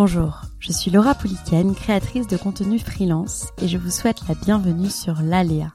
Bonjour, 0.00 0.42
je 0.60 0.70
suis 0.70 0.92
Laura 0.92 1.12
Pouliken, 1.16 1.74
créatrice 1.74 2.28
de 2.28 2.36
contenu 2.36 2.78
freelance 2.78 3.48
et 3.60 3.66
je 3.66 3.78
vous 3.78 3.90
souhaite 3.90 4.28
la 4.28 4.36
bienvenue 4.36 4.90
sur 4.90 5.20
l'Aléa, 5.22 5.72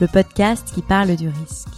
le 0.00 0.06
podcast 0.06 0.70
qui 0.74 0.82
parle 0.82 1.16
du 1.16 1.30
risque. 1.30 1.70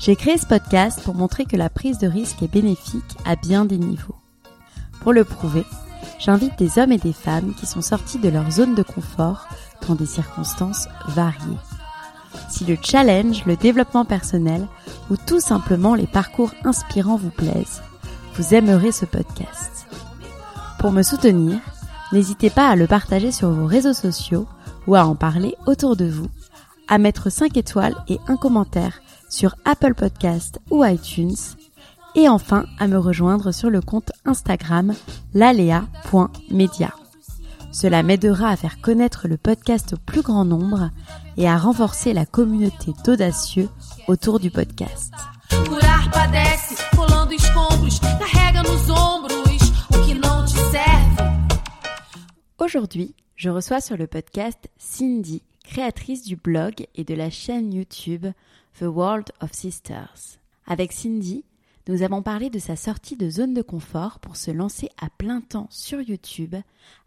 J'ai 0.00 0.16
créé 0.16 0.36
ce 0.36 0.46
podcast 0.46 1.00
pour 1.04 1.14
montrer 1.14 1.44
que 1.44 1.54
la 1.54 1.70
prise 1.70 1.98
de 1.98 2.08
risque 2.08 2.42
est 2.42 2.52
bénéfique 2.52 3.16
à 3.24 3.36
bien 3.36 3.66
des 3.66 3.78
niveaux. 3.78 4.16
Pour 5.00 5.12
le 5.12 5.22
prouver, 5.22 5.64
j'invite 6.18 6.58
des 6.58 6.76
hommes 6.80 6.90
et 6.90 6.98
des 6.98 7.12
femmes 7.12 7.54
qui 7.54 7.66
sont 7.66 7.82
sortis 7.82 8.18
de 8.18 8.28
leur 8.28 8.50
zone 8.50 8.74
de 8.74 8.82
confort 8.82 9.46
dans 9.86 9.94
des 9.94 10.06
circonstances 10.06 10.88
variées. 11.06 11.60
Si 12.50 12.64
le 12.64 12.76
challenge, 12.82 13.44
le 13.46 13.54
développement 13.54 14.04
personnel 14.04 14.66
ou 15.08 15.16
tout 15.16 15.38
simplement 15.38 15.94
les 15.94 16.08
parcours 16.08 16.50
inspirants 16.64 17.14
vous 17.14 17.30
plaisent, 17.30 17.80
vous 18.34 18.54
aimerez 18.54 18.90
ce 18.90 19.04
podcast. 19.04 19.85
Pour 20.86 20.92
me 20.92 21.02
soutenir, 21.02 21.58
n'hésitez 22.12 22.48
pas 22.48 22.68
à 22.68 22.76
le 22.76 22.86
partager 22.86 23.32
sur 23.32 23.50
vos 23.50 23.66
réseaux 23.66 23.92
sociaux 23.92 24.46
ou 24.86 24.94
à 24.94 25.04
en 25.04 25.16
parler 25.16 25.56
autour 25.66 25.96
de 25.96 26.04
vous, 26.04 26.28
à 26.86 26.98
mettre 26.98 27.28
5 27.28 27.56
étoiles 27.56 27.96
et 28.06 28.20
un 28.28 28.36
commentaire 28.36 29.00
sur 29.28 29.56
Apple 29.64 29.94
Podcast 29.94 30.60
ou 30.70 30.84
iTunes, 30.84 31.34
et 32.14 32.28
enfin 32.28 32.66
à 32.78 32.86
me 32.86 32.98
rejoindre 32.98 33.50
sur 33.50 33.68
le 33.68 33.80
compte 33.80 34.12
Instagram 34.26 34.94
lalea.media. 35.34 36.94
Cela 37.72 38.04
m'aidera 38.04 38.50
à 38.50 38.56
faire 38.56 38.80
connaître 38.80 39.26
le 39.26 39.38
podcast 39.38 39.94
au 39.94 39.96
plus 39.96 40.22
grand 40.22 40.44
nombre 40.44 40.90
et 41.36 41.48
à 41.48 41.58
renforcer 41.58 42.12
la 42.12 42.26
communauté 42.26 42.92
d'audacieux 43.04 43.68
autour 44.06 44.38
du 44.38 44.52
podcast. 44.52 45.12
Aujourd'hui, 52.58 53.14
je 53.34 53.50
reçois 53.50 53.82
sur 53.82 53.98
le 53.98 54.06
podcast 54.06 54.70
Cindy, 54.78 55.42
créatrice 55.62 56.22
du 56.22 56.36
blog 56.36 56.86
et 56.94 57.04
de 57.04 57.14
la 57.14 57.28
chaîne 57.28 57.74
YouTube 57.74 58.24
The 58.78 58.84
World 58.84 59.26
of 59.42 59.52
Sisters. 59.52 60.38
Avec 60.66 60.94
Cindy, 60.94 61.44
nous 61.86 62.02
avons 62.02 62.22
parlé 62.22 62.48
de 62.48 62.58
sa 62.58 62.74
sortie 62.74 63.14
de 63.14 63.28
zone 63.28 63.52
de 63.52 63.60
confort 63.60 64.20
pour 64.20 64.36
se 64.36 64.50
lancer 64.50 64.88
à 64.96 65.10
plein 65.10 65.42
temps 65.42 65.66
sur 65.70 66.00
YouTube 66.00 66.56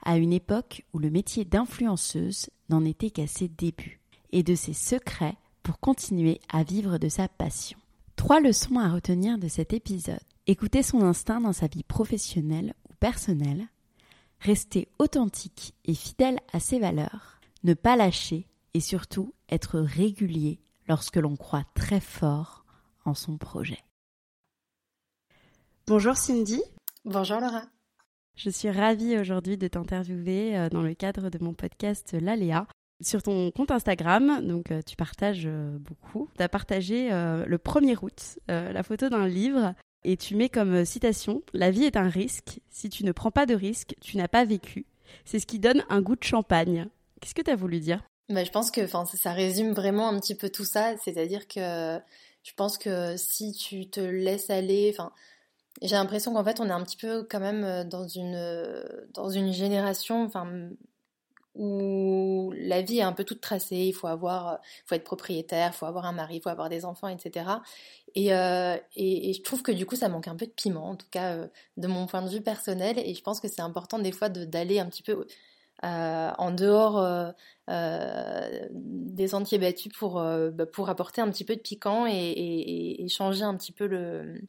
à 0.03 0.17
une 0.17 0.33
époque 0.33 0.85
où 0.93 0.99
le 0.99 1.09
métier 1.09 1.45
d'influenceuse 1.45 2.51
n'en 2.69 2.85
était 2.85 3.09
qu'à 3.09 3.25
ses 3.25 3.47
débuts, 3.47 3.99
et 4.31 4.43
de 4.43 4.53
ses 4.53 4.73
secrets 4.73 5.35
pour 5.63 5.79
continuer 5.79 6.41
à 6.53 6.61
vivre 6.61 6.99
de 6.99 7.09
sa 7.09 7.27
passion. 7.27 7.79
Trois 8.17 8.39
leçons 8.39 8.77
à 8.77 8.89
retenir 8.89 9.39
de 9.39 9.47
cet 9.47 9.73
épisode. 9.73 10.19
Écouter 10.45 10.83
son 10.83 11.01
instinct 11.01 11.41
dans 11.41 11.53
sa 11.53 11.65
vie 11.65 11.83
professionnelle 11.83 12.75
ou 12.87 12.93
personnelle, 12.99 13.67
rester 14.39 14.87
authentique 14.99 15.73
et 15.85 15.93
fidèle 15.93 16.39
à 16.53 16.59
ses 16.59 16.79
valeurs, 16.79 17.39
ne 17.63 17.73
pas 17.73 17.95
lâcher 17.95 18.47
et 18.73 18.79
surtout 18.79 19.33
être 19.49 19.79
régulier 19.79 20.59
lorsque 20.87 21.17
l'on 21.17 21.35
croit 21.35 21.65
très 21.75 21.99
fort 21.99 22.65
en 23.05 23.13
son 23.13 23.37
projet. 23.37 23.79
Bonjour 25.87 26.15
Cindy, 26.15 26.61
Bonjour 27.05 27.39
Laura. 27.39 27.63
je 28.35 28.49
suis 28.49 28.69
ravie 28.69 29.17
aujourd'hui 29.17 29.57
de 29.57 29.67
t'interviewer 29.67 30.55
euh, 30.57 30.69
dans 30.69 30.81
le 30.83 30.93
cadre 30.93 31.29
de 31.29 31.43
mon 31.43 31.53
podcast 31.53 32.15
L'Aléa. 32.19 32.67
Sur 33.01 33.23
ton 33.23 33.49
compte 33.51 33.71
Instagram, 33.71 34.45
donc 34.45 34.71
euh, 34.71 34.81
tu 34.85 34.95
partages 34.97 35.45
euh, 35.45 35.77
beaucoup, 35.79 36.29
tu 36.37 36.43
as 36.43 36.49
partagé 36.49 37.11
euh, 37.13 37.45
le 37.45 37.57
1er 37.57 37.97
août 38.01 38.37
euh, 38.51 38.71
la 38.73 38.83
photo 38.83 39.07
d'un 39.09 39.25
livre 39.27 39.73
et 40.03 40.17
tu 40.17 40.35
mets 40.35 40.49
comme 40.49 40.75
euh, 40.75 40.85
citation 40.85 41.41
La 41.53 41.71
vie 41.71 41.83
est 41.83 41.97
un 41.97 42.09
risque, 42.09 42.59
si 42.69 42.89
tu 42.89 43.03
ne 43.03 43.11
prends 43.11 43.31
pas 43.31 43.45
de 43.45 43.55
risque, 43.55 43.95
tu 44.01 44.17
n'as 44.17 44.27
pas 44.27 44.45
vécu. 44.45 44.85
C'est 45.25 45.39
ce 45.39 45.47
qui 45.47 45.59
donne 45.59 45.83
un 45.89 46.01
goût 46.01 46.15
de 46.15 46.23
champagne. 46.23 46.87
Qu'est-ce 47.19 47.35
que 47.35 47.41
tu 47.41 47.51
as 47.51 47.55
voulu 47.55 47.79
dire? 47.79 48.03
Bah, 48.29 48.43
je 48.43 48.51
pense 48.51 48.71
que 48.71 48.85
ça, 48.87 49.33
résume 49.33 49.73
vraiment 49.73 50.07
un 50.07 50.19
petit 50.19 50.35
peu 50.35 50.49
tout 50.49 50.65
ça. 50.65 50.95
C'est-à-dire 51.03 51.47
que 51.47 51.99
je 52.43 52.53
pense 52.55 52.77
que 52.77 53.17
si 53.17 53.53
tu 53.53 53.89
te 53.89 53.99
laisses 53.99 54.49
aller, 54.49 54.95
j'ai 55.81 55.95
l'impression 55.95 56.33
qu'en 56.33 56.43
fait 56.43 56.59
on 56.59 56.67
est 56.67 56.71
un 56.71 56.83
petit 56.83 56.97
peu 56.97 57.23
quand 57.23 57.39
même 57.39 57.63
euh, 57.63 57.83
dans 57.83 58.07
une, 58.07 58.35
euh, 58.35 58.83
dans 59.13 59.29
une 59.29 59.51
génération 59.51 60.29
où 61.59 62.53
la 62.57 62.81
vie 62.81 62.99
est 62.99 63.03
un 63.03 63.11
peu 63.11 63.25
toute 63.25 63.41
tracée. 63.41 63.75
Il 63.75 63.93
faut 63.93 64.07
avoir, 64.07 64.47
euh, 64.47 64.55
faut 64.85 64.95
être 64.95 65.03
propriétaire, 65.03 65.71
il 65.73 65.77
faut 65.77 65.85
avoir 65.85 66.05
un 66.05 66.13
mari, 66.13 66.37
il 66.37 66.41
faut 66.41 66.49
avoir 66.49 66.69
des 66.69 66.85
enfants, 66.85 67.09
etc. 67.09 67.45
Et, 68.15 68.33
euh, 68.33 68.77
et, 68.95 69.33
je 69.33 69.41
trouve 69.41 69.61
que 69.61 69.73
du 69.73 69.85
coup 69.85 69.97
ça 69.97 70.07
manque 70.07 70.29
un 70.29 70.37
peu 70.37 70.45
de 70.45 70.51
piment, 70.51 70.89
en 70.89 70.95
tout 70.95 71.07
cas 71.11 71.33
euh, 71.33 71.47
de 71.77 71.87
mon 71.87 72.07
point 72.07 72.21
de 72.21 72.29
vue 72.29 72.41
personnel. 72.41 72.97
Et 72.97 73.13
je 73.13 73.21
pense 73.21 73.41
que 73.41 73.49
c'est 73.49 73.61
important 73.61 73.99
des 73.99 74.13
fois 74.13 74.29
d'aller 74.29 74.79
un 74.79 74.85
petit 74.87 75.03
peu 75.03 75.27
en 75.83 76.51
dehors 76.51 77.33
des 77.67 79.27
sentiers 79.27 79.59
battus 79.59 79.91
pour, 79.93 80.15
bah, 80.15 80.65
pour 80.65 80.89
apporter 80.89 81.21
un 81.21 81.29
petit 81.29 81.45
peu 81.45 81.55
de 81.55 81.61
piquant 81.61 82.05
et, 82.07 82.33
et- 82.99 83.07
changer 83.09 83.43
un 83.43 83.55
petit 83.55 83.71
peu 83.71 83.87
le, 83.87 84.41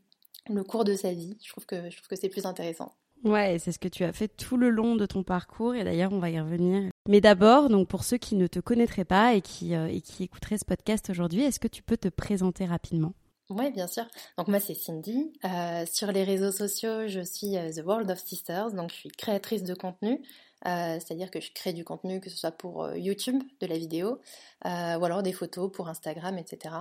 le 0.48 0.64
cours 0.64 0.84
de 0.84 0.94
sa 0.94 1.12
vie. 1.12 1.36
Je 1.42 1.50
trouve 1.50 1.66
que, 1.66 1.88
que 2.08 2.16
c'est 2.16 2.28
plus 2.28 2.46
intéressant. 2.46 2.92
Ouais, 3.22 3.58
c'est 3.58 3.72
ce 3.72 3.78
que 3.78 3.88
tu 3.88 4.04
as 4.04 4.12
fait 4.12 4.28
tout 4.28 4.56
le 4.56 4.70
long 4.70 4.96
de 4.96 5.06
ton 5.06 5.22
parcours 5.22 5.74
et 5.74 5.84
d'ailleurs 5.84 6.12
on 6.12 6.18
va 6.18 6.30
y 6.30 6.40
revenir. 6.40 6.89
Mais 7.08 7.20
d'abord, 7.20 7.68
donc 7.68 7.88
pour 7.88 8.04
ceux 8.04 8.18
qui 8.18 8.36
ne 8.36 8.46
te 8.46 8.60
connaîtraient 8.60 9.04
pas 9.04 9.34
et 9.34 9.40
qui, 9.40 9.74
euh, 9.74 9.86
et 9.86 10.00
qui 10.00 10.24
écouteraient 10.24 10.58
ce 10.58 10.64
podcast 10.64 11.08
aujourd'hui, 11.10 11.42
est-ce 11.42 11.58
que 11.58 11.68
tu 11.68 11.82
peux 11.82 11.96
te 11.96 12.08
présenter 12.08 12.66
rapidement? 12.66 13.14
Oui, 13.48 13.72
bien 13.72 13.86
sûr. 13.86 14.04
Donc 14.38 14.48
moi 14.48 14.60
c'est 14.60 14.74
Cindy. 14.74 15.32
Euh, 15.44 15.84
sur 15.90 16.12
les 16.12 16.24
réseaux 16.24 16.52
sociaux, 16.52 17.08
je 17.08 17.20
suis 17.20 17.56
euh, 17.56 17.72
The 17.72 17.84
World 17.84 18.10
of 18.10 18.18
Sisters, 18.20 18.72
donc 18.72 18.90
je 18.90 18.96
suis 18.96 19.08
créatrice 19.08 19.62
de 19.64 19.74
contenu. 19.74 20.22
C'est-à-dire 20.62 21.30
que 21.30 21.40
je 21.40 21.52
crée 21.54 21.72
du 21.72 21.84
contenu, 21.84 22.20
que 22.20 22.28
ce 22.28 22.36
soit 22.36 22.50
pour 22.50 22.94
YouTube, 22.94 23.42
de 23.60 23.66
la 23.66 23.78
vidéo, 23.78 24.20
ou 24.66 24.68
alors 24.68 25.22
des 25.22 25.32
photos 25.32 25.72
pour 25.72 25.88
Instagram, 25.88 26.36
etc. 26.36 26.74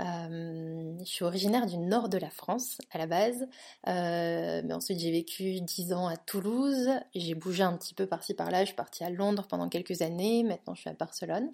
Euh, 0.00 0.96
je 1.00 1.04
suis 1.04 1.24
originaire 1.24 1.66
du 1.66 1.78
nord 1.78 2.08
de 2.08 2.18
la 2.18 2.30
France 2.30 2.78
à 2.90 2.98
la 2.98 3.06
base, 3.06 3.46
Euh, 3.86 4.62
mais 4.64 4.72
ensuite 4.74 4.98
j'ai 4.98 5.10
vécu 5.12 5.60
10 5.60 5.92
ans 5.92 6.08
à 6.08 6.16
Toulouse, 6.16 6.88
j'ai 7.14 7.34
bougé 7.34 7.62
un 7.62 7.76
petit 7.76 7.94
peu 7.94 8.06
par-ci 8.06 8.34
par-là, 8.34 8.60
je 8.60 8.66
suis 8.66 8.74
partie 8.74 9.04
à 9.04 9.10
Londres 9.10 9.46
pendant 9.48 9.68
quelques 9.68 10.02
années, 10.02 10.42
maintenant 10.42 10.74
je 10.74 10.80
suis 10.80 10.90
à 10.90 10.94
Barcelone. 10.94 11.50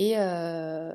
Et, 0.00 0.14
euh, 0.16 0.92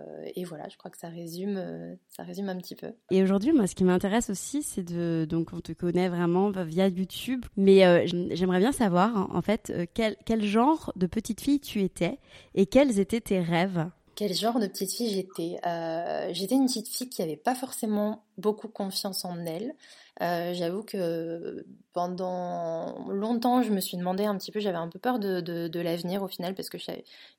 voilà, 0.47 0.69
je 0.69 0.77
crois 0.77 0.89
que 0.89 0.97
ça 0.97 1.09
résume, 1.09 1.57
un 1.57 2.57
petit 2.57 2.75
peu. 2.75 2.93
Et 3.11 3.21
aujourd'hui, 3.21 3.51
moi, 3.51 3.67
ce 3.67 3.75
qui 3.75 3.83
m'intéresse 3.83 4.29
aussi, 4.29 4.63
c'est 4.63 4.83
de. 4.83 5.27
Donc, 5.29 5.49
on 5.51 5.59
te 5.59 5.73
connaît 5.73 6.07
vraiment 6.07 6.51
via 6.51 6.87
YouTube. 6.87 7.45
Mais 7.57 8.07
j'aimerais 8.07 8.59
bien 8.59 8.71
savoir, 8.71 9.29
en 9.35 9.41
fait, 9.41 9.73
quel 9.93 10.43
genre 10.43 10.93
de 10.95 11.05
petite 11.05 11.41
fille 11.41 11.59
tu 11.59 11.81
étais 11.81 12.17
et 12.55 12.65
quels 12.65 12.97
étaient 12.97 13.19
tes 13.19 13.41
rêves? 13.41 13.89
Quel 14.15 14.33
genre 14.33 14.59
de 14.59 14.67
petite 14.67 14.93
fille 14.93 15.09
j'étais 15.09 15.57
Euh, 15.65 16.29
J'étais 16.33 16.55
une 16.55 16.65
petite 16.67 16.87
fille 16.87 17.09
qui 17.09 17.21
n'avait 17.21 17.37
pas 17.37 17.55
forcément 17.55 18.23
beaucoup 18.37 18.67
confiance 18.67 19.25
en 19.25 19.45
elle. 19.45 19.73
Euh, 20.21 20.53
J'avoue 20.53 20.83
que 20.83 21.65
pendant 21.93 23.07
longtemps, 23.09 23.63
je 23.63 23.71
me 23.71 23.79
suis 23.79 23.97
demandé 23.97 24.25
un 24.25 24.37
petit 24.37 24.51
peu, 24.51 24.59
j'avais 24.59 24.77
un 24.77 24.87
peu 24.87 24.99
peur 24.99 25.19
de, 25.19 25.79
l'avenir 25.79 26.21
au 26.23 26.27
final 26.27 26.53
parce 26.55 26.69
que 26.69 26.77
je, 26.77 26.91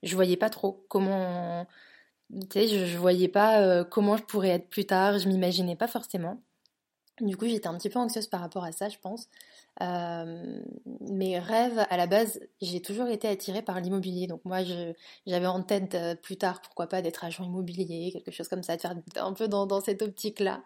je 0.03 0.15
voyais 0.15 0.37
pas 0.37 0.49
trop 0.49 0.85
comment, 0.89 1.65
tu 2.31 2.47
sais, 2.51 2.67
je, 2.67 2.85
je 2.85 2.97
voyais 2.97 3.27
pas 3.29 3.61
euh, 3.61 3.83
comment 3.85 4.17
je 4.17 4.23
pourrais 4.23 4.49
être 4.49 4.69
plus 4.69 4.85
tard, 4.85 5.19
je 5.19 5.27
m'imaginais 5.29 5.75
pas 5.75 5.87
forcément. 5.87 6.41
Du 7.21 7.37
coup, 7.37 7.45
j'étais 7.47 7.67
un 7.67 7.77
petit 7.77 7.89
peu 7.89 7.99
anxieuse 7.99 8.27
par 8.27 8.41
rapport 8.41 8.65
à 8.65 8.71
ça, 8.73 8.89
je 8.89 8.97
pense. 8.99 9.29
Euh, 9.81 10.61
mes 11.01 11.37
rêves, 11.39 11.85
à 11.89 11.97
la 11.97 12.07
base, 12.07 12.39
j'ai 12.61 12.81
toujours 12.81 13.07
été 13.07 13.27
attirée 13.27 13.61
par 13.61 13.79
l'immobilier. 13.79 14.27
Donc 14.27 14.41
moi, 14.45 14.59
j'avais 15.25 15.47
en 15.47 15.61
tête 15.63 15.95
euh, 15.95 16.15
plus 16.15 16.37
tard, 16.37 16.61
pourquoi 16.61 16.87
pas, 16.87 17.01
d'être 17.01 17.23
agent 17.23 17.43
immobilier, 17.43 18.11
quelque 18.11 18.31
chose 18.31 18.47
comme 18.47 18.63
ça, 18.63 18.75
de 18.75 18.81
faire 18.81 18.95
un 19.17 19.33
peu 19.33 19.47
dans, 19.47 19.81
cette 19.81 20.01
optique-là. 20.01 20.63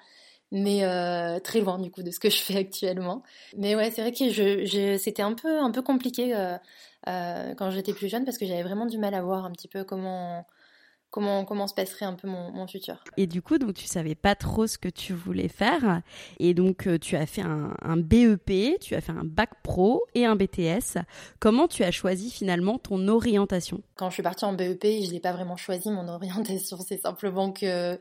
mais 0.51 0.83
euh, 0.83 1.39
très 1.39 1.61
loin 1.61 1.79
du 1.79 1.91
coup 1.91 2.03
de 2.03 2.11
ce 2.11 2.19
que 2.19 2.29
je 2.29 2.41
fais 2.41 2.57
actuellement. 2.57 3.23
Mais 3.57 3.75
ouais, 3.75 3.91
c'est 3.91 4.01
vrai 4.01 4.11
que 4.11 4.29
je, 4.29 4.97
c'était 4.97 5.21
un 5.23 5.33
peu 5.33 5.59
un 5.59 5.71
peu 5.71 5.81
compliqué 5.81 6.33
quand 7.05 7.71
j'étais 7.71 7.94
plus 7.94 8.09
jeune 8.09 8.25
parce 8.25 8.38
que 8.38 8.45
j'avais 8.45 8.63
vraiment 8.63 8.85
du 8.85 8.97
mal 8.97 9.13
à 9.15 9.21
voir 9.21 9.45
un 9.45 9.51
petit 9.51 9.67
peu 9.67 9.83
comment 9.83 10.45
comment, 11.09 11.45
comment 11.45 11.67
se 11.67 11.73
passerait 11.73 12.06
un 12.06 12.13
peu 12.13 12.27
mon, 12.27 12.51
mon, 12.51 12.67
futur. 12.67 13.03
Et 13.17 13.27
du 13.27 13.41
coup, 13.41 13.57
donc 13.57 13.73
tu 13.73 13.85
savais 13.85 14.15
pas 14.15 14.35
trop 14.35 14.67
ce 14.67 14.77
que 14.77 14.89
tu 14.89 15.13
voulais 15.13 15.47
faire, 15.47 16.01
et 16.39 16.53
donc 16.53 16.88
euh, 16.88 16.97
tu 16.97 17.15
as 17.15 17.25
fait 17.25 17.41
un, 17.41 17.73
un, 17.81 17.97
BEP, 17.97 18.79
tu 18.79 18.95
as 18.95 19.01
fait 19.01 19.11
un 19.11 19.23
bac 19.23 19.50
pro 19.63 20.03
et 20.13 20.25
un 20.25 20.35
BTS. 20.35 21.00
Comment 21.39 21.67
tu 21.67 21.83
as 21.83 21.91
choisi 21.91 22.29
finalement 22.29 22.77
ton 22.77 23.07
orientation? 23.07 23.81
Quand 23.95 24.09
je 24.09 24.15
suis 24.15 24.23
partie 24.23 24.45
en 24.45 24.53
BEP, 24.53 24.83
je 24.83 25.11
n'ai 25.11 25.19
pas 25.19 25.33
vraiment 25.33 25.57
choisi 25.57 25.89
mon 25.89 26.07
orientation. 26.09 26.77
C'est 26.85 27.01
simplement 27.01 27.51
que 27.51 27.97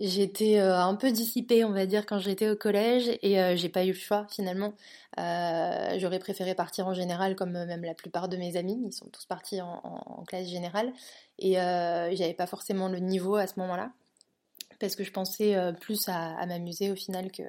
J'étais 0.00 0.58
euh, 0.58 0.78
un 0.78 0.94
peu 0.94 1.12
dissipée, 1.12 1.62
on 1.62 1.72
va 1.72 1.84
dire, 1.84 2.06
quand 2.06 2.18
j'étais 2.18 2.48
au 2.48 2.56
collège 2.56 3.10
et 3.20 3.38
euh, 3.38 3.54
j'ai 3.54 3.68
pas 3.68 3.84
eu 3.84 3.88
le 3.88 3.92
choix 3.92 4.26
finalement. 4.30 4.72
Euh, 5.18 5.98
J'aurais 5.98 6.18
préféré 6.18 6.54
partir 6.54 6.86
en 6.86 6.94
général, 6.94 7.36
comme 7.36 7.52
même 7.52 7.84
la 7.84 7.92
plupart 7.92 8.30
de 8.30 8.38
mes 8.38 8.56
amis. 8.56 8.80
Ils 8.82 8.94
sont 8.94 9.10
tous 9.10 9.26
partis 9.26 9.60
en, 9.60 9.78
en, 9.84 10.20
en 10.20 10.24
classe 10.24 10.48
générale 10.48 10.90
et 11.40 11.60
euh, 11.60 12.14
j'avais 12.14 12.34
pas 12.34 12.46
forcément 12.46 12.88
le 12.88 12.98
niveau 12.98 13.36
à 13.36 13.46
ce 13.46 13.58
moment-là 13.60 13.92
parce 14.78 14.96
que 14.96 15.04
je 15.04 15.12
pensais 15.12 15.54
plus 15.78 16.08
à, 16.08 16.46
m'amuser 16.46 16.90
au 16.90 16.96
final 16.96 17.30
qu'à 17.30 17.44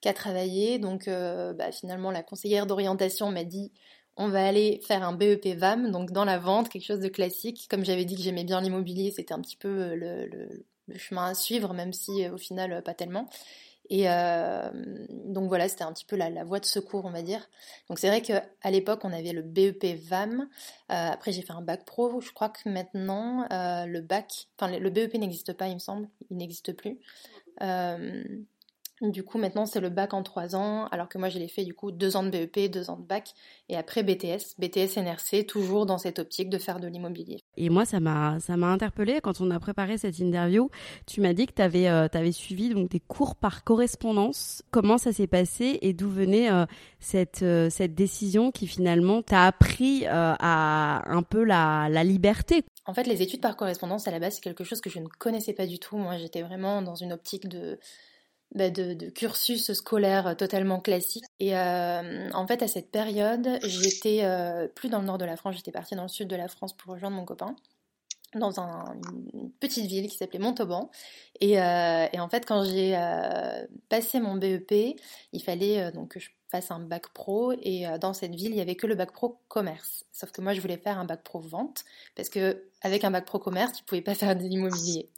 qu 0.00 0.14
travailler. 0.14 0.78
Donc 0.78 1.06
bah, 1.06 1.70
finalement, 1.70 2.10
la 2.10 2.22
conseillère 2.22 2.64
d'orientation 2.66 3.30
m'a 3.30 3.44
dit 3.44 3.70
on 4.16 4.28
va 4.28 4.46
aller 4.46 4.80
faire 4.86 5.02
un 5.02 5.12
BEP 5.12 5.48
VAM, 5.48 5.90
donc 5.90 6.12
dans 6.12 6.24
la 6.24 6.38
vente, 6.38 6.70
quelque 6.70 6.86
chose 6.86 7.00
de 7.00 7.08
classique. 7.08 7.66
Comme 7.68 7.84
j'avais 7.84 8.06
dit 8.06 8.16
que 8.16 8.22
j'aimais 8.22 8.44
bien 8.44 8.62
l'immobilier, 8.62 9.10
c'était 9.10 9.34
un 9.34 9.42
petit 9.42 9.58
peu 9.58 9.94
le 9.94 10.96
chemin 10.96 11.26
à 11.26 11.34
suivre, 11.34 11.74
même 11.74 11.92
si 11.92 12.26
au 12.30 12.38
final 12.38 12.82
pas 12.82 12.94
tellement. 12.94 13.28
Et 13.92 14.08
euh, 14.08 14.70
donc 15.26 15.48
voilà, 15.48 15.68
c'était 15.68 15.84
un 15.84 15.92
petit 15.92 16.06
peu 16.06 16.16
la, 16.16 16.44
voie 16.44 16.60
de 16.60 16.64
secours, 16.64 17.04
on 17.04 17.10
va 17.10 17.20
dire. 17.20 17.46
Donc 17.90 17.98
c'est 17.98 18.08
vrai 18.08 18.22
qu'à 18.22 18.70
l'époque, 18.70 19.00
on 19.04 19.12
avait 19.12 19.32
le 19.32 19.42
BEP 19.42 19.84
VAM. 20.08 20.40
Euh, 20.40 20.46
après, 20.88 21.30
j'ai 21.30 21.42
fait 21.42 21.52
un 21.52 21.60
bac 21.60 21.84
pro. 21.84 22.18
Je 22.22 22.32
crois 22.32 22.48
que 22.48 22.70
maintenant, 22.70 23.46
euh, 23.52 23.84
le 23.84 24.00
bac, 24.00 24.48
enfin 24.58 24.78
le 24.78 24.88
BEP 24.88 25.12
n'existe 25.18 25.52
pas, 25.52 25.68
il 25.68 25.74
me 25.74 25.78
semble. 25.78 26.08
Il 26.30 26.38
n'existe 26.38 26.72
plus. 26.72 27.00
Du 29.02 29.24
coup, 29.24 29.36
maintenant, 29.36 29.66
c'est 29.66 29.80
le 29.80 29.88
bac 29.88 30.14
en 30.14 30.22
trois 30.22 30.54
ans, 30.54 30.86
alors 30.92 31.08
que 31.08 31.18
moi, 31.18 31.28
je 31.28 31.36
l'ai 31.36 31.48
fait 31.48 31.64
du 31.64 31.74
coup 31.74 31.90
deux 31.90 32.16
ans 32.16 32.22
de 32.22 32.30
BEP, 32.30 32.70
deux 32.70 32.88
ans 32.88 32.96
de 32.96 33.04
bac, 33.04 33.32
et 33.68 33.76
après 33.76 34.04
BTS, 34.04 34.54
BTS 34.58 34.96
NRC, 34.96 35.44
toujours 35.44 35.86
dans 35.86 35.98
cette 35.98 36.20
optique 36.20 36.48
de 36.48 36.56
faire 36.56 36.78
de 36.78 36.86
l'immobilier. 36.86 37.40
Et 37.56 37.68
moi, 37.68 37.84
ça 37.84 37.98
m'a, 37.98 38.38
ça 38.38 38.56
m'a 38.56 38.68
interpellé 38.68 39.20
quand 39.20 39.40
on 39.40 39.50
a 39.50 39.58
préparé 39.58 39.98
cette 39.98 40.20
interview. 40.20 40.70
Tu 41.06 41.20
m'as 41.20 41.32
dit 41.32 41.46
que 41.46 41.52
tu 41.52 41.62
avais, 41.62 41.88
euh, 41.88 42.06
avais 42.12 42.30
suivi 42.30 42.68
donc 42.68 42.90
des 42.90 43.00
cours 43.00 43.34
par 43.34 43.64
correspondance. 43.64 44.62
Comment 44.70 44.98
ça 44.98 45.12
s'est 45.12 45.26
passé 45.26 45.80
et 45.82 45.94
d'où 45.94 46.08
venait 46.08 46.52
euh, 46.52 46.64
cette, 47.00 47.42
euh, 47.42 47.70
cette 47.70 47.96
décision 47.96 48.52
qui 48.52 48.68
finalement 48.68 49.20
t'a 49.22 49.46
appris 49.46 50.06
à 50.06 51.02
un 51.12 51.22
peu 51.24 51.42
la, 51.42 51.88
la 51.90 52.04
liberté? 52.04 52.64
En 52.86 52.94
fait, 52.94 53.08
les 53.08 53.20
études 53.20 53.40
par 53.40 53.56
correspondance, 53.56 54.06
à 54.06 54.12
la 54.12 54.20
base, 54.20 54.34
c'est 54.34 54.40
quelque 54.42 54.62
chose 54.62 54.80
que 54.80 54.90
je 54.90 55.00
ne 55.00 55.06
connaissais 55.06 55.54
pas 55.54 55.66
du 55.66 55.80
tout. 55.80 55.96
Moi, 55.96 56.18
j'étais 56.18 56.42
vraiment 56.42 56.82
dans 56.82 56.94
une 56.94 57.12
optique 57.12 57.48
de 57.48 57.80
bah, 58.54 58.70
de, 58.70 59.10
cursus 59.10 59.72
scolaire 59.72 60.36
totalement 60.36 60.80
classique. 60.80 61.24
Et 61.40 61.56
euh, 61.56 62.30
en 62.32 62.46
fait, 62.46 62.62
à 62.62 62.68
cette 62.68 62.90
période, 62.90 63.58
j'étais 63.64 64.20
euh, 64.22 64.68
plus 64.68 64.88
dans 64.88 65.00
le 65.00 65.06
nord 65.06 65.18
de 65.18 65.24
la 65.24 65.36
France, 65.36 65.56
j'étais 65.56 65.72
partie 65.72 65.94
dans 65.94 66.02
le 66.02 66.08
sud 66.08 66.28
de 66.28 66.36
la 66.36 66.48
France 66.48 66.72
pour 66.72 66.92
rejoindre 66.94 67.16
mon 67.16 67.24
copain 67.24 67.56
dans 68.34 68.60
un, 68.60 68.96
une 69.34 69.50
petite 69.60 69.86
ville 69.86 70.08
qui 70.08 70.16
s'appelait 70.16 70.38
Montauban. 70.38 70.90
Et, 71.40 71.60
euh, 71.60 72.06
en 72.14 72.28
fait, 72.28 72.46
quand 72.46 72.64
j'ai 72.64 72.96
euh, 72.96 73.66
passé 73.88 74.20
mon 74.20 74.36
BEP, 74.36 74.96
il 75.32 75.42
fallait 75.42 75.80
euh, 75.80 75.90
donc 75.90 76.12
que 76.12 76.20
je 76.20 76.30
fasse 76.50 76.70
un 76.70 76.80
bac 76.80 77.08
pro. 77.12 77.52
Et 77.62 77.86
euh, 77.86 77.98
dans 77.98 78.12
cette 78.12 78.34
ville, 78.34 78.52
il 78.52 78.56
y 78.56 78.60
avait 78.60 78.74
que 78.74 78.86
le 78.86 78.94
bac 78.94 79.12
pro 79.12 79.38
commerce. 79.48 80.04
Sauf 80.12 80.32
que 80.32 80.40
moi, 80.40 80.54
je 80.54 80.60
voulais 80.60 80.78
faire 80.78 80.98
un 80.98 81.04
bac 81.04 81.22
pro 81.22 81.40
vente 81.40 81.84
parce 82.14 82.28
que 82.28 82.64
avec 82.82 83.04
un 83.04 83.10
bac 83.10 83.24
pro 83.24 83.38
commerce, 83.38 83.72
tu 83.72 83.84
pouvais 83.84 84.02
pas 84.02 84.14
faire 84.14 84.34
de 84.36 84.42
l'immobilier. 84.42 85.08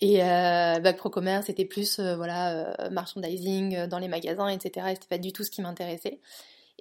Et 0.00 0.22
euh, 0.22 0.80
bac 0.80 0.96
pro 0.96 1.10
commerce, 1.10 1.46
c'était 1.46 1.66
plus 1.66 1.98
euh, 1.98 2.16
voilà 2.16 2.72
euh, 2.80 2.90
merchandising 2.90 3.76
euh, 3.76 3.86
dans 3.86 3.98
les 3.98 4.08
magasins, 4.08 4.48
etc. 4.48 4.90
Et 4.90 4.94
c'était 4.94 5.08
pas 5.08 5.18
du 5.18 5.32
tout 5.32 5.44
ce 5.44 5.50
qui 5.50 5.60
m'intéressait. 5.60 6.20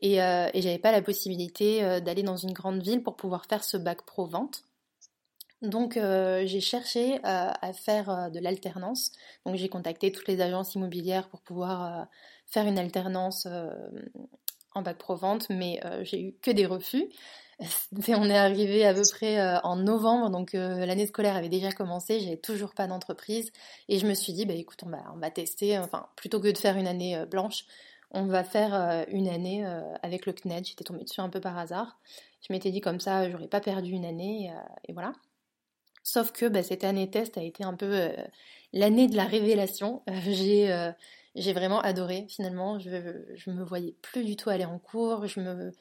Et, 0.02 0.22
euh, 0.22 0.48
et 0.54 0.62
j'avais 0.62 0.78
pas 0.80 0.94
la 0.94 1.02
possibilité 1.02 1.82
d'aller 2.02 2.24
dans 2.24 2.38
une 2.38 2.54
grande 2.54 2.82
ville 2.82 3.04
pour 3.04 3.18
pouvoir 3.18 3.46
faire 3.46 3.66
ce 3.66 3.76
bac 3.76 4.04
pro 4.06 4.26
vente. 4.26 4.64
Donc 5.62 5.96
j'ai 5.96 6.62
cherché 6.62 7.20
à 7.24 7.74
faire 7.74 8.32
de 8.32 8.40
l'alternance. 8.40 9.12
Donc 9.46 9.58
j'ai 9.58 9.68
contacté 9.68 10.14
toutes 10.14 10.30
les 10.30 10.40
agences 10.40 10.74
immobilières 10.76 11.28
pour 11.28 11.42
pouvoir 11.42 12.08
faire 12.46 12.66
une 12.66 12.80
alternance 12.80 13.46
en 14.74 14.82
bac 14.82 14.98
pro 14.98 15.18
vente, 15.18 15.50
mais 15.50 15.82
j'ai 16.04 16.22
eu 16.22 16.34
que 16.42 16.52
des 16.52 16.66
refus. 16.66 17.10
on 18.10 18.30
est 18.30 18.38
arrivé 18.38 18.86
à 18.86 18.94
peu 18.94 19.02
près 19.12 19.40
euh, 19.40 19.60
en 19.64 19.76
novembre, 19.76 20.30
donc 20.30 20.56
euh, 20.56 20.86
l'année 20.86 21.08
scolaire 21.08 21.36
avait 21.36 21.50
déjà 21.50 21.72
commencé, 21.72 22.20
j'avais 22.20 22.38
toujours 22.38 22.74
pas 22.74 22.88
d'entreprise 22.88 23.52
et 23.90 24.00
je 24.00 24.08
me 24.08 24.14
suis 24.14 24.32
dit 24.34 24.46
bah 24.46 24.54
écoute 24.54 24.84
on 24.86 25.18
va 25.18 25.32
tester, 25.32 25.78
enfin 25.78 26.08
plutôt 26.16 26.40
que 26.40 26.48
de 26.48 26.58
faire 26.58 26.78
une 26.78 26.88
année 26.88 27.18
euh, 27.18 27.26
blanche, 27.26 27.66
on 28.12 28.26
va 28.26 28.44
faire 28.44 29.06
une 29.10 29.28
année 29.28 29.64
avec 30.02 30.26
le 30.26 30.34
CNED. 30.34 30.66
J'étais 30.66 30.84
tombée 30.84 31.04
dessus 31.04 31.22
un 31.22 31.30
peu 31.30 31.40
par 31.40 31.56
hasard. 31.60 32.00
Je 32.42 32.52
m'étais 32.52 32.72
dit 32.72 32.82
comme 32.82 33.00
ça 33.00 33.30
j'aurais 33.30 33.48
pas 33.48 33.62
perdu 33.62 33.92
une 33.92 34.04
année 34.04 34.52
et 34.88 34.94
voilà. 34.94 35.12
Sauf 36.02 36.32
que 36.32 36.48
bah, 36.48 36.64
cette 36.64 36.84
année 36.84 37.12
test 37.12 37.38
a 37.38 37.44
été 37.44 37.64
un 37.64 37.76
peu 37.76 38.10
l'année 38.74 39.08
de 39.08 39.16
la 39.16 39.26
révélation. 39.26 40.02
j'ai 40.26 40.92
j'ai 41.36 41.54
vraiment 41.54 41.82
adoré 41.82 42.26
finalement. 42.30 42.80
Je 42.80 42.90
je 43.36 43.52
me 43.52 43.64
voyais 43.64 43.96
plus 44.02 44.24
du 44.24 44.36
tout 44.36 44.50
aller 44.50 44.66
en 44.66 44.80
cours. 44.80 45.28
Je 45.28 45.40
me 45.42 45.72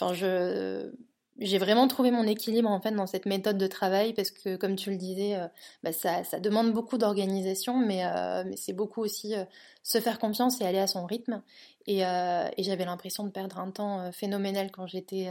enfin 0.00 0.14
je 0.14 0.90
j'ai 1.38 1.58
vraiment 1.58 1.88
trouvé 1.88 2.10
mon 2.10 2.24
équilibre 2.24 2.70
en 2.70 2.80
fait 2.80 2.92
dans 2.92 3.06
cette 3.06 3.26
méthode 3.26 3.58
de 3.58 3.66
travail 3.66 4.12
parce 4.12 4.30
que 4.30 4.56
comme 4.56 4.76
tu 4.76 4.90
le 4.90 4.96
disais, 4.96 5.34
euh, 5.34 5.48
bah, 5.82 5.92
ça, 5.92 6.22
demande 6.38 6.72
beaucoup 6.72 6.96
d'organisation, 6.96 7.76
mais, 7.78 8.04
euh, 8.06 8.44
c'est 8.56 8.72
beaucoup 8.72 9.00
aussi 9.00 9.34
euh, 9.34 9.44
se 9.82 10.00
faire 10.00 10.18
confiance 10.18 10.60
et 10.60 10.64
aller 10.64 10.78
à 10.78 10.86
son 10.86 11.04
rythme. 11.06 11.42
Et, 11.86 11.98
j'avais 11.98 12.86
l'impression 12.86 13.24
de 13.24 13.30
perdre 13.30 13.58
un 13.58 13.70
temps 13.70 14.10
phénoménal 14.10 14.70
quand 14.70 14.86
j'étais 14.86 15.28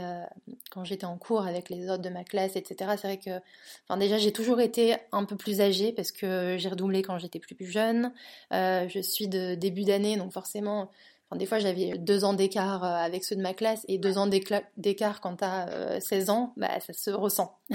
quand 0.70 0.84
j'étais 0.84 1.04
en 1.04 1.18
cours 1.18 1.44
avec 1.44 1.68
les 1.68 1.90
autres 1.90 2.02
de 2.02 2.10
ma 2.10 2.22
classe, 2.22 2.54
etc. 2.54 2.92
C'est 2.96 3.08
vrai 3.08 3.18
que, 3.18 3.42
enfin 3.88 3.98
déjà 3.98 4.18
j'ai 4.18 4.32
toujours 4.32 4.60
été 4.60 4.94
un 5.10 5.24
peu 5.24 5.34
plus 5.34 5.60
âgée 5.60 5.90
parce 5.92 6.12
que 6.12 6.54
j'ai 6.56 6.68
redoublé 6.68 7.02
quand 7.02 7.18
j'étais 7.18 7.40
plus, 7.40 7.56
plus 7.56 7.66
jeune. 7.66 8.12
je 8.52 9.00
suis 9.02 9.26
de 9.26 9.56
début 9.56 9.82
d'année, 9.82 10.16
donc 10.16 10.32
forcément 10.32 10.90
Enfin, 11.28 11.38
des 11.38 11.46
fois, 11.46 11.58
j'avais 11.58 11.96
deux 11.98 12.24
ans 12.24 12.34
d'écart 12.34 12.84
euh, 12.84 12.88
avec 12.88 13.24
ceux 13.24 13.36
de 13.36 13.40
ma 13.40 13.54
classe 13.54 13.84
et 13.88 13.98
deux 13.98 14.18
ans 14.18 14.26
d'écart 14.26 15.20
quand 15.20 15.36
t'as 15.36 15.68
euh, 15.68 16.00
16 16.00 16.30
ans, 16.30 16.52
bah, 16.56 16.80
ça 16.80 16.92
se 16.92 17.10
ressent. 17.10 17.58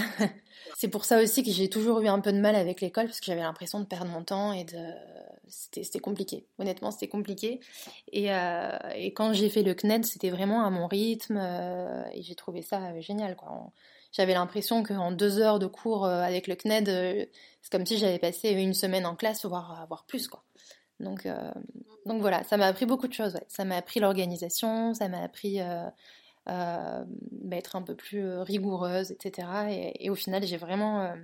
c'est 0.78 0.88
pour 0.88 1.06
ça 1.06 1.22
aussi 1.22 1.44
que 1.44 1.52
j'ai 1.52 1.70
toujours 1.70 2.00
eu 2.02 2.08
un 2.08 2.20
peu 2.20 2.32
de 2.32 2.40
mal 2.40 2.56
avec 2.56 2.82
l'école 2.82 3.06
parce 3.06 3.20
que 3.20 3.26
j'avais 3.26 3.42
l'impression 3.42 3.80
de 3.80 3.86
perdre 3.86 4.12
mon 4.12 4.24
temps 4.24 4.54
et 4.54 4.64
de... 4.64 4.78
C'était 5.48 6.00
compliqué. 6.00 6.46
Honnêtement, 6.60 6.92
c'était 6.92 7.08
compliqué. 7.08 7.60
Et, 8.12 8.32
euh, 8.32 8.78
quand 9.16 9.34
j'ai 9.34 9.50
fait 9.50 9.64
le 9.64 9.74
CNED, 9.74 10.06
c'était 10.06 10.30
vraiment 10.30 10.64
à 10.64 10.70
mon 10.70 10.88
rythme 10.88 11.40
euh, 11.42 12.04
et 12.14 12.22
j'ai 12.22 12.36
trouvé 12.36 12.62
ça 12.62 13.00
génial. 13.00 13.36
J'avais 14.12 14.34
l'impression 14.34 14.84
qu'en 14.84 15.12
deux 15.12 15.40
heures 15.40 15.60
de 15.60 15.66
cours 15.68 16.06
euh, 16.06 16.22
avec 16.22 16.48
le 16.48 16.56
CNED, 16.56 17.30
c'est 17.62 17.72
comme 17.72 17.86
si 17.86 17.98
j'avais 17.98 18.20
passé 18.20 18.52
une 18.52 18.74
semaine 18.74 19.06
en 19.06 19.16
classe, 19.16 19.46
voire, 19.46 19.86
voire 19.88 20.06
plus. 20.06 20.28
quoi. 20.28 20.44
Donc, 21.00 21.26
euh, 21.26 21.52
donc 22.06 22.22
voilà, 22.22 22.44
ça 22.44 22.58
m'a 22.58 22.66
appris 22.66 22.86
beaucoup 22.86 23.08
de 23.08 23.14
choses. 23.14 23.36
Ouais. 23.36 23.46
Ça 23.48 23.66
m'a 23.66 23.78
appris 23.78 24.00
l'organisation, 24.00 24.94
ça 24.94 25.08
m'a 25.08 25.22
appris 25.22 25.62
euh, 25.62 25.86
euh, 26.50 27.04
bah, 27.32 27.58
être 27.58 27.76
un 27.76 27.82
peu 27.82 27.96
plus 27.96 28.28
rigoureuse, 28.40 29.12
etc. 29.12 29.48
Et, 29.70 30.06
et 30.06 30.10
au 30.10 30.16
final, 30.16 30.44
j'ai 30.46 30.58
vraiment 30.58 31.02
euh, 31.02 31.16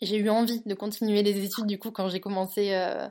j'ai 0.00 0.18
eu 0.18 0.28
envie 0.28 0.62
de 0.64 0.74
continuer 0.74 1.22
les 1.22 1.44
études 1.44 1.66
du 1.66 1.78
coup 1.78 1.90
quand 1.90 2.08
j'ai 2.08 2.20
commencé 2.20 2.74
euh, 2.74 3.08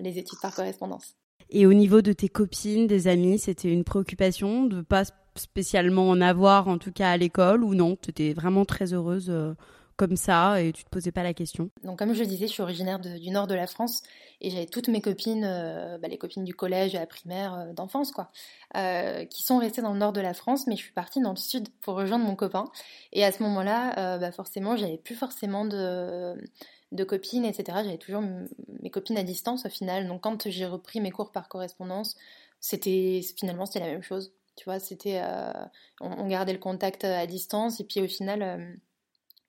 les 0.00 0.18
études 0.18 0.40
par 0.40 0.54
correspondance. 0.54 1.14
Et 1.50 1.66
au 1.66 1.74
niveau 1.74 2.00
de 2.00 2.12
tes 2.12 2.28
copines, 2.28 2.86
des 2.86 3.08
amis, 3.08 3.38
c'était 3.38 3.70
une 3.70 3.84
préoccupation 3.84 4.64
de 4.64 4.80
pas 4.80 5.04
spécialement 5.36 6.08
en 6.08 6.20
avoir, 6.20 6.68
en 6.68 6.78
tout 6.78 6.92
cas 6.92 7.10
à 7.10 7.16
l'école, 7.16 7.62
ou 7.62 7.74
non? 7.74 7.96
Tu 7.96 8.10
étais 8.10 8.32
vraiment 8.32 8.64
très 8.64 8.94
heureuse 8.94 9.30
comme 9.96 10.16
ça 10.16 10.60
et 10.60 10.72
tu 10.72 10.84
te 10.84 10.90
posais 10.90 11.12
pas 11.12 11.22
la 11.22 11.34
question 11.34 11.70
Donc 11.84 11.98
comme 11.98 12.12
je 12.14 12.24
disais, 12.24 12.46
je 12.46 12.52
suis 12.52 12.62
originaire 12.62 12.98
du 12.98 13.30
nord 13.30 13.46
de 13.46 13.54
la 13.54 13.66
France 13.66 14.02
et 14.40 14.50
j'avais 14.50 14.66
toutes 14.66 14.88
mes 14.88 15.00
copines, 15.00 15.44
euh, 15.44 15.98
bah, 15.98 16.08
les 16.08 16.18
copines 16.18 16.44
du 16.44 16.52
collège 16.52 16.94
et 16.94 16.98
la 16.98 17.06
primaire 17.06 17.54
euh, 17.54 17.72
d'enfance 17.72 18.10
quoi, 18.10 18.30
euh, 18.76 19.24
qui 19.24 19.44
sont 19.44 19.58
restées 19.58 19.82
dans 19.82 19.92
le 19.92 19.98
nord 19.98 20.12
de 20.12 20.20
la 20.20 20.34
France, 20.34 20.66
mais 20.66 20.74
je 20.74 20.82
suis 20.82 20.92
partie 20.92 21.20
dans 21.20 21.30
le 21.30 21.36
sud 21.36 21.68
pour 21.80 21.94
rejoindre 21.94 22.24
mon 22.24 22.34
copain. 22.34 22.64
Et 23.12 23.24
à 23.24 23.30
ce 23.30 23.42
moment-là, 23.44 24.18
bah, 24.18 24.32
forcément, 24.32 24.76
j'avais 24.76 24.98
plus 24.98 25.14
forcément 25.14 25.64
de 25.64 26.34
de 26.90 27.04
copines, 27.04 27.46
etc. 27.46 27.78
J'avais 27.84 27.96
toujours 27.96 28.22
mes 28.82 28.90
copines 28.90 29.16
à 29.16 29.22
distance 29.22 29.64
au 29.64 29.70
final. 29.70 30.08
Donc 30.08 30.22
quand 30.22 30.50
j'ai 30.50 30.66
repris 30.66 31.00
mes 31.00 31.10
cours 31.10 31.32
par 31.32 31.48
correspondance, 31.48 32.16
c'était 32.60 33.22
finalement 33.38 33.64
c'était 33.64 33.80
la 33.80 33.92
même 33.92 34.02
chose. 34.02 34.34
Tu 34.56 34.64
vois, 34.64 34.78
c'était 34.78 35.22
on, 36.00 36.26
gardait 36.28 36.52
le 36.52 36.58
contact 36.58 37.04
à 37.04 37.26
distance 37.26 37.80
et 37.80 37.84
puis 37.84 38.00
au 38.02 38.08
final 38.08 38.78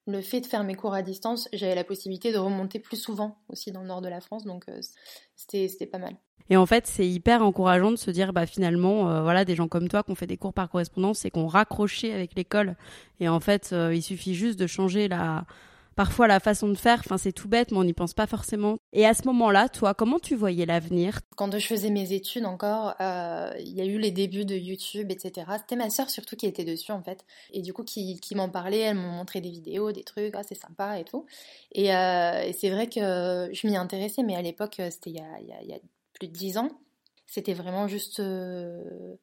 le 0.05 0.22
fait 0.22 0.41
de 0.41 0.45
faire 0.45 0.63
mes 0.63 0.75
cours 0.75 0.93
à 0.93 1.01
distance, 1.01 1.48
j'avais 1.53 1.75
la 1.75 1.83
possibilité 1.83 2.31
de 2.31 2.38
remonter 2.38 2.79
plus 2.79 2.98
souvent 2.98 3.38
aussi 3.50 3.72
dans 3.72 3.81
le 3.81 3.88
nord 3.88 4.01
de 4.01 4.10
la 4.10 4.22
France, 4.22 4.43
donc 4.43 4.65
euh, 4.67 4.79
c'était 5.36 5.86
pas 5.86 5.98
mal. 5.98 6.15
Et 6.50 6.57
en 6.57 6.65
fait, 6.65 6.88
c'est 6.88 7.07
hyper 7.07 7.41
encourageant 7.41 7.91
de 7.91 7.95
se 7.95 8.12
dire, 8.12 8.33
bah 8.33 8.45
finalement, 8.45 9.10
euh, 9.10 9.22
voilà, 9.22 9.45
des 9.45 9.55
gens 9.55 9.69
comme 9.69 9.88
toi 9.88 10.03
qui 10.03 10.12
ont 10.12 10.15
fait 10.15 10.27
des 10.27 10.36
cours 10.36 10.53
par 10.53 10.69
correspondance 10.69 11.24
et 11.24 11.31
qui 11.31 11.39
ont 11.39 11.48
raccroché 11.48 12.13
avec 12.13 12.36
l'école. 12.36 12.75
Et 13.22 13.29
en 13.29 13.39
fait, 13.39 13.69
euh, 13.72 13.95
il 13.95 14.01
suffit 14.01 14.36
juste 14.36 14.60
de 14.60 14.67
changer 14.67 15.07
la, 15.07 15.45
parfois 15.96 16.28
la 16.28 16.40
façon 16.40 16.68
de 16.68 16.76
faire, 16.76 17.00
enfin 17.00 17.18
c'est 17.18 17.32
tout 17.32 17.48
bête, 17.48 17.72
mais 17.72 17.78
on 17.78 17.84
n'y 17.84 17.94
pense 17.94 18.14
pas 18.14 18.28
forcément. 18.28 18.78
Et 18.92 19.06
à 19.06 19.14
ce 19.14 19.26
moment-là, 19.28 19.70
toi, 19.70 19.94
comment 19.94 20.20
tu 20.20 20.36
voyais 20.36 20.66
l'avenir? 20.66 21.20
Quand 21.36 21.58
je 21.58 21.66
faisais 21.66 21.90
mes 21.90 22.14
études 22.14 22.46
encore, 22.46 22.96
euh, 23.02 23.52
il 23.60 23.74
y 23.74 23.82
a 23.82 23.86
eu 23.86 23.98
les 23.98 24.12
débuts 24.12 24.46
de 24.46 24.56
YouTube, 24.56 25.12
etc. 25.12 25.46
C'était 25.60 25.76
ma 25.76 25.90
sœur 25.90 26.10
surtout 26.10 26.36
qui 26.36 26.46
était 26.46 26.64
dessus 26.64 26.92
en 26.92 27.02
fait, 27.02 27.26
et 27.52 27.62
du 27.62 27.74
coup 27.74 27.84
qui, 27.84 28.20
m'en 28.36 28.50
parlait, 28.50 28.80
elle 28.80 28.96
m'ont 28.96 29.12
montré 29.12 29.42
des 29.42 29.50
vidéos, 29.52 29.92
des 29.92 30.04
trucs, 30.04 30.34
ah, 30.36 30.44
c'est 30.44 30.56
sympa 30.56 31.00
et 31.00 31.04
tout. 31.04 31.26
Euh, 31.78 32.42
et, 32.42 32.54
c'est 32.54 32.70
vrai 32.70 32.88
que 32.88 33.50
je 33.52 33.68
m'y 33.68 33.76
intéressais, 33.76 34.24
mais 34.24 34.36
à 34.36 34.42
l'époque, 34.42 34.82
c'était 34.90 35.12
il, 35.12 35.16
y 35.16 35.74
a 35.74 35.80
plus 36.14 36.28
de 36.28 36.34
dix 36.34 36.58
ans, 36.58 36.70
c'était 37.28 37.54
vraiment 37.54 37.88
juste 37.88 38.20
euh, 38.20 39.16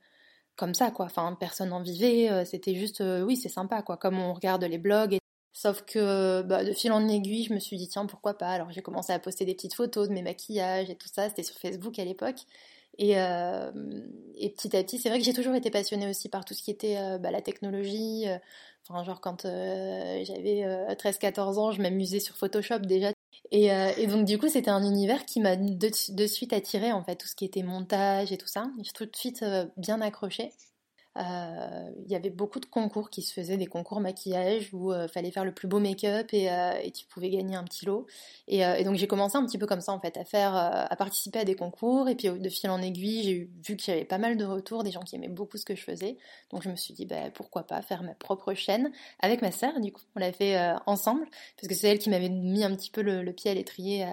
comme 0.57 0.75
ça 0.75 0.91
quoi. 0.91 1.07
Enfin, 1.07 1.37
personne 1.39 1.71
n'en 1.71 1.83
vivait, 1.83 2.45
c'était 2.45 2.75
juste, 2.75 3.03
oui, 3.25 3.37
c'est 3.37 3.49
sympa 3.49 3.83
quoi. 3.83 3.97
Comme 3.97 4.19
on 4.19 4.33
regarde 4.33 4.65
les 4.65 4.79
blogs 4.79 5.20
Sauf 5.53 5.83
que 5.83 6.43
bah, 6.43 6.65
de 6.65 6.73
fil 6.73 6.93
en 6.93 7.09
aiguille, 7.09 7.45
je 7.45 7.55
me 7.55 7.59
suis 7.59 7.77
dit 7.77 7.89
tiens 7.89 8.07
pourquoi 8.07 8.35
pas? 8.39 8.51
Alors 8.51 8.71
j'ai 8.71 8.83
commencé 8.83 9.13
à 9.13 9.19
poster 9.19 9.45
des 9.45 9.55
petites 9.55 9.75
photos 9.75 10.09
de 10.09 10.15
mes 10.15 10.23
maquillages 10.23 10.91
et 10.91 10.97
tout 10.97 11.09
ça. 11.13 11.29
C'était 11.29 11.43
sur 11.43 11.57
Facebook 11.57 11.99
à 11.99 12.05
l'époque. 12.05 12.47
Et, 12.99 13.19
euh, 13.19 13.71
petit 14.57 14.77
à 14.77 14.83
petit, 14.83 14.99
c'est 14.99 15.09
vrai 15.09 15.19
que 15.19 15.25
j'ai 15.25 15.33
toujours 15.33 15.55
été 15.55 15.71
passionnée 15.71 16.09
aussi 16.09 16.29
par 16.29 16.45
tout 16.45 16.55
ce 16.55 16.63
qui 16.63 16.71
était 16.71 16.99
euh, 16.99 17.19
bah, 17.19 17.31
la 17.31 17.41
technologie. 17.43 18.29
Euh, 18.29 18.37
enfin, 18.89 19.03
genre 19.05 19.21
quand 19.21 19.43
j'avais 19.45 20.65
13-14 20.97 21.59
ans, 21.59 21.73
je 21.73 21.81
m'amusais 21.83 22.21
sur 22.21 22.37
Photoshop 22.37 22.81
déjà. 22.81 23.13
Et, 23.53 23.69
donc 24.07 24.27
du 24.27 24.39
coup, 24.39 24.49
c'était 24.49 24.71
un 24.71 24.83
univers 24.85 25.25
qui 25.25 25.41
m'a 25.41 25.57
de, 25.57 26.13
de, 26.13 26.27
suite 26.27 26.53
attiré 26.53 26.93
en 26.93 27.03
fait, 27.03 27.17
tout 27.17 27.27
ce 27.27 27.35
qui 27.35 27.45
était 27.45 27.63
montage 27.63 28.33
et 28.33 28.39
tout 28.39 28.47
ça. 28.49 28.71
J'ai 28.83 28.93
tout 28.93 29.07
de 29.07 29.17
suite 29.17 29.45
bien 29.77 30.01
accroché. 30.01 30.53
Euh, 31.21 31.91
il 32.05 32.11
y 32.11 32.15
avait 32.15 32.31
beaucoup 32.31 32.61
de 32.61 32.67
concours 32.67 33.11
qui 33.11 33.23
se 33.23 33.33
faisaient, 33.33 33.57
des 33.57 33.67
concours 33.67 34.01
maquillage 34.01 34.71
où 34.73 34.93
il 34.93 34.97
euh, 34.97 35.09
fallait 35.09 35.31
faire 35.31 35.45
le 35.45 35.53
plus 35.53 35.69
beau 35.69 35.79
make-up 35.79 36.33
et, 36.33 36.51
euh, 36.51 36.73
tu 36.95 37.05
pouvais 37.07 37.29
gagner 37.31 37.57
un 37.57 37.65
petit 37.65 37.85
lot. 37.85 38.07
Et, 38.49 38.63
donc 38.85 38.97
j'ai 38.97 39.07
commencé 39.07 39.37
un 39.37 39.45
petit 39.45 39.59
peu 39.59 39.67
comme 39.67 39.81
ça 39.81 39.93
en 39.93 40.01
fait, 40.01 40.17
à 40.17 40.25
faire, 40.25 40.55
à 40.55 40.97
participer 40.97 41.41
à 41.41 41.45
des 41.45 41.55
concours 41.55 42.09
et 42.09 42.15
puis 42.15 42.29
de 42.29 42.49
fil 42.49 42.71
en 42.71 42.81
aiguille, 42.81 43.23
j'ai 43.23 43.51
vu 43.67 43.77
qu'il 43.77 43.93
y 43.93 43.97
avait 43.97 44.07
pas 44.07 44.19
mal 44.19 44.37
de 44.37 44.45
retours, 44.45 44.83
des 44.83 44.91
gens 44.91 45.01
qui 45.01 45.17
aimaient 45.17 45.29
beaucoup 45.29 45.57
ce 45.57 45.65
que 45.65 45.75
je 45.75 45.83
faisais. 45.83 46.17
Donc 46.51 46.63
je 46.63 46.69
me 46.69 46.77
suis 46.77 46.95
dit 46.95 47.07
bah, 47.07 47.31
pourquoi 47.35 47.65
pas 47.65 47.83
faire 47.83 48.03
ma 48.03 48.15
propre 48.15 48.55
chaîne 48.55 48.91
avec 49.21 49.43
ma 49.43 49.53
sœur. 49.53 49.79
Du 49.81 49.93
coup, 49.93 50.03
on 50.17 50.21
l'a 50.21 50.33
fait 50.33 50.59
ensemble 50.87 51.27
parce 51.57 51.69
que 51.69 51.75
c'est 51.75 51.89
elle 51.89 51.99
qui 51.99 52.11
m'avait 52.11 52.29
mis 52.29 52.65
un 52.65 52.75
petit 52.75 52.91
peu 52.91 53.03
le, 53.03 53.33
pied 53.33 53.51
à 53.51 53.55
l'étrier 53.55 54.07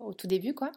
au 0.00 0.14
tout 0.14 0.26
début 0.26 0.54
quoi. 0.54 0.72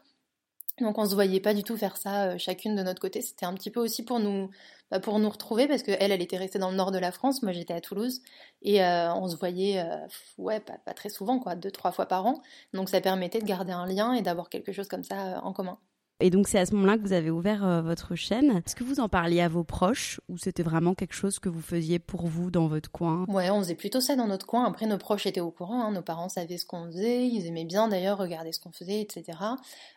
Donc 0.80 0.98
on 0.98 1.06
se 1.06 1.14
voyait 1.14 1.40
pas 1.40 1.54
du 1.54 1.62
tout 1.62 1.76
faire 1.76 1.96
ça 1.96 2.36
chacune 2.38 2.76
de 2.76 2.82
notre 2.82 3.00
côté. 3.00 3.22
C'était 3.22 3.46
un 3.46 3.54
petit 3.54 3.70
peu 3.70 3.80
aussi 3.80 4.04
pour 4.04 4.20
nous 4.20 4.50
bah, 4.90 5.00
pour 5.00 5.18
nous 5.18 5.28
retrouver 5.28 5.66
parce 5.66 5.82
qu'elle, 5.82 6.12
elle 6.12 6.22
était 6.22 6.36
restée 6.36 6.60
dans 6.60 6.70
le 6.70 6.76
nord 6.76 6.92
de 6.92 6.98
la 6.98 7.10
France, 7.10 7.42
moi 7.42 7.50
j'étais 7.52 7.74
à 7.74 7.80
Toulouse 7.80 8.22
et 8.62 8.84
euh, 8.84 9.12
on 9.14 9.26
se 9.28 9.36
voyait, 9.36 9.80
euh, 9.80 10.06
ouais, 10.38 10.60
pas, 10.60 10.94
très 10.94 11.08
souvent, 11.08 11.40
quoi, 11.40 11.56
deux, 11.56 11.72
trois 11.72 11.90
fois 11.90 12.06
par 12.06 12.24
an. 12.26 12.40
Donc 12.72 12.88
ça 12.88 13.00
permettait 13.00 13.40
de 13.40 13.46
garder 13.46 13.72
un 13.72 13.86
lien 13.86 14.12
et 14.12 14.22
d'avoir 14.22 14.48
quelque 14.48 14.70
chose 14.72 14.86
comme 14.88 15.02
ça 15.02 15.38
euh, 15.38 15.40
en 15.40 15.52
commun. 15.52 15.78
Et 16.18 16.30
donc 16.30 16.48
c'est 16.48 16.58
à 16.58 16.64
ce 16.64 16.74
moment-là 16.74 16.96
que 16.96 17.02
vous 17.02 17.12
avez 17.12 17.30
ouvert 17.30 17.62
euh, 17.62 17.82
votre 17.82 18.14
chaîne. 18.14 18.62
Est-ce 18.64 18.74
que 18.74 18.84
vous 18.84 19.00
en 19.00 19.08
parliez 19.08 19.42
à 19.42 19.48
vos 19.48 19.64
proches 19.64 20.18
ou 20.30 20.38
c'était 20.38 20.62
vraiment 20.62 20.94
quelque 20.94 21.12
chose 21.12 21.38
que 21.38 21.50
vous 21.50 21.60
faisiez 21.60 21.98
pour 21.98 22.26
vous 22.26 22.50
dans 22.50 22.68
votre 22.68 22.90
coin? 22.90 23.26
Ouais, 23.28 23.50
on 23.50 23.58
faisait 23.58 23.74
plutôt 23.74 24.00
ça 24.00 24.16
dans 24.16 24.26
notre 24.26 24.46
coin. 24.46 24.64
Après, 24.64 24.86
nos 24.86 24.96
proches 24.96 25.26
étaient 25.26 25.40
au 25.40 25.50
courant, 25.50 25.82
hein. 25.82 25.92
nos 25.92 26.00
parents 26.00 26.30
savaient 26.30 26.56
ce 26.56 26.64
qu'on 26.64 26.86
faisait, 26.86 27.26
ils 27.26 27.46
aimaient 27.46 27.66
bien 27.66 27.88
d'ailleurs 27.88 28.16
regarder 28.16 28.52
ce 28.52 28.60
qu'on 28.60 28.72
faisait, 28.72 29.02
etc. 29.02 29.38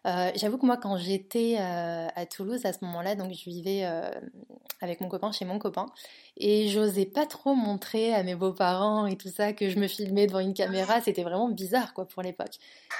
Euh, 0.07 0.29
J'avoue 0.35 0.57
que 0.57 0.65
moi, 0.65 0.75
quand 0.75 0.97
j'étais 0.97 1.55
euh, 1.57 2.07
à 2.13 2.25
Toulouse 2.25 2.65
à 2.65 2.73
ce 2.73 2.79
moment-là, 2.81 3.15
donc 3.15 3.31
je 3.31 3.45
vivais 3.45 3.85
avec 4.81 4.99
mon 4.99 5.07
copain 5.07 5.31
chez 5.31 5.45
mon 5.45 5.57
copain 5.57 5.85
et 6.35 6.67
j'osais 6.67 7.05
pas 7.05 7.25
trop 7.25 7.53
montrer 7.53 8.13
à 8.13 8.23
mes 8.23 8.35
beaux-parents 8.35 9.05
et 9.05 9.15
tout 9.15 9.29
ça 9.29 9.53
que 9.53 9.69
je 9.69 9.79
me 9.79 9.87
filmais 9.87 10.27
devant 10.27 10.39
une 10.39 10.53
caméra. 10.53 10.99
C'était 10.99 11.23
vraiment 11.23 11.49
bizarre 11.49 11.93
quoi 11.93 12.05
pour 12.05 12.23
l'époque. 12.23 12.55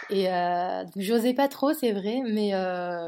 Et 0.10 0.28
j'osais 0.96 1.34
pas 1.34 1.50
trop, 1.50 1.74
c'est 1.74 1.92
vrai, 1.92 2.22
mais 2.26 2.54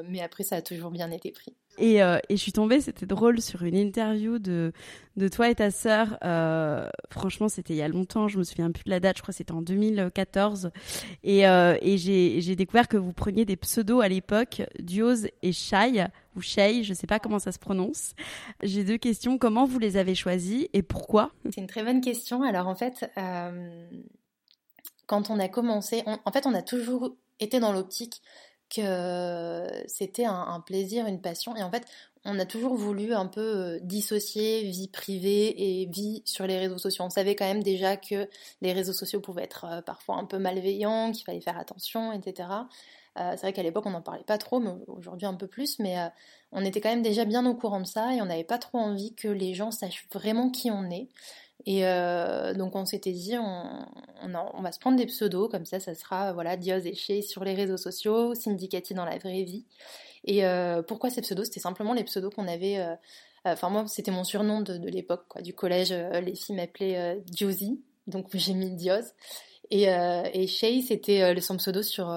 mais 0.08 0.22
après, 0.22 0.44
ça 0.44 0.58
a 0.58 0.62
toujours 0.62 0.92
bien 0.92 1.12
été 1.12 1.32
pris. 1.32 1.54
Et, 1.78 2.04
euh, 2.04 2.20
et 2.30 2.36
je 2.36 2.42
suis 2.42 2.52
tombée, 2.52 2.82
c'était 2.82 3.06
drôle, 3.06 3.42
sur 3.42 3.64
une 3.64 3.76
interview 3.76 4.40
de, 4.40 4.74
de 5.16 5.28
toi 5.28 5.50
et 5.50 5.56
ta 5.56 5.72
sœur. 5.72 6.18
Euh, 6.24 6.88
franchement, 7.10 7.48
c'était 7.48 7.74
il 7.74 7.78
y 7.78 7.82
a 7.82 7.88
longtemps, 7.88 8.28
je 8.28 8.38
me 8.38 8.44
souviens 8.44 8.72
plus 8.72 8.84
de 8.84 8.90
la 8.90 9.00
date, 9.00 9.18
je 9.18 9.22
crois 9.22 9.32
que 9.32 9.38
c'était 9.38 9.54
en 9.54 9.62
2014. 9.62 10.72
Et, 11.24 11.48
euh, 11.48 11.78
et 11.82 11.98
j'ai 11.98 12.56
découvert 12.56 12.88
que 12.88 12.98
vous 12.98 13.14
preniez 13.14 13.46
des 13.46 13.56
pseudos 13.56 14.02
à 14.02 14.10
l'époque, 14.10 14.64
Dios 14.80 15.28
et 15.42 15.54
Shai, 15.54 16.06
ou 16.36 16.42
Shay, 16.42 16.84
je 16.84 16.94
sais 16.94 17.08
pas 17.08 17.20
comment 17.20 17.40
ça 17.40 17.52
se 17.52 17.60
prononce. 17.60 18.14
J'ai 18.62 18.84
deux 18.84 18.98
questions, 18.98 19.38
comment 19.38 19.66
vous 19.66 19.80
les 19.80 19.98
avez 19.98 20.16
choisis 20.16 20.68
et 20.74 20.82
pourquoi? 20.84 21.32
C'est 21.46 21.62
une 21.62 21.68
très 21.68 21.84
bonne 21.84 22.02
question. 22.02 22.44
Alors 22.44 22.68
en 22.68 22.76
fait, 22.76 23.10
quand 25.08 25.30
on 25.30 25.40
a 25.40 25.48
commencé, 25.48 26.04
en 26.06 26.32
fait, 26.32 26.46
on 26.46 26.54
a 26.54 26.62
toujours 26.62 27.16
été 27.40 27.60
dans 27.60 27.74
l'optique 27.74 28.22
que 28.74 29.68
c'était 29.88 30.26
un, 30.26 30.62
plaisir, 30.66 31.06
une 31.06 31.22
passion. 31.22 31.56
Et 31.56 31.64
en 31.64 31.72
fait, 31.72 31.86
on 32.26 32.40
a 32.40 32.46
toujours 32.46 32.76
voulu 32.76 33.14
un 33.14 33.26
peu 33.26 33.42
euh, 33.42 33.80
dissocier 33.82 34.64
vie 34.64 34.88
privée 34.88 35.82
et 35.82 35.86
vie 35.88 36.22
sur 36.26 36.46
les 36.46 36.58
réseaux 36.60 36.78
sociaux. 36.78 37.04
On 37.06 37.10
savait 37.10 37.36
quand 37.36 37.46
même 37.46 37.64
déjà 37.64 37.98
que 37.98 38.30
les 38.62 38.74
réseaux 38.74 38.94
sociaux 38.94 39.20
pouvaient 39.20 39.44
être 39.44 39.66
euh, 39.66 39.82
parfois 39.82 40.18
un 40.18 40.26
peu 40.26 40.38
malveillants, 40.38 41.12
qu'il 41.12 41.26
fallait 41.26 41.42
faire 41.42 41.58
attention, 41.58 42.12
etc. 42.12 42.50
Euh, 43.20 43.32
c'est 43.32 43.42
vrai 43.42 43.54
qu'à 43.54 43.64
l'époque 43.64 43.86
on 43.86 43.92
n'en 43.92 44.02
parlait 44.02 44.24
pas 44.24 44.38
trop, 44.38 44.60
mais 44.60 44.72
aujourd'hui 44.88 45.28
un 45.28 45.34
peu 45.34 45.48
plus. 45.48 45.80
Mais 45.80 45.98
on 46.52 46.64
était 46.64 46.82
quand 46.82 46.90
même 46.90 47.02
déjà 47.02 47.26
bien 47.26 47.46
au 47.46 47.56
courant 47.56 47.82
de 47.82 47.88
ça 47.88 48.14
et 48.14 48.22
on 48.22 48.26
n'avait 48.26 48.44
pas 48.44 48.58
trop 48.58 48.78
envie 48.78 49.14
que 49.16 49.28
les 49.28 49.54
gens 49.54 49.72
sachent 49.72 50.08
vraiment 50.14 50.50
qui 50.50 50.72
on 50.72 50.90
est. 50.90 51.10
Et 51.66 51.86
euh, 51.86 52.54
donc 52.54 52.76
on 52.76 52.86
s'était 52.86 53.12
dit, 53.12 53.38
on, 53.38 54.62
va 54.62 54.72
se 54.72 54.80
prendre 54.80 54.98
des 54.98 55.06
pseudos, 55.06 55.50
comme 55.50 55.66
ça, 55.66 55.80
ça 55.80 55.94
sera 55.94 56.34
voilà, 56.34 56.58
Dios 56.58 56.80
et 56.80 56.96
Chez 56.96 57.22
sur 57.22 57.44
les 57.44 57.54
réseaux 57.54 57.78
sociaux, 57.78 58.34
Syndicati 58.34 58.94
dans 58.94 59.06
la 59.06 59.18
vraie 59.18 59.44
vie. 59.44 59.66
Et 60.24 60.46
euh, 60.46 60.82
pourquoi 60.82 61.10
ces 61.10 61.22
pseudos? 61.22 61.46
C'était 61.46 61.60
simplement 61.60 61.94
les 61.94 62.04
pseudos 62.04 62.34
qu'on 62.34 62.48
avait. 62.48 62.80
Euh, 62.80 62.96
enfin, 63.46 63.70
moi, 63.70 63.86
c'était 63.88 64.12
mon 64.12 64.24
surnom 64.24 64.62
de, 64.62 64.74
l'époque. 64.90 65.26
Du 65.42 65.54
collège, 65.54 65.92
les 65.92 66.36
filles 66.36 66.56
m'appelaient 66.56 67.22
Diosi, 67.26 67.82
donc 68.08 68.28
j'ai 68.34 68.54
mis 68.54 68.72
Dios. 68.72 69.14
Et, 69.72 69.84
et 69.86 70.48
Shay, 70.48 70.82
c'était 70.82 71.40
son 71.42 71.58
pseudo 71.58 71.82
sur 71.82 72.14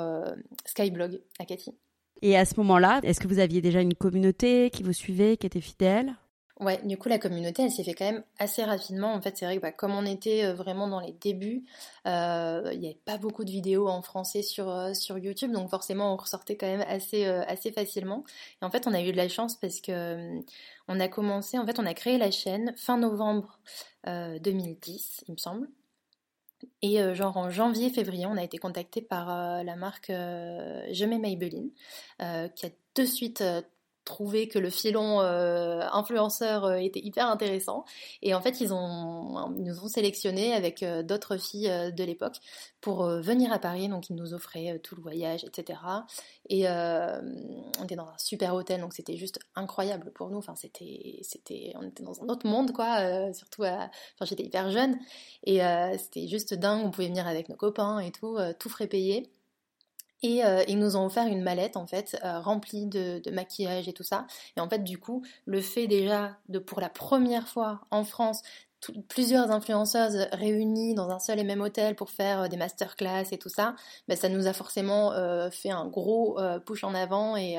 Skyblog, 0.67 1.21
à 1.39 1.45
Cathy. 1.45 1.73
Et 2.21 2.37
à 2.37 2.45
ce 2.45 2.55
moment-là, 2.59 3.01
est-ce 3.03 3.21
que 3.21 3.29
vous 3.29 3.39
aviez 3.39 3.61
déjà 3.61 3.81
une 3.81 3.95
communauté 3.95 4.71
qui 4.71 4.83
vous 4.83 4.93
suivait, 4.93 5.37
qui 5.37 5.47
était 5.47 5.61
fidèle? 5.61 6.15
Ouais, 6.61 6.81
du 6.85 6.97
coup 6.97 7.09
la 7.09 7.19
communauté 7.19 7.65
elle 7.65 7.71
s'est 7.73 7.83
fait 7.83 7.95
quand 7.95 8.05
même 8.05 8.23
assez 8.39 8.63
rapidement. 8.63 9.13
En 9.13 9.21
fait 9.21 9.37
c'est 9.37 9.45
vrai 9.45 9.57
que 9.57 9.63
bah, 9.63 9.73
comme 9.73 9.91
on 9.91 10.07
était 10.07 10.45
euh, 10.45 10.55
vraiment 10.55 10.87
dans 10.87 11.01
les 11.01 11.13
débuts, 11.13 11.65
euh, 12.07 12.71
il 12.73 12.79
n'y 12.79 12.87
avait 12.87 13.01
pas 13.05 13.19
beaucoup 13.19 13.45
de 13.45 13.51
vidéos 13.51 13.89
en 13.89 14.03
français 14.03 14.43
sur, 14.43 14.71
euh, 14.71 14.95
sur 14.95 15.19
YouTube, 15.19 15.51
donc 15.51 15.69
forcément 15.69 16.15
on 16.15 16.17
ressortait 16.17 16.57
quand 16.57 16.69
même 16.69 16.85
assez, 16.87 17.25
assez 17.25 17.73
facilement. 17.73 18.25
Et 18.63 18.65
en 18.65 18.71
fait 18.71 18.87
on 18.87 18.95
a 18.95 19.03
eu 19.03 19.11
de 19.11 19.17
la 19.17 19.29
chance 19.29 19.57
parce 19.59 19.81
que 19.81 20.41
on 20.87 21.01
a 21.01 21.09
commencé, 21.09 21.59
en 21.59 21.67
fait 21.67 21.81
on 21.81 21.87
a 21.87 21.95
créé 21.95 22.19
la 22.19 22.31
chaîne 22.31 22.73
fin 22.77 22.99
novembre 22.99 23.59
2010 24.07 25.25
il 25.27 25.33
me 25.33 25.39
semble. 25.39 25.69
Et 26.83 26.99
genre 27.15 27.37
en 27.37 27.51
janvier-février, 27.51 28.27
on 28.27 28.37
a 28.37 28.43
été 28.43 28.59
contacté 28.59 29.03
par 29.03 29.65
la 29.65 29.77
marque 29.77 30.09
Je 30.09 31.05
mets 31.05 31.19
Maybelline, 31.19 31.71
qui 32.55 32.67
a 32.67 32.71
de 32.95 33.05
suite 33.05 33.43
trouvé 34.05 34.49
que 34.49 34.59
le 34.59 34.71
filon 34.71 35.21
euh, 35.21 35.81
influenceur 35.93 36.65
euh, 36.65 36.77
était 36.77 37.01
hyper 37.01 37.29
intéressant. 37.29 37.85
Et 38.23 38.35
en 38.35 38.41
fait 38.41 38.61
ils 38.61 38.73
ont 38.73 39.49
nous 39.51 39.83
ont 39.83 39.89
sélectionné 39.89 40.55
avec 40.55 40.83
euh, 40.83 41.03
d'autres 41.03 41.37
filles 41.37 41.93
de 41.93 42.05
l'époque 42.05 42.37
pour 42.81 43.07
venir 43.07 43.53
à 43.53 43.59
Paris. 43.59 43.89
Donc 43.89 44.11
ils 44.11 44.17
nous 44.17 44.35
offraient 44.35 44.79
tout 44.81 44.95
le 44.95 45.03
voyage 45.03 45.45
etc 45.45 45.79
et 46.51 46.69
on 46.69 47.85
était 47.85 47.97
dans 47.97 48.09
un 48.09 48.19
super 48.19 48.55
hôtel. 48.55 48.81
Donc 48.81 48.93
c'était 48.95 49.17
juste 49.17 49.41
incroyable 49.55 50.13
pour 50.13 50.31
nous. 50.31 50.39
Enfin 50.39 50.55
c'était 50.55 51.19
c'était 51.23 51.73
on 51.77 51.83
était 51.83 52.03
dans 52.03 52.23
un 52.23 52.29
autre 52.29 52.47
monde 52.47 52.73
quoi 52.73 53.33
surtout 53.33 53.65
j'étais 54.23 54.45
hyper 54.45 54.71
jeune. 54.71 54.99
Et 55.45 55.61
c'était 55.99 56.29
juste 56.29 56.55
dingue. 56.55 56.85
On 56.85 56.91
pouvait 56.91 57.09
venir 57.09 57.27
avec 57.27 57.49
nos 57.49 57.57
copains 57.57 58.01
et 58.01 58.13
tout 58.13 58.39
tout 58.59 58.69
frais 58.69 58.87
payé 58.87 59.31
et 60.25 60.43
euh, 60.43 60.65
ils 60.69 60.79
nous 60.79 60.97
ont 60.97 61.05
offert 61.05 61.27
une 61.27 61.43
mallette 61.43 61.77
en 61.77 61.87
fait 61.87 62.19
euh, 62.25 62.41
remplie 62.41 62.87
de, 62.87 63.21
maquillage 63.31 63.89
et 63.89 63.93
tout 63.93 64.03
ça. 64.03 64.27
Et 64.57 64.61
en 64.61 64.69
fait 64.69 64.83
du 64.83 64.99
coup, 64.99 65.23
le 65.45 65.61
fait 65.61 65.87
déjà 65.87 66.39
de 66.49 66.59
pour 66.59 66.81
la 66.81 66.89
première 66.89 67.47
fois 67.47 67.83
en 67.91 68.05
France 68.05 68.43
plusieurs 69.09 69.51
influenceuses 69.51 70.27
réunies 70.33 70.95
dans 70.95 71.09
un 71.11 71.19
seul 71.19 71.39
et 71.39 71.45
même 71.45 71.63
hôtel 71.63 71.95
pour 71.95 72.11
faire 72.11 72.51
des 72.51 72.59
masterclass 72.59 73.25
et 73.33 73.39
tout 73.39 73.49
ça, 73.49 73.77
bah, 74.09 74.17
ça 74.17 74.29
nous 74.29 74.47
a 74.47 74.53
forcément 74.53 75.13
fait 75.51 75.71
un 75.71 75.87
gros 75.87 76.39
push 76.67 76.85
en 76.85 76.95
avant 76.95 77.35
et, 77.35 77.59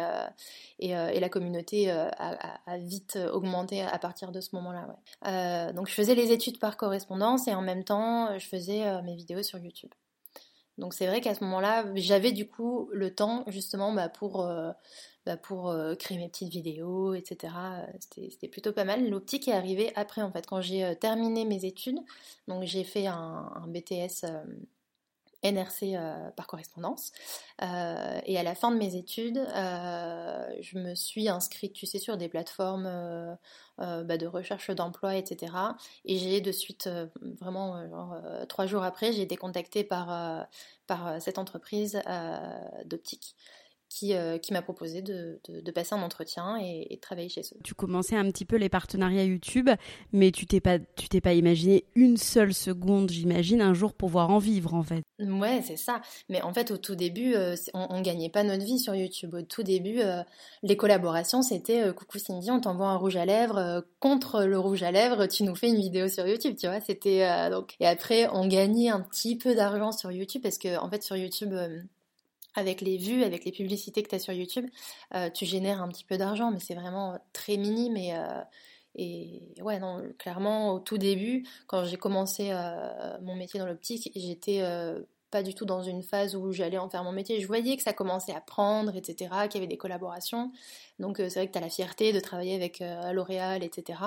et, 0.78 0.90
la 1.20 1.30
communauté 1.30 1.90
a, 1.90 2.78
vite 2.78 3.18
augmenté 3.34 3.82
à 3.82 3.98
partir 3.98 4.32
de 4.32 4.40
ce 4.40 4.50
moment-là. 4.54 5.72
donc 5.74 5.88
je 5.88 5.94
faisais 5.96 6.14
les 6.14 6.32
études 6.32 6.60
par 6.60 6.78
correspondance 6.78 7.48
et 7.48 7.56
en 7.56 7.64
même 7.64 7.84
temps 7.84 8.38
je 8.38 8.46
faisais 8.46 9.02
mes 9.02 9.16
vidéos 9.16 9.42
sur 9.42 9.58
YouTube. 9.58 9.90
Donc 10.78 10.94
c'est 10.94 11.08
vrai 11.08 11.22
qu'à 11.22 11.34
ce 11.36 11.44
moment-là, 11.44 11.86
j'avais 11.96 12.32
du 12.32 12.48
coup 12.48 12.90
le 12.92 13.14
temps 13.14 13.46
justement 13.48 13.94
bah, 13.94 14.10
pour, 14.10 14.46
euh, 14.46 14.72
bah, 15.26 15.38
pour 15.38 15.70
euh, 15.70 15.96
créer 15.96 16.18
mes 16.18 16.28
petites 16.28 16.50
vidéos, 16.50 17.14
etc. 17.14 17.54
C'était 18.10 18.48
plutôt 18.48 18.74
pas 18.74 18.84
mal. 18.84 19.10
L'optique 19.10 19.48
est 19.48 19.54
arrivé 19.54 19.94
après 19.96 20.22
en 20.22 20.32
fait, 20.32 20.46
quand 20.46 20.62
j'ai 20.62 20.84
euh, 20.84 20.96
terminé 20.96 21.46
mes 21.46 21.66
études. 21.66 22.00
Donc 22.48 22.64
j'ai 22.64 22.84
fait 22.84 23.08
un 23.08 23.66
BTS 23.68 24.26
NRC 25.46 25.94
euh, 25.94 26.30
par 26.32 26.48
correspondance. 26.48 27.12
Euh, 27.62 28.20
et 28.26 28.38
à 28.38 28.44
la 28.44 28.56
fin 28.56 28.72
de 28.72 28.78
mes 28.78 28.96
études, 28.96 29.38
euh, 29.38 30.48
je 30.62 30.78
me 30.78 30.96
suis 30.96 31.30
inscrite, 31.30 31.74
tu 31.74 31.86
sais, 31.86 32.00
sur 32.00 32.18
des 32.18 32.28
plateformes 32.28 32.90
bah, 33.78 34.18
de 34.18 34.26
recherche 34.26 34.72
d'emploi, 34.72 35.16
etc. 35.16 35.54
Et 36.06 36.18
j'ai 36.18 36.42
de 36.42 36.52
suite, 36.52 36.90
vraiment, 37.40 37.78
trois 38.48 38.66
jours 38.66 38.84
après, 38.84 39.12
j'ai 39.12 39.22
été 39.22 39.36
contactée 39.36 39.84
par, 39.84 40.48
par 40.88 41.22
cette 41.22 41.38
entreprise 41.38 42.02
d'optique 42.86 43.36
euh, 44.04 44.38
qui, 44.38 44.54
m'a 44.54 44.62
proposé 44.62 45.02
de, 45.02 45.40
passer 45.74 45.96
un 45.96 46.02
entretien 46.02 46.58
et, 46.58 46.96
de 46.96 47.00
travailler 47.00 47.30
chez 47.30 47.42
eux. 47.42 47.60
Tu 47.64 47.74
commençais 47.74 48.16
un 48.16 48.30
petit 48.32 48.46
peu 48.46 48.56
les 48.56 48.70
partenariats 48.70 49.24
YouTube, 49.24 49.70
mais 50.12 50.32
tu 50.32 50.46
t'es 50.46 50.60
pas, 50.60 50.80
tu 50.80 51.10
t'es 51.10 51.22
pas 51.22 51.34
imaginé 51.34 51.86
une 51.96 52.18
seule 52.18 52.54
seconde, 52.54 53.10
j'imagine, 53.10 53.62
un 53.62 53.74
jour 53.74 53.94
pouvoir 53.94 54.30
en 54.30 54.40
vivre 54.40 54.74
en 54.74 54.84
fait. 54.84 55.04
Ouais, 55.20 55.62
c'est 55.64 55.78
ça. 55.78 56.02
Mais 56.30 56.42
en 56.42 56.54
fait, 56.54 56.72
au 56.72 56.78
tout 56.78 56.96
début, 56.96 57.36
euh, 57.36 57.56
on, 57.74 57.88
on, 57.90 58.02
gagnait 58.02 58.30
pas 58.30 58.44
notre 58.44 58.66
vie 58.66 58.80
sur 58.80 58.96
YouTube. 58.96 59.34
Au 59.34 59.42
tout 59.42 59.64
début, 59.64 60.02
euh, 60.02 60.22
les 60.62 60.76
collaborations, 60.76 61.42
c'était 61.42 61.94
coucou 61.94 62.20
Cindy, 62.20 62.52
on 62.52 62.60
t'envoie 62.60 62.88
un 62.88 62.98
rouge 62.98 63.16
à 63.16 63.26
lèvres 63.26 63.86
contre 64.00 64.44
le 64.44 64.60
rouge 64.60 64.84
à 64.84 64.92
lèvres, 64.92 65.26
tu 65.28 65.44
nous 65.44 65.56
fais 65.56 65.70
une 65.70 65.80
vidéo 65.80 66.08
sur 66.08 66.28
YouTube, 66.28 66.56
tu 66.60 66.68
vois. 66.68 66.82
C'était 66.82 67.50
donc 67.50 67.76
et 67.80 67.88
après, 67.88 68.28
on 68.34 68.48
gagnait 68.48 68.90
un 68.90 69.02
petit 69.02 69.38
peu 69.38 69.56
d'argent 69.56 69.92
sur 69.92 70.12
YouTube 70.12 70.42
parce 70.44 70.58
que 70.58 70.78
en 70.78 70.90
fait 70.90 71.04
sur 71.04 71.16
YouTube 71.16 71.54
avec 72.56 72.82
les 72.82 72.98
vues, 72.98 73.24
avec 73.24 73.46
les 73.46 73.52
publicités 73.52 74.04
que 74.04 74.10
tu 74.10 74.16
as 74.16 74.20
sur 74.20 74.34
YouTube, 74.34 74.66
euh, 75.14 75.30
tu 75.30 75.46
génères 75.46 75.82
un 75.82 75.88
petit 75.88 76.04
peu 76.04 76.18
d'argent, 76.18 76.52
mais 76.52 76.60
c'est 76.60 76.76
vraiment 76.76 77.20
très 77.34 77.58
minime. 77.58 77.98
Et, 77.98 78.16
euh, 78.16 78.42
et 78.96 79.54
ouais, 79.62 79.80
non, 79.80 80.04
clairement, 80.18 80.74
au 80.74 80.80
tout 80.80 80.98
début, 80.98 81.46
quand 81.68 81.86
j'ai 81.86 81.98
commencé 81.98 82.50
euh, 82.52 83.18
mon 83.22 83.36
métier 83.36 83.60
dans 83.60 83.66
l'optique, 83.66 84.12
j'étais 84.16 84.64
pas 85.32 85.44
du 85.44 85.54
tout 85.54 85.66
dans 85.66 85.84
une 85.84 86.02
phase 86.02 86.36
où 86.36 86.54
j'allais 86.54 86.78
en 86.78 86.90
faire 86.90 87.04
mon 87.04 87.12
métier. 87.12 87.42
Je 87.42 87.48
voyais 87.48 87.76
que 87.76 87.84
ça 87.84 87.94
commençait 87.94 88.34
à 88.34 88.40
prendre, 88.40 88.96
etc., 88.96 89.32
qu'il 89.50 89.56
y 89.56 89.64
avait 89.64 89.68
des 89.68 89.78
collaborations. 89.78 90.52
Donc 91.00 91.18
c'est 91.18 91.34
vrai 91.34 91.48
que 91.48 91.52
tu 91.52 91.58
as 91.58 91.62
la 91.62 91.70
fierté 91.70 92.14
de 92.14 92.20
travailler 92.22 92.56
avec 92.56 92.82
L'Oréal, 93.12 93.64
etc. 93.64 94.00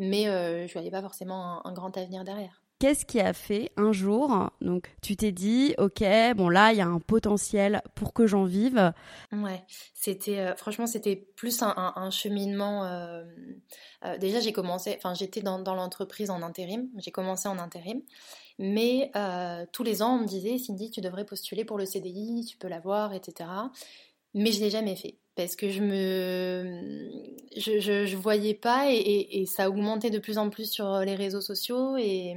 Mais 0.00 0.24
je 0.24 0.72
voyais 0.72 0.90
pas 0.90 1.02
forcément 1.02 1.64
un 1.64 1.72
grand 1.72 1.96
avenir 1.96 2.24
derrière. 2.24 2.61
Qu'est-ce 2.82 3.06
qui 3.06 3.20
a 3.20 3.32
fait 3.32 3.70
un 3.76 3.92
jour, 3.92 4.50
donc 4.60 4.92
tu 5.02 5.14
t'es 5.14 5.30
dit, 5.30 5.72
ok, 5.78 6.02
bon 6.34 6.48
là, 6.48 6.72
il 6.72 6.78
y 6.78 6.80
a 6.80 6.86
un 6.88 6.98
potentiel 6.98 7.80
pour 7.94 8.12
que 8.12 8.26
j'en 8.26 8.42
vive 8.42 8.92
Ouais, 9.30 9.62
c'était, 9.94 10.40
euh, 10.40 10.56
franchement, 10.56 10.88
c'était 10.88 11.14
plus 11.14 11.62
un, 11.62 12.10
cheminement. 12.10 12.84
Euh, 12.84 13.22
euh, 14.04 14.18
déjà, 14.18 14.40
j'ai 14.40 14.52
commencé, 14.52 14.94
enfin, 14.96 15.14
j'étais 15.14 15.42
dans, 15.42 15.58
l'entreprise 15.62 16.28
en 16.28 16.42
intérim, 16.42 16.88
j'ai 16.98 17.12
commencé 17.12 17.46
en 17.46 17.60
intérim, 17.60 18.02
mais 18.58 19.12
tous 19.70 19.84
les 19.84 20.02
ans, 20.02 20.16
on 20.16 20.22
me 20.22 20.26
disait, 20.26 20.58
Cindy, 20.58 20.90
tu 20.90 21.00
devrais 21.00 21.24
postuler 21.24 21.64
pour 21.64 21.78
le 21.78 21.86
CDI, 21.86 22.46
tu 22.50 22.56
peux 22.56 22.66
l'avoir, 22.66 23.14
etc. 23.14 23.48
Mais 24.34 24.50
je 24.50 24.58
l'ai 24.60 24.70
jamais 24.70 24.96
fait 24.96 25.18
parce 25.36 25.54
que 25.56 25.70
je 25.70 25.82
me 25.82 27.08
je, 27.56 28.16
voyais 28.16 28.54
pas 28.54 28.90
et, 28.90 29.40
et, 29.40 29.46
ça 29.46 29.70
augmentait 29.70 30.10
de 30.10 30.18
plus 30.18 30.36
en 30.36 30.50
plus 30.50 30.70
sur 30.70 30.98
les 31.00 31.14
réseaux 31.14 31.40
sociaux 31.40 31.96
et 31.96 32.34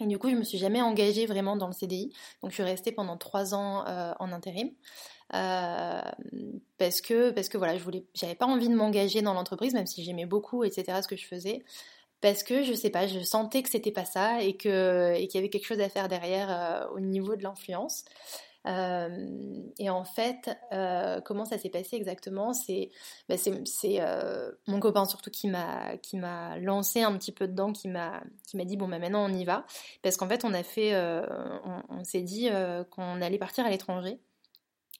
et 0.00 0.06
du 0.06 0.18
coup, 0.18 0.30
je 0.30 0.36
me 0.36 0.44
suis 0.44 0.58
jamais 0.58 0.82
engagée 0.82 1.26
vraiment 1.26 1.56
dans 1.56 1.66
le 1.66 1.72
CDI. 1.72 2.12
Donc, 2.42 2.50
je 2.50 2.54
suis 2.54 2.62
restée 2.62 2.92
pendant 2.92 3.16
trois 3.16 3.54
ans 3.54 3.86
euh, 3.86 4.12
en 4.18 4.32
intérim. 4.32 4.70
Euh, 5.32 6.00
parce 6.76 7.00
que 7.00 7.30
parce 7.30 7.48
que 7.48 7.56
voilà 7.56 7.78
je 7.78 7.84
voulais 7.84 8.04
j'avais 8.14 8.34
pas 8.34 8.46
envie 8.46 8.68
de 8.68 8.74
m'engager 8.74 9.22
dans 9.22 9.32
l'entreprise 9.32 9.74
même 9.74 9.86
si 9.86 10.02
j'aimais 10.02 10.26
beaucoup 10.26 10.64
etc 10.64 10.98
ce 11.02 11.06
que 11.06 11.14
je 11.14 11.24
faisais 11.24 11.62
parce 12.20 12.42
que 12.42 12.64
je 12.64 12.72
sais 12.74 12.90
pas 12.90 13.06
je 13.06 13.20
sentais 13.20 13.62
que 13.62 13.70
c'était 13.70 13.92
pas 13.92 14.04
ça 14.04 14.42
et 14.42 14.56
que 14.56 15.14
et 15.14 15.28
qu'il 15.28 15.38
y 15.38 15.38
avait 15.38 15.48
quelque 15.48 15.66
chose 15.66 15.78
à 15.78 15.88
faire 15.88 16.08
derrière 16.08 16.50
euh, 16.50 16.96
au 16.96 16.98
niveau 16.98 17.36
de 17.36 17.44
l'influence 17.44 18.04
et 18.66 19.90
en 19.90 20.04
fait, 20.04 20.50
euh, 20.72 21.20
comment 21.20 21.44
ça 21.44 21.58
s'est 21.58 21.70
passé 21.70 21.96
exactement? 21.96 22.52
C'est 22.52 22.90
bah, 23.28 23.36
euh, 23.84 24.52
mon 24.66 24.80
copain 24.80 25.04
surtout 25.04 25.30
qui 25.30 25.48
m'a 25.48 26.58
lancé 26.58 27.02
un 27.02 27.16
petit 27.16 27.32
peu 27.32 27.48
dedans, 27.48 27.72
qui 27.72 27.88
m'a 27.88 28.22
dit 28.54 28.76
bon 28.76 28.88
bah 28.88 28.98
maintenant 28.98 29.24
on 29.24 29.32
y 29.32 29.44
va, 29.44 29.64
parce 30.02 30.16
qu'en 30.16 30.28
fait 30.28 30.44
on 30.44 30.52
a 30.52 30.62
fait, 30.62 30.94
on 31.88 32.04
s'est 32.04 32.22
dit 32.22 32.48
qu'on 32.90 33.22
allait 33.22 33.38
partir 33.38 33.64
à 33.64 33.70
l'étranger 33.70 34.20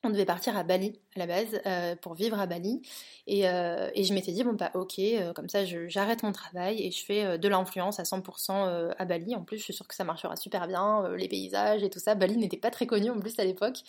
on 0.03 0.11
devait 0.11 0.25
partir 0.25 0.57
à 0.57 0.63
Bali 0.63 0.99
à 1.15 1.19
la 1.19 1.27
base 1.27 1.61
euh, 1.67 1.95
pour 1.97 2.15
vivre 2.15 2.39
à 2.39 2.47
Bali. 2.47 2.81
Et, 3.27 3.49
euh, 3.49 3.91
et 3.95 4.05
je 4.05 4.15
m'étais 4.15 4.33
dit 4.33 4.43
bon 4.45 4.55
bah 4.55 4.71
ok 4.75 4.99
euh, 4.99 5.33
comme 5.33 5.49
ça 5.49 5.65
j'arrête 5.65 6.23
mon 6.23 6.33
travail 6.33 6.83
et 6.83 6.91
je 6.91 7.05
fais 7.05 7.39
de 7.39 7.49
l'influence 7.49 8.01
à 8.01 8.05
100% 8.05 8.95
à 8.97 9.05
Bali. 9.05 9.35
En 9.35 9.43
plus 9.45 9.59
je 9.59 9.65
suis 9.65 9.75
sûre 9.75 9.87
que 9.87 9.95
ça 9.95 10.05
marchera 10.05 10.37
super 10.37 10.67
bien 10.67 11.09
les 11.17 11.29
paysages 11.29 11.83
et 11.83 11.91
tout 11.91 11.99
ça. 11.99 12.15
Bali 12.15 12.37
n'était 12.37 12.57
pas 12.57 12.71
très 12.71 12.87
connu 12.87 13.11
en 13.11 13.19
plus 13.19 13.39
à 13.39 13.45
l'époque. 13.45 13.81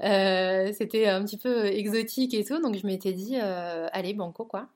C'était 0.00 1.06
un 1.06 1.24
petit 1.24 1.38
peu 1.38 1.66
exotique 1.66 2.34
et 2.34 2.44
tout. 2.44 2.60
Donc 2.60 2.76
je 2.76 2.86
m'étais 2.86 3.12
dit 3.12 3.36
allez 3.36 4.14
banco 4.14 4.44
quoi. 4.44 4.68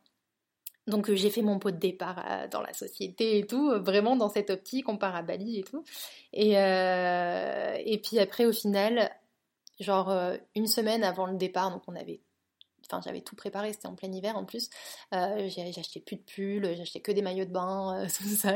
Donc 0.86 1.12
j'ai 1.12 1.30
fait 1.30 1.42
mon 1.42 1.58
pot 1.58 1.70
de 1.70 1.76
départ 1.76 2.48
dans 2.50 2.62
la 2.62 2.72
société 2.72 3.38
et 3.38 3.46
tout, 3.46 3.70
vraiment 3.80 4.16
dans 4.16 4.28
cette 4.28 4.50
optique, 4.50 4.88
on 4.88 4.96
part 4.96 5.14
à 5.14 5.22
Bali 5.22 5.58
et 5.58 5.62
tout. 5.62 5.84
Et, 6.32 6.52
et 6.52 7.98
puis 8.02 8.18
après 8.18 8.44
au 8.44 8.52
final, 8.52 9.10
genre 9.80 10.10
euh, 10.10 10.36
une 10.54 10.66
semaine 10.66 11.02
avant 11.02 11.26
le 11.26 11.36
départ, 11.36 11.70
donc 11.70 11.82
on 11.88 11.96
avait 11.96 12.20
enfin 12.86 13.00
j'avais 13.04 13.20
tout 13.20 13.36
préparé, 13.36 13.72
c'était 13.72 13.86
en 13.86 13.94
plein 13.94 14.10
hiver 14.10 14.36
en 14.36 14.44
plus. 14.44 14.68
Euh, 15.14 15.48
acheté 15.76 16.00
plus 16.00 16.16
de 16.16 16.22
pulls, 16.22 16.66
acheté 16.66 17.00
que 17.00 17.12
des 17.12 17.22
maillots 17.22 17.44
de 17.44 17.52
bain, 17.52 18.02
euh, 18.02 18.06
tout 18.16 18.24
ça. 18.24 18.54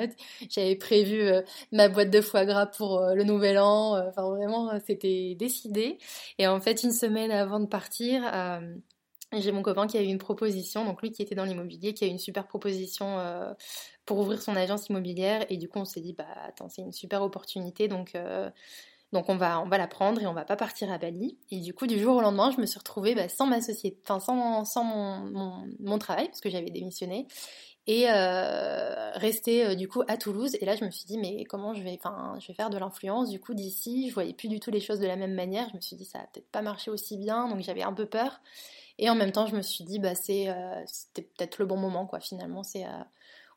J'avais 0.50 0.76
prévu 0.76 1.30
ma 1.72 1.88
boîte 1.88 2.10
de 2.10 2.20
foie 2.20 2.44
gras 2.44 2.66
pour 2.66 3.00
le 3.00 3.22
nouvel 3.22 3.58
an. 3.58 3.96
Enfin 4.08 4.28
vraiment, 4.30 4.72
c'était 4.86 5.36
décidé. 5.38 5.98
Et 6.38 6.46
en 6.48 6.60
fait, 6.60 6.82
une 6.82 6.92
semaine 6.92 7.30
avant 7.30 7.60
de 7.60 7.66
partir, 7.66 8.22
j'ai 9.32 9.52
mon 9.52 9.62
copain 9.62 9.86
qui 9.86 9.98
a 9.98 10.02
eu 10.02 10.06
une 10.06 10.18
proposition, 10.18 10.84
donc 10.84 11.02
lui 11.02 11.12
qui 11.12 11.22
était 11.22 11.36
dans 11.36 11.44
l'immobilier, 11.44 11.94
qui 11.94 12.04
a 12.04 12.08
eu 12.08 12.10
une 12.10 12.18
super 12.18 12.48
proposition 12.48 13.18
pour 14.04 14.18
ouvrir 14.18 14.42
son 14.42 14.56
agence 14.56 14.88
immobilière. 14.88 15.46
Et 15.48 15.58
du 15.58 15.68
coup, 15.68 15.78
on 15.78 15.84
s'est 15.84 16.00
dit, 16.00 16.12
bah 16.12 16.26
attends, 16.44 16.68
c'est 16.68 16.82
une 16.82 16.92
super 16.92 17.22
opportunité, 17.22 17.86
donc 17.86 18.14
donc 19.14 19.28
on 19.28 19.36
va, 19.36 19.60
on 19.60 19.68
va 19.68 19.78
la 19.78 19.86
prendre 19.86 20.20
et 20.20 20.26
on 20.26 20.34
va 20.34 20.44
pas 20.44 20.56
partir 20.56 20.90
à 20.90 20.98
Bali. 20.98 21.38
Et 21.52 21.60
du 21.60 21.72
coup, 21.72 21.86
du 21.86 22.00
jour 22.00 22.16
au 22.16 22.20
lendemain, 22.20 22.50
je 22.50 22.60
me 22.60 22.66
suis 22.66 22.78
retrouvée 22.78 23.14
bah, 23.14 23.28
sans 23.28 23.46
ma 23.46 23.60
sans, 23.60 24.34
mon, 24.34 25.98
travail 26.00 26.26
parce 26.26 26.40
que 26.40 26.50
j'avais 26.50 26.70
démissionné 26.70 27.28
et 27.86 28.10
euh, 28.10 29.12
rester 29.12 29.66
euh, 29.66 29.74
du 29.76 29.86
coup 29.86 30.02
à 30.08 30.16
Toulouse. 30.16 30.56
Et 30.60 30.64
là, 30.64 30.74
je 30.74 30.84
me 30.84 30.90
suis 30.90 31.04
dit 31.04 31.16
mais 31.16 31.44
comment 31.44 31.74
je 31.74 31.82
vais, 31.84 31.96
faire 32.56 32.70
de 32.70 32.76
l'influence 32.76 33.30
du 33.30 33.38
coup 33.38 33.54
d'ici. 33.54 34.08
Je 34.08 34.14
voyais 34.14 34.34
plus 34.34 34.48
du 34.48 34.58
tout 34.58 34.72
les 34.72 34.80
choses 34.80 34.98
de 34.98 35.06
la 35.06 35.16
même 35.16 35.34
manière. 35.34 35.68
Je 35.70 35.76
me 35.76 35.80
suis 35.80 35.94
dit 35.94 36.04
ça 36.04 36.18
va 36.18 36.24
peut-être 36.24 36.50
pas 36.50 36.62
marcher 36.62 36.90
aussi 36.90 37.16
bien, 37.16 37.48
donc 37.48 37.60
j'avais 37.60 37.84
un 37.84 37.92
peu 37.92 38.06
peur. 38.06 38.40
Et 38.98 39.08
en 39.10 39.14
même 39.14 39.30
temps, 39.30 39.46
je 39.46 39.54
me 39.54 39.62
suis 39.62 39.84
dit 39.84 40.00
bah 40.00 40.16
c'est, 40.16 40.48
euh, 40.48 40.82
c'était 40.86 41.22
peut-être 41.22 41.58
le 41.58 41.66
bon 41.66 41.76
moment 41.76 42.04
quoi. 42.06 42.18
Finalement, 42.18 42.64
c'est, 42.64 42.84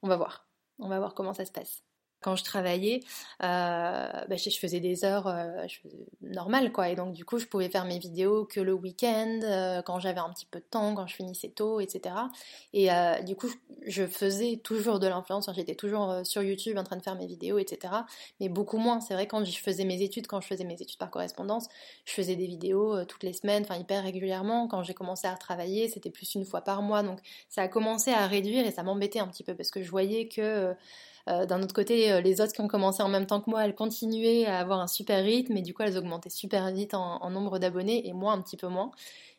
on 0.04 0.08
va 0.08 0.18
voir, 0.18 0.48
on 0.78 0.88
va 0.88 1.00
voir 1.00 1.16
comment 1.16 1.34
ça 1.34 1.46
se 1.46 1.52
passe 1.52 1.87
quand 2.22 2.36
je 2.36 2.44
travaillais, 2.44 3.02
euh, 3.44 4.26
bah, 4.28 4.36
je, 4.36 4.50
faisais 4.50 4.80
des 4.80 5.06
heures 5.06 5.28
euh, 5.28 5.66
normales, 6.22 6.72
quoi. 6.72 6.90
Et 6.90 6.96
donc, 6.96 7.14
du 7.14 7.26
coup, 7.26 7.38
je 7.38 7.46
pouvais 7.46 7.70
faire 7.70 7.86
mes 7.86 8.00
vidéos 8.00 8.46
que 8.46 8.60
le 8.60 8.74
week-end, 8.74 9.40
euh, 9.44 9.82
quand 9.84 10.00
j'avais 10.00 10.20
un 10.20 10.30
petit 10.32 10.48
peu 10.48 10.60
de 10.60 10.66
temps, 10.66 10.96
quand 10.96 11.06
je 11.06 11.16
finissais 11.16 11.50
tôt, 11.50 11.80
etc. 11.80 12.16
Et 12.74 12.90
du 13.24 13.36
coup, 13.36 13.50
je 13.86 14.06
faisais 14.06 14.60
toujours 14.64 15.00
de 15.00 15.08
l'influence. 15.08 15.50
J'étais 15.54 15.76
toujours 15.76 16.22
sur 16.24 16.42
YouTube 16.42 16.78
en 16.78 16.84
train 16.84 16.98
de 16.98 17.04
faire 17.04 17.16
mes 17.16 17.28
vidéos, 17.28 17.60
etc. 17.60 17.94
Mais 18.40 18.50
beaucoup 18.50 18.78
moins. 18.78 19.00
C'est 19.00 19.14
vrai, 19.14 19.28
quand 19.28 19.46
je 19.46 19.58
faisais 19.60 19.86
mes 19.86 20.02
études, 20.02 20.28
quand 20.28 20.42
je 20.42 20.48
faisais 20.48 20.64
mes 20.64 20.82
études 20.82 20.98
par 20.98 21.12
correspondance, 21.12 21.68
je 22.06 22.14
faisais 22.14 22.36
des 22.36 22.48
vidéos 22.48 23.06
toutes 23.06 23.24
les 23.24 23.34
semaines, 23.34 23.64
enfin, 23.64 23.78
hyper 23.78 24.04
régulièrement. 24.04 24.68
Quand 24.68 24.84
j'ai 24.84 24.94
commencé 24.94 25.28
à 25.28 25.36
travailler, 25.36 25.88
c'était 25.88 26.12
plus 26.12 26.36
une 26.36 26.46
fois 26.46 26.62
par 26.62 26.82
mois. 26.82 27.04
Donc, 27.04 27.20
ça 27.50 27.62
a 27.64 27.68
commencé 27.68 28.12
à 28.12 28.28
réduire 28.28 28.66
et 28.66 28.72
ça 28.72 28.84
m'embêtait 28.84 29.20
un 29.20 29.28
petit 29.28 29.44
peu 29.44 29.56
parce 29.56 29.72
que 29.72 29.84
je 29.84 29.90
voyais 29.90 30.28
que 30.28 30.76
D'un 31.28 31.62
autre 31.62 31.74
côté, 31.74 32.22
les 32.22 32.42
autres 32.42 32.54
qui 32.54 32.62
ont 32.62 32.68
commencé 32.68 33.04
en 33.04 33.10
même 33.10 33.26
temps 33.26 33.42
que 33.42 33.50
moi, 33.50 33.66
elles 33.66 33.76
continuaient 33.76 34.46
à 34.46 34.60
avoir 34.60 34.80
un 34.80 34.88
super 34.88 35.24
rythme 35.24 35.58
et 35.58 35.62
du 35.62 35.74
coup, 35.74 35.84
elles 35.84 35.98
augmentaient 35.98 36.30
super 36.30 36.72
vite 36.72 36.94
en, 36.94 37.22
en 37.22 37.30
nombre 37.30 37.60
d'abonnés 37.60 38.08
et 38.08 38.14
moi 38.14 38.34
un 38.34 38.42
petit 38.42 38.58
peu 38.58 38.68
moins. 38.68 38.92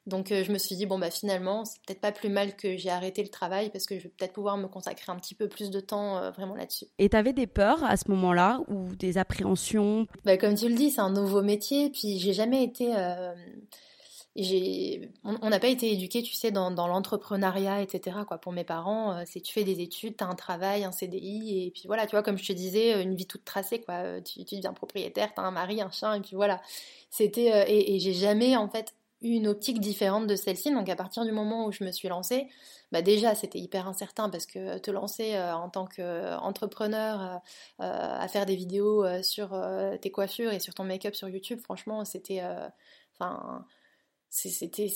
Donc 0.07 0.29
je 0.29 0.51
me 0.51 0.57
suis 0.57 0.75
dit, 0.75 0.87
bon 0.87 0.99
bah 0.99 1.11
finalement, 1.11 1.67
c'est 1.67 1.83
peut-être 1.83 2.01
pas 2.01 2.13
plus 2.13 2.31
mal 2.31 2.57
que 2.57 2.79
j'ai 2.79 2.89
arrêté 2.89 3.23
le 3.23 3.29
travail 3.29 3.69
parce 3.71 3.85
que 3.85 3.99
je 3.99 4.05
vais 4.05 4.09
peut-être 4.09 4.33
pouvoir 4.33 4.57
me 4.57 4.67
consacrer 4.67 5.13
un 5.13 5.17
petit 5.17 5.35
peu 5.35 5.49
plus 5.49 5.71
de 5.71 5.81
temps 5.81 6.31
vraiment 6.31 6.55
là-dessus. 6.55 6.87
Et 6.99 7.11
t'avais 7.11 7.35
des 7.35 7.47
peurs 7.47 7.85
à 7.85 7.97
ce 7.99 8.11
moment-là 8.11 8.61
ou 8.69 8.95
des 8.97 9.19
appréhensions? 9.19 10.07
Bah, 10.25 10.39
Comme 10.39 10.55
tu 10.55 10.69
le 10.69 10.75
dis, 10.75 10.91
c'est 10.91 11.03
un 11.03 11.11
nouveau 11.11 11.43
métier, 11.43 11.91
puis 11.91 12.19
j'ai 12.19 12.33
jamais 12.33 12.65
été 12.65 12.95
on 15.25 15.51
n'a 15.51 15.59
pas 15.59 15.69
été 15.69 15.93
éduqué, 15.93 16.23
tu 16.23 16.35
sais, 16.35 16.51
dans, 16.51 16.71
l'entrepreneuriat, 16.71 17.83
etc. 17.83 18.19
Quoi. 18.27 18.39
Pour 18.39 18.53
mes 18.53 18.65
parents, 18.65 19.13
euh, 19.13 19.23
c'est 19.27 19.41
tu 19.41 19.53
fais 19.53 19.65
des 19.65 19.81
études, 19.81 20.17
tu 20.17 20.25
as 20.25 20.29
un 20.29 20.35
travail, 20.35 20.85
un 20.85 20.93
CDI, 20.93 21.67
et 21.67 21.71
puis 21.73 21.85
voilà, 21.87 22.07
tu 22.07 22.13
vois, 22.13 22.23
comme 22.23 22.39
je 22.39 22.47
te 22.47 22.53
disais, 22.53 22.95
euh, 22.95 23.03
une 23.03 23.17
vie 23.17 23.27
toute 23.27 23.45
tracée, 23.45 23.81
quoi. 23.81 23.95
Euh, 23.95 24.21
tu, 24.21 24.45
deviens 24.45 24.73
propriétaire, 24.73 25.35
tu 25.35 25.41
as 25.41 25.45
un 25.45 25.51
mari, 25.51 25.81
un 25.81 25.91
chien, 25.91 26.15
et 26.15 26.21
puis 26.21 26.37
voilà. 26.37 26.61
C'était, 27.11 27.65
et, 27.69 27.99
j'ai 27.99 28.13
jamais, 28.13 28.57
en 28.57 28.69
fait, 28.69 28.95
eu 29.23 29.31
une 29.31 29.49
optique 29.49 29.81
différente 29.81 30.27
de 30.29 30.37
celle-ci. 30.37 30.73
Donc 30.73 30.89
à 30.89 30.97
partir 30.97 31.25
du 31.25 31.33
moment 31.33 31.67
où 31.67 31.73
je 31.73 31.83
me 31.83 31.91
suis 31.91 32.09
lancée, 32.09 32.47
bah 32.93 33.03
déjà 33.03 33.35
c'était 33.35 33.59
hyper 33.59 33.89
incertain 33.89 34.31
parce 34.31 34.47
que 34.47 34.79
te 34.79 34.91
lancer 34.93 35.37
en 35.37 35.69
tant 35.71 35.87
qu'entrepreneur 35.87 37.41
à 37.81 38.29
faire 38.29 38.47
des 38.47 38.55
vidéos 38.55 39.05
sur 39.23 39.61
tes 40.01 40.11
coiffures 40.13 40.53
et 40.53 40.61
sur 40.61 40.75
ton 40.75 40.85
make-up 40.85 41.17
sur 41.17 41.29
YouTube, 41.29 41.59
franchement 41.61 42.05
c'était, 42.05 42.43
enfin 43.19 43.65
c'était 44.31 44.89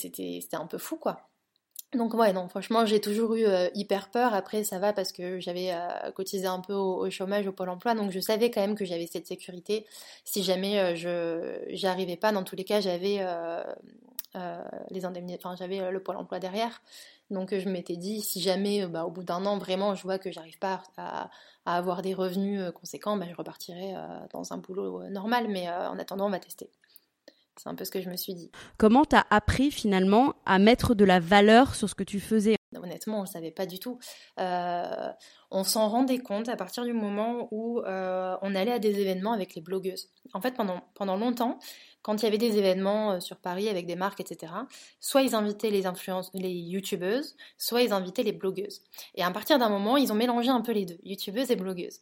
un 0.53 0.67
peu 0.67 0.79
fou 0.79 0.97
quoi. 0.97 1.29
Donc 1.95 2.15
ouais, 2.15 2.33
non, 2.33 2.49
franchement, 2.49 2.87
j'ai 2.87 3.01
toujours 3.03 3.35
eu 3.35 3.45
euh, 3.45 3.69
hyper 3.75 4.11
peur. 4.11 4.33
Après, 4.33 4.65
ça 4.65 4.79
va 4.79 4.95
parce 4.95 5.13
que 5.13 5.39
j'avais 5.41 5.73
euh, 5.73 6.11
cotisé 6.13 6.47
un 6.47 6.61
peu 6.61 6.73
au, 6.73 7.11
chômage, 7.11 7.47
au 7.47 7.53
pôle 7.53 7.69
emploi, 7.69 7.95
donc 7.95 8.11
je 8.11 8.21
savais 8.21 8.51
quand 8.51 8.63
même 8.63 8.75
que 8.75 8.87
j'avais 8.87 9.07
cette 9.07 9.27
sécurité. 9.27 9.87
Si 10.25 10.43
jamais 10.43 10.79
euh, 10.79 10.95
je 10.95 11.75
j'arrivais 11.77 12.17
pas, 12.17 12.33
dans 12.33 12.45
tous 12.45 12.57
les 12.57 12.65
cas, 12.65 12.81
j'avais 12.81 13.21
les 14.91 15.05
indemnités, 15.05 15.47
j'avais 15.59 15.91
le 15.91 16.03
pôle 16.03 16.17
emploi 16.17 16.39
derrière. 16.39 16.83
Donc 17.31 17.55
je 17.57 17.69
m'étais 17.69 17.97
dit, 17.97 18.23
si 18.23 18.41
jamais, 18.41 18.87
bah, 18.87 19.05
au 19.05 19.11
bout 19.11 19.23
d'un 19.23 19.45
an, 19.45 19.59
vraiment, 19.59 19.95
je 19.95 20.03
vois 20.03 20.19
que 20.19 20.33
j'arrive 20.33 20.59
pas 20.59 20.83
à, 20.97 21.31
à, 21.67 21.77
avoir 21.77 22.01
des 22.01 22.15
revenus 22.15 22.73
conséquents, 22.73 23.17
bah, 23.19 23.27
je 23.31 23.35
repartirai 23.37 23.95
dans 24.33 24.53
un 24.55 24.57
boulot 24.57 25.03
normal. 25.11 25.49
Mais 25.49 25.69
en 25.69 25.99
attendant, 25.99 26.27
on 26.27 26.31
va 26.31 26.39
tester. 26.39 26.71
C'est 27.57 27.69
un 27.69 27.75
peu 27.75 27.85
ce 27.85 27.91
que 27.91 28.01
je 28.01 28.09
me 28.09 28.17
suis 28.17 28.35
dit. 28.35 28.51
Comment 28.79 29.05
t'as 29.05 29.25
appris 29.31 29.71
finalement 29.71 30.35
à 30.47 30.59
mettre 30.59 30.95
de 30.95 31.05
la 31.05 31.21
valeur 31.21 31.75
sur 31.75 31.89
ce 31.89 31.95
que 31.95 32.05
tu 32.05 32.19
faisais? 32.19 32.57
Honnêtement, 32.75 33.19
on 33.19 33.23
ne 33.23 33.27
savait 33.27 33.51
pas 33.51 33.67
du 33.67 33.79
tout. 33.79 33.99
Euh, 34.41 35.11
on 35.51 35.63
s'en 35.63 35.89
rendait 35.89 36.19
compte 36.19 36.49
à 36.49 36.57
partir 36.57 36.85
du 36.85 36.95
moment 36.95 37.49
où 37.51 37.81
euh, 37.81 38.37
on 38.41 38.55
allait 38.55 38.73
à 38.73 38.79
des 38.79 38.99
événements 39.01 39.33
avec 39.33 39.55
les 39.55 39.61
blogueuses. 39.61 40.09
En 40.33 40.41
fait, 40.41 40.53
pendant, 40.53 40.81
pendant 40.95 41.17
longtemps, 41.17 41.59
quand 42.01 42.21
il 42.21 42.25
y 42.25 42.29
avait 42.29 42.39
des 42.39 42.57
événements 42.59 43.13
euh, 43.13 43.21
sur 43.21 43.37
Paris 43.37 43.69
avec 43.69 43.87
des 43.87 43.97
marques, 43.97 44.21
etc., 44.21 44.53
soit 45.01 45.23
ils 45.23 45.35
invitaient 45.35 45.71
les 45.71 45.87
influences, 45.87 46.31
les 46.33 46.53
youtubeuses, 46.53 47.37
soit 47.59 47.83
ils 47.83 47.93
invitaient 47.93 48.23
les 48.23 48.33
blogueuses. 48.33 48.83
Et 49.15 49.23
à 49.23 49.31
partir 49.31 49.59
d'un 49.59 49.69
moment, 49.69 49.97
ils 49.99 50.11
ont 50.11 50.17
mélangé 50.17 50.49
un 50.49 50.63
peu 50.63 50.73
les 50.73 50.87
deux, 50.87 50.99
youtubeuses 51.05 51.51
et 51.51 51.57
blogueuses. 51.57 52.01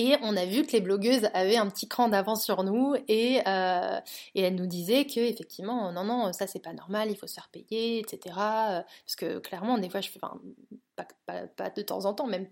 Et 0.00 0.14
on 0.22 0.36
a 0.36 0.46
vu 0.46 0.64
que 0.64 0.72
les 0.72 0.80
blogueuses 0.80 1.28
avaient 1.34 1.56
un 1.56 1.68
petit 1.68 1.88
cran 1.88 2.08
d'avance 2.08 2.44
sur 2.44 2.62
nous 2.62 2.94
et, 3.08 3.40
euh, 3.48 4.00
et 4.36 4.42
elles 4.42 4.54
nous 4.54 4.66
disaient 4.66 5.06
que 5.06 5.18
effectivement 5.18 5.90
non 5.90 6.04
non 6.04 6.32
ça 6.32 6.46
c'est 6.46 6.62
pas 6.62 6.72
normal 6.72 7.10
il 7.10 7.16
faut 7.16 7.26
se 7.26 7.34
faire 7.34 7.48
payer 7.52 7.98
etc 7.98 8.20
parce 8.36 9.16
que 9.16 9.40
clairement 9.40 9.76
des 9.76 9.88
fois 9.88 10.00
je 10.00 10.08
fais 10.10 10.20
pas, 10.20 11.70
de 11.70 11.82
temps 11.82 12.04
en 12.04 12.14
temps 12.14 12.28
même 12.28 12.46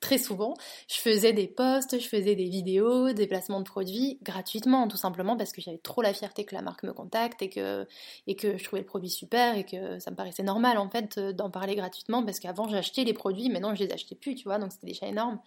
très 0.00 0.18
souvent 0.18 0.54
je 0.88 0.96
faisais 0.96 1.34
des 1.34 1.46
posts 1.46 2.00
je 2.00 2.08
faisais 2.08 2.34
des 2.34 2.48
vidéos 2.48 3.12
des 3.12 3.26
placements 3.26 3.60
de 3.60 3.66
produits 3.66 4.18
gratuitement 4.22 4.88
tout 4.88 4.96
simplement 4.96 5.36
parce 5.36 5.52
que 5.52 5.60
j'avais 5.60 5.78
trop 5.78 6.00
la 6.00 6.14
fierté 6.14 6.44
que 6.44 6.54
la 6.54 6.62
marque 6.62 6.82
me 6.82 6.94
contacte 6.94 7.42
et 7.42 7.50
que 7.50 7.86
et 8.26 8.36
que 8.36 8.56
je 8.56 8.64
trouvais 8.64 8.80
le 8.80 8.86
produit 8.86 9.10
super 9.10 9.56
et 9.56 9.64
que 9.64 9.98
ça 9.98 10.10
me 10.10 10.16
paraissait 10.16 10.42
normal 10.42 10.78
en 10.78 10.88
fait 10.88 11.18
d'en 11.18 11.50
parler 11.50 11.74
gratuitement 11.74 12.24
parce 12.24 12.40
qu'avant 12.40 12.68
j'achetais 12.68 13.04
les 13.04 13.14
produits 13.14 13.50
maintenant 13.50 13.74
je 13.74 13.84
les 13.84 13.92
achetais 13.92 14.14
plus 14.14 14.34
tu 14.34 14.44
vois 14.44 14.58
donc 14.58 14.72
c'était 14.72 14.86
déjà 14.86 15.06
énorme 15.06 15.40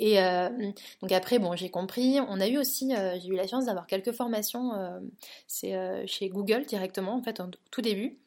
et 0.00 0.18
euh, 0.18 0.48
donc 1.02 1.12
après, 1.12 1.38
bon, 1.38 1.54
j'ai 1.54 1.68
compris. 1.68 2.18
On 2.26 2.40
a 2.40 2.48
eu 2.48 2.58
aussi, 2.58 2.94
euh, 2.96 3.18
j'ai 3.20 3.28
eu 3.28 3.36
la 3.36 3.46
chance 3.46 3.66
d'avoir 3.66 3.86
quelques 3.86 4.12
formations. 4.12 4.72
Euh, 4.74 4.98
c'est 5.46 6.06
chez 6.06 6.28
Google 6.30 6.64
directement, 6.64 7.14
en 7.14 7.22
fait, 7.22 7.38
au 7.38 7.44
tout 7.70 7.82
début. 7.82 8.18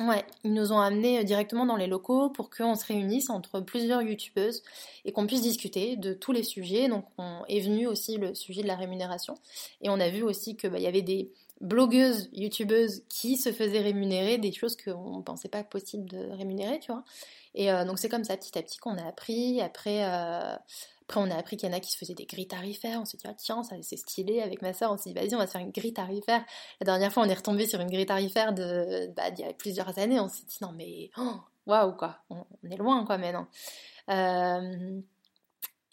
Ouais, 0.00 0.24
ils 0.42 0.54
nous 0.54 0.72
ont 0.72 0.80
amenés 0.80 1.22
directement 1.22 1.66
dans 1.66 1.76
les 1.76 1.86
locaux 1.86 2.30
pour 2.30 2.48
qu'on 2.48 2.74
se 2.74 2.86
réunisse 2.86 3.28
entre 3.28 3.60
plusieurs 3.60 4.00
youtubeuses 4.00 4.62
et 5.04 5.12
qu'on 5.12 5.26
puisse 5.26 5.42
discuter 5.42 5.96
de 5.96 6.14
tous 6.14 6.32
les 6.32 6.42
sujets. 6.42 6.88
Donc 6.88 7.04
on 7.18 7.44
est 7.48 7.60
venu 7.60 7.86
aussi 7.86 8.16
le 8.16 8.34
sujet 8.34 8.62
de 8.62 8.66
la 8.66 8.74
rémunération 8.74 9.34
et 9.82 9.90
on 9.90 10.00
a 10.00 10.08
vu 10.08 10.22
aussi 10.22 10.56
qu'il 10.56 10.70
bah, 10.70 10.78
y 10.78 10.86
avait 10.86 11.02
des 11.02 11.30
blogueuses, 11.62 12.28
youtubeuses 12.32 13.04
qui 13.08 13.36
se 13.36 13.52
faisaient 13.52 13.80
rémunérer 13.80 14.36
des 14.36 14.52
choses 14.52 14.76
qu'on 14.76 15.18
ne 15.18 15.22
pensait 15.22 15.48
pas 15.48 15.62
possible 15.62 16.08
de 16.10 16.18
rémunérer, 16.32 16.80
tu 16.80 16.92
vois. 16.92 17.04
Et 17.54 17.70
euh, 17.70 17.84
donc 17.84 17.98
c'est 17.98 18.08
comme 18.08 18.24
ça 18.24 18.36
petit 18.36 18.58
à 18.58 18.62
petit 18.62 18.78
qu'on 18.78 18.98
a 18.98 19.06
appris. 19.06 19.60
Après, 19.60 20.04
euh, 20.04 20.54
après 21.02 21.20
on 21.20 21.30
a 21.30 21.36
appris 21.36 21.56
qu'il 21.56 21.68
y 21.68 21.72
en 21.72 21.76
a 21.76 21.80
qui 21.80 21.92
se 21.92 21.98
faisaient 21.98 22.14
des 22.14 22.26
grilles 22.26 22.48
tarifaires. 22.48 23.00
On 23.00 23.04
s'est 23.04 23.16
dit 23.16 23.26
ah, 23.28 23.34
tiens 23.34 23.62
ça 23.62 23.76
c'est 23.80 23.96
stylé 23.96 24.42
avec 24.42 24.60
ma 24.60 24.72
soeur. 24.72 24.90
On 24.90 24.98
s'est 24.98 25.10
dit 25.10 25.14
vas-y 25.14 25.34
on 25.34 25.38
va 25.38 25.46
se 25.46 25.52
faire 25.52 25.60
une 25.60 25.70
grille 25.70 25.92
tarifaire. 25.92 26.44
La 26.80 26.84
dernière 26.84 27.12
fois 27.12 27.22
on 27.22 27.28
est 27.28 27.34
retombé 27.34 27.66
sur 27.68 27.80
une 27.80 27.90
grille 27.90 28.06
tarifaire 28.06 28.52
de 28.52 29.08
bah, 29.14 29.30
d'il 29.30 29.44
y 29.44 29.48
a 29.48 29.52
plusieurs 29.52 29.98
années. 29.98 30.18
On 30.18 30.28
s'est 30.28 30.44
dit 30.44 30.58
non 30.62 30.72
mais 30.72 31.10
oh, 31.16 31.36
waouh 31.66 31.92
quoi, 31.92 32.18
on, 32.28 32.44
est 32.68 32.76
loin 32.76 33.04
quoi 33.06 33.18
maintenant. 33.18 33.46
Euh, 34.10 35.00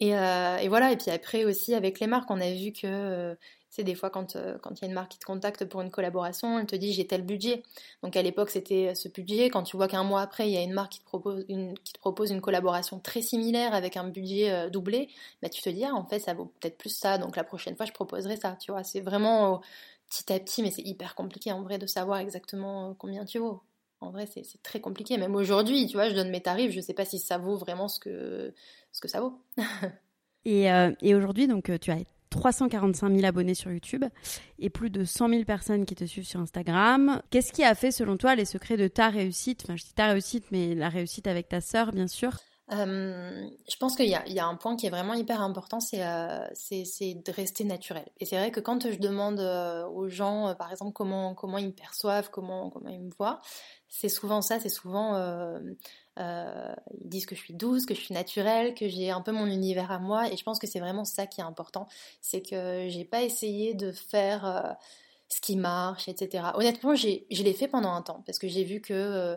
et, 0.00 0.08
et, 0.08 0.68
voilà, 0.68 0.92
et 0.92 0.96
puis 0.96 1.10
après 1.10 1.44
aussi 1.44 1.74
avec 1.74 2.00
les 2.00 2.06
marques, 2.06 2.30
on 2.30 2.40
a 2.40 2.50
vu 2.50 2.72
que 2.72 3.36
c'est 3.70 3.84
des 3.84 3.94
fois 3.94 4.10
quand 4.10 4.34
euh, 4.34 4.58
quand 4.58 4.72
il 4.72 4.82
y 4.82 4.84
a 4.84 4.88
une 4.88 4.94
marque 4.94 5.12
qui 5.12 5.18
te 5.18 5.24
contacte 5.24 5.64
pour 5.64 5.80
une 5.80 5.90
collaboration, 5.90 6.58
elle 6.58 6.66
te 6.66 6.74
dit 6.74 6.92
j'ai 6.92 7.06
tel 7.06 7.22
budget. 7.22 7.62
Donc 8.02 8.16
à 8.16 8.22
l'époque 8.22 8.50
c'était 8.50 8.94
ce 8.96 9.08
budget. 9.08 9.48
Quand 9.48 9.62
tu 9.62 9.76
vois 9.76 9.86
qu'un 9.86 10.02
mois 10.02 10.22
après 10.22 10.48
il 10.48 10.52
y 10.52 10.56
a 10.56 10.62
une 10.62 10.72
marque 10.72 10.92
qui 10.92 11.00
te 11.00 11.04
propose 11.04 11.44
une 11.48 11.78
qui 11.78 11.92
te 11.92 11.98
propose 12.00 12.32
une 12.32 12.40
collaboration 12.40 12.98
très 12.98 13.22
similaire 13.22 13.72
avec 13.72 13.96
un 13.96 14.08
budget 14.08 14.50
euh, 14.50 14.70
doublé, 14.70 15.08
bah 15.40 15.48
tu 15.48 15.62
te 15.62 15.70
dis 15.70 15.84
ah 15.84 15.94
en 15.94 16.04
fait 16.04 16.18
ça 16.18 16.34
vaut 16.34 16.46
peut-être 16.60 16.78
plus 16.78 16.90
ça. 16.90 17.16
Donc 17.16 17.36
la 17.36 17.44
prochaine 17.44 17.76
fois 17.76 17.86
je 17.86 17.92
proposerai 17.92 18.36
ça. 18.36 18.56
Tu 18.60 18.72
vois 18.72 18.82
c'est 18.82 19.00
vraiment 19.00 19.62
petit 20.08 20.32
à 20.32 20.40
petit, 20.40 20.62
mais 20.62 20.72
c'est 20.72 20.82
hyper 20.82 21.14
compliqué 21.14 21.52
en 21.52 21.62
vrai 21.62 21.78
de 21.78 21.86
savoir 21.86 22.18
exactement 22.18 22.90
euh, 22.90 22.94
combien 22.98 23.24
tu 23.24 23.38
vaux. 23.38 23.62
En 24.00 24.10
vrai, 24.10 24.26
c'est 24.26 24.42
très 24.62 24.80
compliqué. 24.80 25.18
Même 25.18 25.34
aujourd'hui, 25.34 25.86
tu 25.86 25.92
vois, 25.92 26.08
je 26.08 26.14
donne 26.14 26.30
mes 26.30 26.40
tarifs, 26.40 26.70
je 26.72 26.78
ne 26.78 26.82
sais 26.82 26.94
pas 26.94 27.04
si 27.04 27.18
ça 27.18 27.36
vaut 27.36 27.58
vraiment 27.58 27.86
ce 27.86 28.00
que, 28.00 28.54
ce 28.92 29.00
que 29.02 29.08
ça 29.08 29.20
vaut. 29.20 29.38
et, 30.46 30.68
et 31.02 31.14
aujourd'hui, 31.14 31.46
donc, 31.46 31.70
tu 31.82 31.90
as 31.90 31.98
345 32.30 33.14
000 33.14 33.26
abonnés 33.26 33.54
sur 33.54 33.70
YouTube 33.70 34.04
et 34.58 34.70
plus 34.70 34.90
de 34.90 35.04
100 35.04 35.28
000 35.28 35.44
personnes 35.44 35.84
qui 35.84 35.94
te 35.94 36.04
suivent 36.04 36.26
sur 36.26 36.40
Instagram. 36.40 37.20
Qu'est-ce 37.30 37.52
qui 37.52 37.64
a 37.64 37.74
fait, 37.74 37.90
selon 37.90 38.16
toi, 38.16 38.34
les 38.34 38.44
secrets 38.44 38.76
de 38.76 38.88
ta 38.88 39.08
réussite? 39.08 39.62
Enfin, 39.64 39.76
je 39.76 39.84
dis 39.84 39.94
ta 39.94 40.06
réussite, 40.06 40.46
mais 40.50 40.74
la 40.74 40.88
réussite 40.88 41.26
avec 41.26 41.48
ta 41.48 41.60
sœur, 41.60 41.92
bien 41.92 42.06
sûr. 42.06 42.38
Euh, 42.72 43.48
je 43.68 43.76
pense 43.76 43.96
qu'il 43.96 44.06
y, 44.06 44.14
a 44.14 44.46
un 44.46 44.54
point 44.54 44.76
qui 44.76 44.86
est 44.86 44.90
vraiment 44.90 45.14
hyper 45.14 45.40
important, 45.40 45.80
c'est 45.80 46.04
euh, 46.04 46.46
de 46.48 47.32
rester 47.32 47.64
naturel. 47.64 48.06
Et 48.20 48.26
c'est 48.26 48.36
vrai 48.36 48.52
que 48.52 48.60
quand 48.60 48.90
je 48.90 48.98
demande 48.98 49.40
euh, 49.40 49.86
aux 49.88 50.08
gens, 50.08 50.54
par 50.56 50.70
exemple, 50.70 50.92
comment, 50.92 51.34
ils 51.58 51.66
me 51.66 51.72
perçoivent, 51.72 52.30
comment, 52.30 52.72
ils 52.88 53.00
me 53.00 53.10
voient, 53.18 53.40
c'est 53.88 54.08
souvent 54.08 54.40
ça, 54.40 54.60
c'est 54.60 54.68
souvent 54.68 55.16
ils 56.16 57.08
disent 57.08 57.26
que 57.26 57.34
je 57.34 57.40
suis 57.40 57.54
douce, 57.54 57.86
que 57.86 57.94
je 57.94 58.00
suis 58.00 58.14
naturelle, 58.14 58.74
que 58.74 58.88
j'ai 58.88 59.10
un 59.10 59.20
peu 59.20 59.32
mon 59.32 59.46
univers 59.46 59.90
à 59.90 59.98
moi. 59.98 60.30
Et 60.30 60.36
je 60.36 60.44
pense 60.44 60.58
que 60.58 60.66
c'est 60.66 60.80
vraiment 60.80 61.04
ça 61.04 61.26
qui 61.26 61.40
est 61.40 61.44
important. 61.44 61.88
C'est 62.20 62.42
que 62.42 62.86
j'ai 62.88 63.04
pas 63.04 63.22
essayé 63.22 63.74
de 63.74 63.90
faire 63.90 64.76
ce 65.28 65.40
qui 65.40 65.56
marche, 65.56 66.08
etc. 66.08 66.44
Honnêtement, 66.54 66.94
je 66.94 67.42
l'ai 67.42 67.54
fait 67.54 67.68
pendant 67.68 67.92
un 67.92 68.02
temps 68.02 68.22
parce 68.26 68.38
que 68.38 68.46
j'ai 68.46 68.62
vu 68.62 68.80
que. 68.80 69.36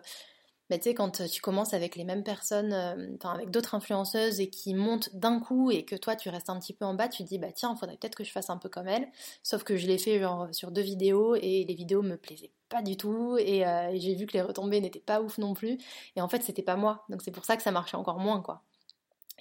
Euh, 0.72 0.76
bah, 0.76 0.78
tu 0.78 0.84
sais, 0.84 0.94
quand 0.94 1.28
tu 1.28 1.42
commences 1.42 1.74
avec 1.74 1.96
les 1.96 2.04
mêmes 2.04 2.24
personnes, 2.24 2.74
enfin 3.16 3.34
avec 3.34 3.52
d'autres 3.52 3.76
influenceuses 3.76 4.40
et 4.40 4.50
qui 4.50 4.74
montent 4.74 5.10
d'un 5.16 5.40
coup 5.40 5.72
et 5.72 5.84
que 5.86 5.96
toi 5.96 6.16
tu 6.16 6.30
restes 6.30 6.50
un 6.50 6.60
petit 6.60 6.74
peu 6.74 6.86
en 6.86 6.94
bas, 6.94 7.08
tu 7.08 7.24
te 7.24 7.28
dis 7.28 7.38
bah 7.38 7.52
tiens, 7.54 7.76
faudrait 7.76 7.98
peut-être 7.98 8.16
que 8.16 8.24
je 8.24 8.32
fasse 8.32 8.50
un 8.50 8.58
peu 8.58 8.70
comme 8.70 8.88
elle. 8.88 9.08
Sauf 9.44 9.64
que 9.64 9.78
je 9.78 9.88
l'ai 9.88 9.98
fait 9.98 10.20
genre 10.20 10.48
sur 10.54 10.72
deux 10.72 10.82
vidéos 10.82 11.36
et 11.36 11.66
les 11.68 11.76
vidéos 11.76 12.02
me 12.02 12.18
plaisaient 12.18 12.52
pas 12.70 12.82
du 12.82 12.98
tout 12.98 13.38
et, 13.38 13.66
euh, 13.68 13.92
j'ai 13.96 14.16
vu 14.16 14.26
que 14.26 14.34
les 14.34 14.42
retombées 14.42 14.82
n'étaient 14.82 15.00
pas 15.00 15.22
ouf 15.22 15.38
non 15.38 15.54
plus. 15.54 15.78
Et 16.16 16.22
en 16.22 16.28
fait 16.28 16.44
c'était 16.44 16.64
pas 16.64 16.76
moi. 16.76 17.06
Donc 17.10 17.22
c'est 17.22 17.32
pour 17.32 17.46
ça 17.46 17.58
que 17.58 17.64
ça 17.64 17.72
marchait 17.72 17.98
encore 17.98 18.20
moins 18.20 18.42
quoi. 18.42 18.64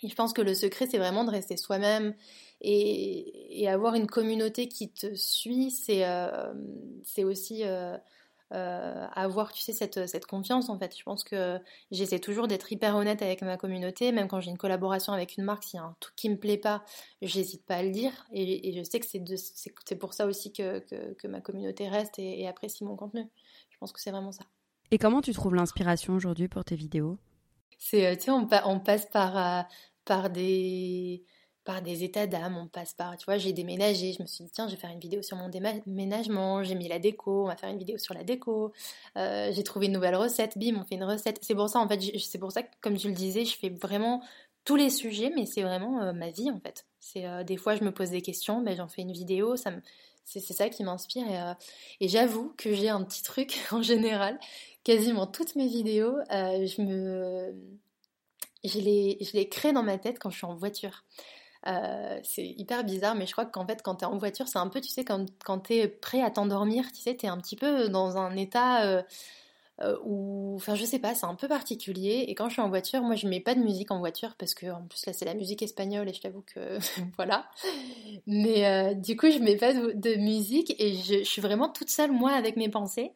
Et 0.02 0.08
je 0.08 0.14
pense 0.14 0.32
que 0.32 0.42
le 0.42 0.54
secret 0.54 0.86
c'est 0.90 0.98
vraiment 0.98 1.24
de 1.24 1.30
rester 1.30 1.56
soi-même 1.56 2.14
et, 2.60 3.68
avoir 3.68 3.94
une 3.94 4.06
communauté 4.06 4.68
qui 4.68 4.90
te 4.90 5.14
suit. 5.14 5.70
C'est 5.70 6.04
euh, 6.06 6.52
aussi 7.18 7.62
euh, 7.64 7.96
euh, 8.52 9.06
avoir, 9.14 9.52
tu 9.52 9.62
sais, 9.62 9.72
cette, 9.72 10.06
cette, 10.06 10.26
confiance 10.26 10.68
en 10.68 10.78
fait. 10.78 10.96
Je 10.96 11.02
pense 11.02 11.24
que 11.24 11.58
j'essaie 11.90 12.18
toujours 12.18 12.48
d'être 12.48 12.70
hyper 12.70 12.96
honnête 12.96 13.22
avec 13.22 13.40
ma 13.42 13.56
communauté, 13.56 14.12
même 14.12 14.28
quand 14.28 14.40
j'ai 14.40 14.50
une 14.50 14.58
collaboration 14.58 15.12
avec 15.12 15.36
une 15.36 15.44
marque, 15.44 15.64
s'il 15.64 15.78
y 15.78 15.80
a 15.80 15.84
un 15.86 15.96
truc 16.00 16.14
qui 16.16 16.28
me 16.28 16.36
plaît 16.36 16.58
pas, 16.58 16.84
j'hésite 17.22 17.64
pas 17.64 17.76
à 17.76 17.82
le 17.82 17.90
dire. 17.90 18.12
Et, 18.32 18.74
je 18.76 18.82
sais 18.82 19.00
que 19.00 19.06
c'est 19.06 19.96
pour 19.96 20.12
ça 20.14 20.26
aussi 20.26 20.52
que, 20.52 20.80
que, 21.14 21.26
ma 21.28 21.40
communauté 21.40 21.88
reste 21.88 22.18
et, 22.18 22.46
apprécie 22.46 22.84
mon 22.84 22.96
contenu. 22.96 23.26
Je 23.70 23.78
pense 23.78 23.92
que 23.92 24.00
c'est 24.00 24.10
vraiment 24.10 24.32
ça. 24.32 24.44
Et 24.90 24.98
comment 24.98 25.22
tu 25.22 25.32
trouves 25.32 25.54
l'inspiration 25.54 26.14
aujourd'hui 26.14 26.48
pour 26.48 26.64
tes 26.64 26.76
vidéos? 26.76 27.16
C'est, 27.78 28.16
tu 28.18 28.24
sais, 28.24 28.30
on, 28.30 28.46
on, 28.66 28.80
passe 28.80 29.06
par, 29.06 29.36
euh, 29.36 29.62
par 30.04 30.28
des 30.28 31.24
par 31.64 31.80
des 31.80 32.02
états 32.02 32.26
d'âme, 32.26 32.56
on 32.56 32.66
passe 32.66 32.92
par, 32.92 33.16
tu 33.16 33.24
vois, 33.24 33.38
j'ai 33.38 33.52
déménagé, 33.52 34.12
je 34.12 34.22
me 34.22 34.26
suis 34.26 34.44
dit, 34.44 34.50
tiens, 34.50 34.66
je 34.66 34.74
vais 34.74 34.80
faire 34.80 34.90
une 34.90 34.98
vidéo 34.98 35.22
sur 35.22 35.36
mon 35.36 35.48
déménagement, 35.48 36.64
j'ai 36.64 36.74
mis 36.74 36.88
la 36.88 36.98
déco, 36.98 37.44
on 37.44 37.46
va 37.46 37.56
faire 37.56 37.70
une 37.70 37.78
vidéo 37.78 37.98
sur 37.98 38.14
la 38.14 38.24
déco, 38.24 38.72
euh, 39.16 39.52
j'ai 39.52 39.62
trouvé 39.62 39.86
une 39.86 39.92
nouvelle 39.92 40.16
recette, 40.16 40.58
bim, 40.58 40.76
on 40.80 40.84
fait 40.84 40.96
une 40.96 41.04
recette. 41.04 41.38
C'est 41.42 41.54
pour 41.54 41.68
ça, 41.68 41.78
en 41.78 41.88
fait, 41.88 42.00
c'est 42.18 42.38
pour 42.38 42.50
ça 42.50 42.62
que, 42.62 42.70
comme 42.80 42.98
je 42.98 43.08
le 43.08 43.14
disais, 43.14 43.44
je 43.44 43.56
fais 43.56 43.68
vraiment 43.68 44.22
tous 44.64 44.76
les 44.76 44.90
sujets, 44.90 45.30
mais 45.34 45.46
c'est 45.46 45.62
vraiment 45.62 46.02
euh, 46.02 46.12
ma 46.12 46.30
vie, 46.30 46.50
en 46.50 46.58
fait. 46.58 46.86
C'est 46.98 47.26
euh, 47.26 47.44
Des 47.44 47.56
fois, 47.56 47.76
je 47.76 47.84
me 47.84 47.92
pose 47.92 48.10
des 48.10 48.22
questions, 48.22 48.60
ben, 48.60 48.76
j'en 48.76 48.88
fais 48.88 49.02
une 49.02 49.12
vidéo, 49.12 49.56
ça 49.56 49.70
c'est 50.24 50.40
ça 50.40 50.68
qui 50.68 50.84
m'inspire, 50.84 51.26
et, 51.28 52.04
et 52.04 52.08
j'avoue 52.08 52.54
que 52.56 52.72
j'ai 52.72 52.88
un 52.88 53.02
petit 53.02 53.24
truc, 53.24 53.58
en 53.72 53.82
général, 53.82 54.38
quasiment 54.84 55.26
toutes 55.26 55.56
mes 55.56 55.68
vidéos, 55.68 56.16
je 56.30 56.82
me... 56.82 57.54
Je 58.64 58.78
les, 58.78 59.18
je 59.20 59.32
les 59.32 59.48
crée 59.48 59.72
dans 59.72 59.82
ma 59.82 59.98
tête 59.98 60.20
quand 60.20 60.30
je 60.30 60.36
suis 60.36 60.46
en 60.46 60.54
voiture. 60.54 61.02
Euh, 61.66 62.18
c'est 62.24 62.46
hyper 62.46 62.84
bizarre, 62.84 63.14
mais 63.14 63.26
je 63.26 63.32
crois 63.32 63.46
qu'en 63.46 63.66
fait, 63.66 63.82
quand 63.82 63.96
t'es 63.96 64.06
en 64.06 64.18
voiture, 64.18 64.48
c'est 64.48 64.58
un 64.58 64.68
peu, 64.68 64.80
tu 64.80 64.88
sais, 64.88 65.04
quand, 65.04 65.26
quand 65.44 65.60
t'es 65.60 65.88
prêt 65.88 66.22
à 66.22 66.30
t'endormir, 66.30 66.90
tu 66.92 67.00
sais, 67.00 67.14
t'es 67.14 67.28
un 67.28 67.38
petit 67.38 67.56
peu 67.56 67.88
dans 67.88 68.16
un 68.16 68.36
état 68.36 68.84
euh, 68.84 69.02
euh, 69.80 69.96
où, 70.04 70.54
enfin, 70.56 70.74
je 70.74 70.84
sais 70.84 70.98
pas, 70.98 71.14
c'est 71.14 71.26
un 71.26 71.34
peu 71.36 71.48
particulier. 71.48 72.24
Et 72.28 72.34
quand 72.34 72.48
je 72.48 72.54
suis 72.54 72.62
en 72.62 72.68
voiture, 72.68 73.02
moi, 73.02 73.14
je 73.14 73.28
mets 73.28 73.40
pas 73.40 73.54
de 73.54 73.60
musique 73.60 73.90
en 73.92 74.00
voiture 74.00 74.34
parce 74.36 74.54
que, 74.54 74.66
en 74.66 74.82
plus, 74.82 75.06
là, 75.06 75.12
c'est 75.12 75.24
la 75.24 75.34
musique 75.34 75.62
espagnole 75.62 76.08
et 76.08 76.12
je 76.12 76.20
t'avoue 76.20 76.42
que, 76.42 76.78
voilà. 77.16 77.46
Mais 78.26 78.94
du 78.96 79.16
coup, 79.16 79.30
je 79.30 79.38
mets 79.38 79.56
pas 79.56 79.72
de, 79.72 80.16
musique 80.16 80.74
et 80.80 80.94
je, 80.96 81.18
je, 81.18 81.24
suis 81.24 81.42
vraiment 81.42 81.68
toute 81.68 81.90
seule, 81.90 82.10
moi, 82.10 82.32
avec 82.32 82.56
mes 82.56 82.68
pensées. 82.68 83.12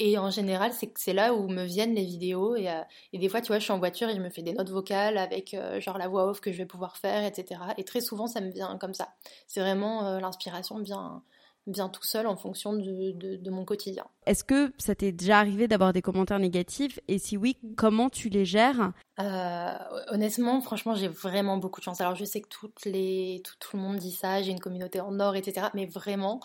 Et 0.00 0.16
en 0.16 0.30
général, 0.30 0.72
c'est 0.94 1.12
là 1.12 1.34
où 1.34 1.48
me 1.48 1.64
viennent 1.64 1.94
les 1.94 2.04
vidéos. 2.04 2.54
Et, 2.54 2.70
euh, 2.70 2.82
et, 3.12 3.18
des 3.18 3.28
fois, 3.28 3.40
tu 3.40 3.48
vois, 3.48 3.58
je 3.58 3.64
suis 3.64 3.72
en 3.72 3.78
voiture 3.78 4.08
et 4.08 4.14
je 4.14 4.20
me 4.20 4.30
fais 4.30 4.42
des 4.42 4.52
notes 4.52 4.70
vocales 4.70 5.18
avec 5.18 5.54
euh, 5.54 5.80
genre 5.80 5.98
la 5.98 6.06
voix 6.08 6.26
off 6.26 6.40
que 6.40 6.52
je 6.52 6.58
vais 6.58 6.66
pouvoir 6.66 6.96
faire, 6.96 7.24
etc. 7.24 7.60
Et 7.78 7.84
très 7.84 8.00
souvent, 8.00 8.28
ça 8.28 8.40
me 8.40 8.50
vient 8.50 8.78
comme 8.78 8.94
ça. 8.94 9.08
C'est 9.48 9.60
vraiment 9.60 10.06
euh, 10.06 10.20
l'inspiration 10.20 10.78
vient, 10.78 11.22
vient 11.66 11.88
tout 11.88 12.04
seul 12.04 12.28
en 12.28 12.36
fonction 12.36 12.74
de, 12.74 13.12
de 13.12 13.50
mon 13.50 13.64
quotidien. 13.64 14.06
Est-ce 14.28 14.44
que 14.44 14.74
ça 14.76 14.94
t'est 14.94 15.10
déjà 15.10 15.38
arrivé 15.38 15.68
d'avoir 15.68 15.94
des 15.94 16.02
commentaires 16.02 16.38
négatifs? 16.38 17.00
Et 17.08 17.18
si 17.18 17.38
oui, 17.38 17.56
comment 17.78 18.10
tu 18.10 18.28
les 18.28 18.44
gères? 18.44 18.92
Euh, 19.18 19.72
honnêtement, 20.08 20.60
franchement, 20.60 20.94
j'ai 20.94 21.08
vraiment 21.08 21.56
beaucoup 21.56 21.80
de 21.80 21.84
chance. 21.84 22.02
Alors, 22.02 22.14
je 22.14 22.26
sais 22.26 22.42
que 22.42 22.48
les, 22.84 23.42
tout, 23.58 23.74
le 23.74 23.82
monde 23.82 23.96
dit 23.96 24.12
ça, 24.12 24.42
j'ai 24.42 24.50
une 24.50 24.60
communauté 24.60 25.00
en 25.00 25.18
or, 25.18 25.34
etc. 25.34 25.68
Mais 25.72 25.86
vraiment, 25.86 26.40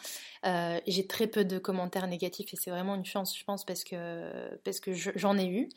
euh, 0.46 0.80
j'ai 0.88 1.08
très 1.08 1.28
peu 1.28 1.44
de 1.44 1.58
commentaires 1.58 2.08
négatifs 2.08 2.54
et 2.54 2.56
c'est 2.56 2.72
vraiment 2.72 2.96
une 2.96 3.04
chance, 3.04 3.38
je 3.38 3.44
pense, 3.44 3.66
parce 3.66 3.84
que, 3.84 4.32
j'en 5.16 5.38
ai 5.38 5.48
eu. 5.48 5.68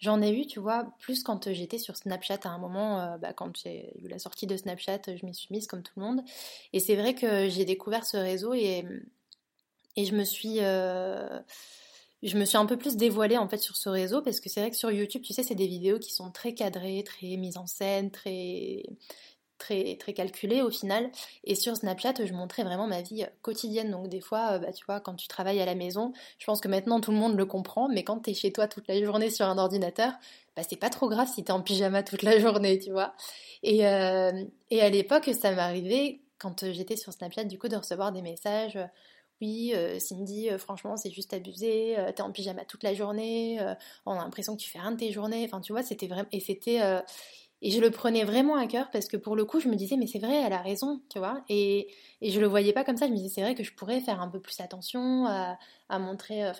J'en 0.00 0.20
ai 0.20 0.38
eu, 0.38 0.46
tu 0.46 0.60
vois, 0.60 0.84
plus 0.98 1.22
quand 1.22 1.50
j'étais 1.50 1.78
sur 1.78 1.96
Snapchat 1.96 2.40
à 2.44 2.50
un 2.50 2.58
moment, 2.58 3.00
euh, 3.00 3.16
bah, 3.16 3.32
quand 3.32 3.56
j'ai 3.56 3.90
eu 4.02 4.08
la 4.08 4.18
sortie 4.18 4.46
de 4.46 4.54
Snapchat, 4.54 5.00
je 5.16 5.24
m'y 5.24 5.34
suis 5.34 5.48
mise 5.50 5.66
comme 5.66 5.82
tout 5.82 5.94
le 5.96 6.02
monde. 6.02 6.20
Et 6.74 6.80
c'est 6.80 6.94
vrai 6.94 7.14
que 7.14 7.48
j'ai 7.48 7.64
découvert 7.64 8.04
ce 8.04 8.18
réseau 8.18 8.52
et, 8.52 8.84
et 9.96 10.04
je 10.04 10.14
me 10.14 10.24
suis 10.24 10.60
je 12.24 12.38
me 12.38 12.46
suis 12.46 12.56
un 12.56 12.66
peu 12.66 12.78
plus 12.78 12.96
dévoilée 12.96 13.36
en 13.36 13.48
fait 13.48 13.58
sur 13.58 13.76
ce 13.76 13.88
réseau 13.88 14.22
parce 14.22 14.40
que 14.40 14.48
c'est 14.48 14.60
vrai 14.60 14.70
que 14.70 14.76
sur 14.76 14.90
YouTube, 14.90 15.22
tu 15.22 15.34
sais, 15.34 15.42
c'est 15.42 15.54
des 15.54 15.66
vidéos 15.66 15.98
qui 15.98 16.10
sont 16.12 16.30
très 16.30 16.54
cadrées, 16.54 17.04
très 17.04 17.36
mises 17.36 17.58
en 17.58 17.66
scène, 17.66 18.10
très 18.10 18.82
très 19.58 19.96
très 19.96 20.14
calculées 20.14 20.62
au 20.62 20.70
final. 20.70 21.10
Et 21.44 21.54
sur 21.54 21.76
Snapchat, 21.76 22.14
je 22.24 22.32
montrais 22.32 22.64
vraiment 22.64 22.86
ma 22.86 23.02
vie 23.02 23.24
quotidienne. 23.42 23.90
Donc 23.90 24.08
des 24.08 24.20
fois, 24.20 24.52
euh, 24.52 24.58
bah, 24.58 24.72
tu 24.72 24.84
vois, 24.86 25.00
quand 25.00 25.14
tu 25.14 25.28
travailles 25.28 25.60
à 25.60 25.66
la 25.66 25.74
maison, 25.74 26.12
je 26.38 26.46
pense 26.46 26.60
que 26.60 26.68
maintenant 26.68 27.00
tout 27.00 27.12
le 27.12 27.18
monde 27.18 27.36
le 27.36 27.46
comprend, 27.46 27.88
mais 27.88 28.04
quand 28.04 28.20
tu 28.20 28.30
es 28.30 28.34
chez 28.34 28.52
toi 28.52 28.68
toute 28.68 28.88
la 28.88 29.02
journée 29.04 29.30
sur 29.30 29.46
un 29.46 29.58
ordinateur, 29.58 30.12
bah, 30.56 30.62
c'est 30.68 30.76
pas 30.76 30.90
trop 30.90 31.08
grave 31.10 31.28
si 31.32 31.44
tu 31.44 31.48
es 31.48 31.52
en 31.52 31.62
pyjama 31.62 32.02
toute 32.02 32.22
la 32.22 32.38
journée, 32.40 32.78
tu 32.78 32.90
vois. 32.90 33.14
Et, 33.62 33.86
euh, 33.86 34.44
et 34.70 34.80
à 34.80 34.88
l'époque, 34.88 35.30
ça 35.38 35.52
m'arrivait 35.52 36.20
quand 36.38 36.72
j'étais 36.72 36.96
sur 36.96 37.12
Snapchat, 37.12 37.44
du 37.44 37.58
coup, 37.58 37.68
de 37.68 37.76
recevoir 37.76 38.12
des 38.12 38.22
messages 38.22 38.78
oui, 39.40 39.72
euh, 39.74 39.98
Cindy, 39.98 40.50
euh, 40.50 40.58
franchement, 40.58 40.96
c'est 40.96 41.10
juste 41.10 41.32
abusé, 41.34 41.98
euh, 41.98 42.12
t'es 42.12 42.22
en 42.22 42.32
pyjama 42.32 42.64
toute 42.64 42.82
la 42.82 42.94
journée, 42.94 43.58
on 44.06 44.12
a 44.12 44.16
l'impression 44.24 44.56
que 44.56 44.62
tu 44.62 44.70
fais 44.70 44.78
rien 44.78 44.92
de 44.92 44.96
tes 44.96 45.12
journées. 45.12 45.44
Enfin, 45.44 45.60
tu 45.60 45.72
vois, 45.72 45.82
c'était 45.82 46.06
vraiment. 46.06 46.28
Et 46.32 46.40
c'était. 46.40 46.80
Et 47.62 47.70
je 47.70 47.80
le 47.80 47.90
prenais 47.90 48.24
vraiment 48.24 48.56
à 48.56 48.66
cœur 48.66 48.90
parce 48.90 49.06
que 49.06 49.16
pour 49.16 49.36
le 49.36 49.44
coup, 49.46 49.58
je 49.60 49.68
me 49.68 49.76
disais, 49.76 49.96
mais 49.96 50.06
c'est 50.06 50.18
vrai, 50.18 50.34
elle 50.34 50.52
a 50.52 50.60
raison, 50.60 51.00
tu 51.10 51.18
vois. 51.18 51.44
Et, 51.48 51.88
et 52.20 52.30
je 52.30 52.38
le 52.40 52.46
voyais 52.46 52.74
pas 52.74 52.84
comme 52.84 52.96
ça. 52.98 53.06
Je 53.06 53.12
me 53.12 53.16
disais, 53.16 53.30
c'est 53.30 53.42
vrai 53.42 53.54
que 53.54 53.64
je 53.64 53.72
pourrais 53.74 54.00
faire 54.00 54.20
un 54.20 54.28
peu 54.28 54.40
plus 54.40 54.60
attention 54.60 55.26
à, 55.26 55.58
à 55.88 55.98
montrer. 55.98 56.52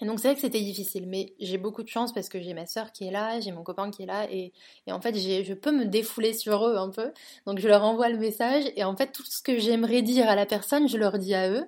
Et 0.00 0.06
donc 0.06 0.18
c'est 0.20 0.28
vrai 0.28 0.34
que 0.34 0.40
c'était 0.40 0.60
difficile, 0.60 1.06
mais 1.06 1.34
j'ai 1.40 1.58
beaucoup 1.58 1.82
de 1.82 1.88
chance 1.88 2.12
parce 2.12 2.28
que 2.28 2.40
j'ai 2.40 2.54
ma 2.54 2.66
soeur 2.66 2.92
qui 2.92 3.06
est 3.06 3.10
là, 3.10 3.40
j'ai 3.40 3.52
mon 3.52 3.62
copain 3.62 3.90
qui 3.90 4.02
est 4.02 4.06
là, 4.06 4.26
et, 4.30 4.52
en 4.90 5.00
fait 5.00 5.14
je 5.16 5.52
peux 5.54 5.72
me 5.72 5.84
défouler 5.84 6.32
sur 6.32 6.66
eux 6.66 6.76
un 6.76 6.90
peu. 6.90 7.12
Donc 7.46 7.58
je 7.58 7.68
leur 7.68 7.84
envoie 7.84 8.08
le 8.08 8.18
message, 8.18 8.64
et 8.76 8.84
en 8.84 8.96
fait 8.96 9.12
tout 9.12 9.24
ce 9.24 9.42
que 9.42 9.58
j'aimerais 9.58 10.02
dire 10.02 10.28
à 10.28 10.36
la 10.36 10.46
personne, 10.46 10.88
je 10.88 10.96
leur 10.96 11.18
dis 11.18 11.34
à 11.34 11.50
eux, 11.50 11.66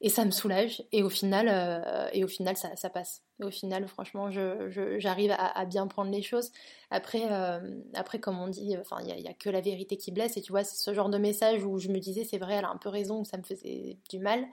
et 0.00 0.08
ça 0.08 0.24
me 0.24 0.32
soulage, 0.32 0.82
et 0.92 1.02
au 1.04 1.08
final, 1.08 1.48
euh, 1.48 2.08
et 2.12 2.24
au 2.24 2.28
final 2.28 2.56
ça, 2.56 2.90
passe. 2.90 3.22
Au 3.40 3.50
final, 3.50 3.86
franchement, 3.86 4.30
j'arrive 4.30 5.30
je, 5.30 5.36
à, 5.38 5.64
bien 5.64 5.86
prendre 5.86 6.10
les 6.10 6.22
choses. 6.22 6.50
Après, 6.90 7.22
euh, 7.30 7.60
après 7.94 8.18
comme 8.18 8.38
on 8.38 8.48
dit, 8.48 8.62
il 8.62 8.68
n'y 8.68 9.28
a, 9.28 9.34
que 9.34 9.48
la 9.48 9.60
vérité 9.60 9.96
qui 9.96 10.10
blesse, 10.10 10.36
et 10.36 10.42
tu 10.42 10.52
vois, 10.52 10.64
ce 10.64 10.92
genre 10.92 11.08
de 11.08 11.18
message 11.18 11.64
où 11.64 11.78
je 11.78 11.88
me 11.88 11.98
disais 11.98 12.24
c'est 12.24 12.38
vrai, 12.38 12.54
elle 12.54 12.64
a 12.64 12.70
un 12.70 12.78
peu 12.78 12.88
raison, 12.88 13.24
ça 13.24 13.36
me 13.36 13.42
faisait 13.44 13.96
du 14.10 14.18
mal. 14.18 14.44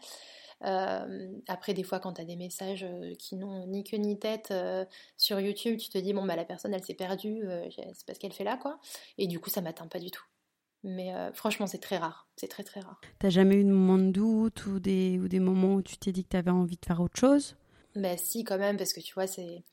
Euh, 0.65 1.31
après, 1.47 1.73
des 1.73 1.83
fois, 1.83 1.99
quand 1.99 2.13
tu 2.13 2.21
as 2.21 2.25
des 2.25 2.35
messages 2.35 2.83
euh, 2.83 3.13
qui 3.17 3.35
n'ont 3.35 3.65
ni 3.67 3.83
queue 3.83 3.97
ni 3.97 4.19
tête 4.19 4.49
euh, 4.51 4.85
sur 5.17 5.39
YouTube, 5.39 5.77
tu 5.77 5.89
te 5.89 5.97
dis, 5.97 6.13
bon, 6.13 6.25
bah, 6.25 6.35
la 6.35 6.45
personne, 6.45 6.73
elle 6.73 6.83
s'est 6.83 6.93
perdue, 6.93 7.43
c'est 7.75 8.05
parce 8.05 8.19
qu'elle 8.19 8.33
fait 8.33 8.43
là, 8.43 8.57
quoi. 8.57 8.79
Et 9.17 9.27
du 9.27 9.39
coup, 9.39 9.49
ça 9.49 9.61
m'atteint 9.61 9.87
pas 9.87 9.99
du 9.99 10.11
tout. 10.11 10.23
Mais 10.83 11.13
franchement, 11.33 11.67
c'est 11.67 11.79
très 11.79 11.97
rare. 11.97 12.27
C'est 12.37 12.47
très, 12.47 12.63
très 12.63 12.79
rare. 12.79 13.01
T'as 13.19 13.29
jamais 13.29 13.55
eu 13.55 13.65
de 13.65 13.69
moment 13.69 13.97
de 13.97 14.11
doute 14.11 14.65
ou 14.65 14.79
des, 14.79 15.19
ou 15.19 15.27
des 15.27 15.39
moments 15.39 15.75
où 15.75 15.81
tu 15.81 15.97
t'es 15.97 16.13
dit 16.13 16.23
que 16.23 16.29
tu 16.29 16.37
avais 16.37 16.51
envie 16.51 16.77
de 16.77 16.85
faire 16.85 17.01
autre 17.01 17.19
chose? 17.19 17.55
Bah, 17.95 18.15
si, 18.15 18.43
quand 18.45 18.57
même, 18.57 18.77
parce 18.77 18.93
que 18.93 19.01
tu 19.01 19.13
vois, 19.13 19.27
c'est 19.27 19.63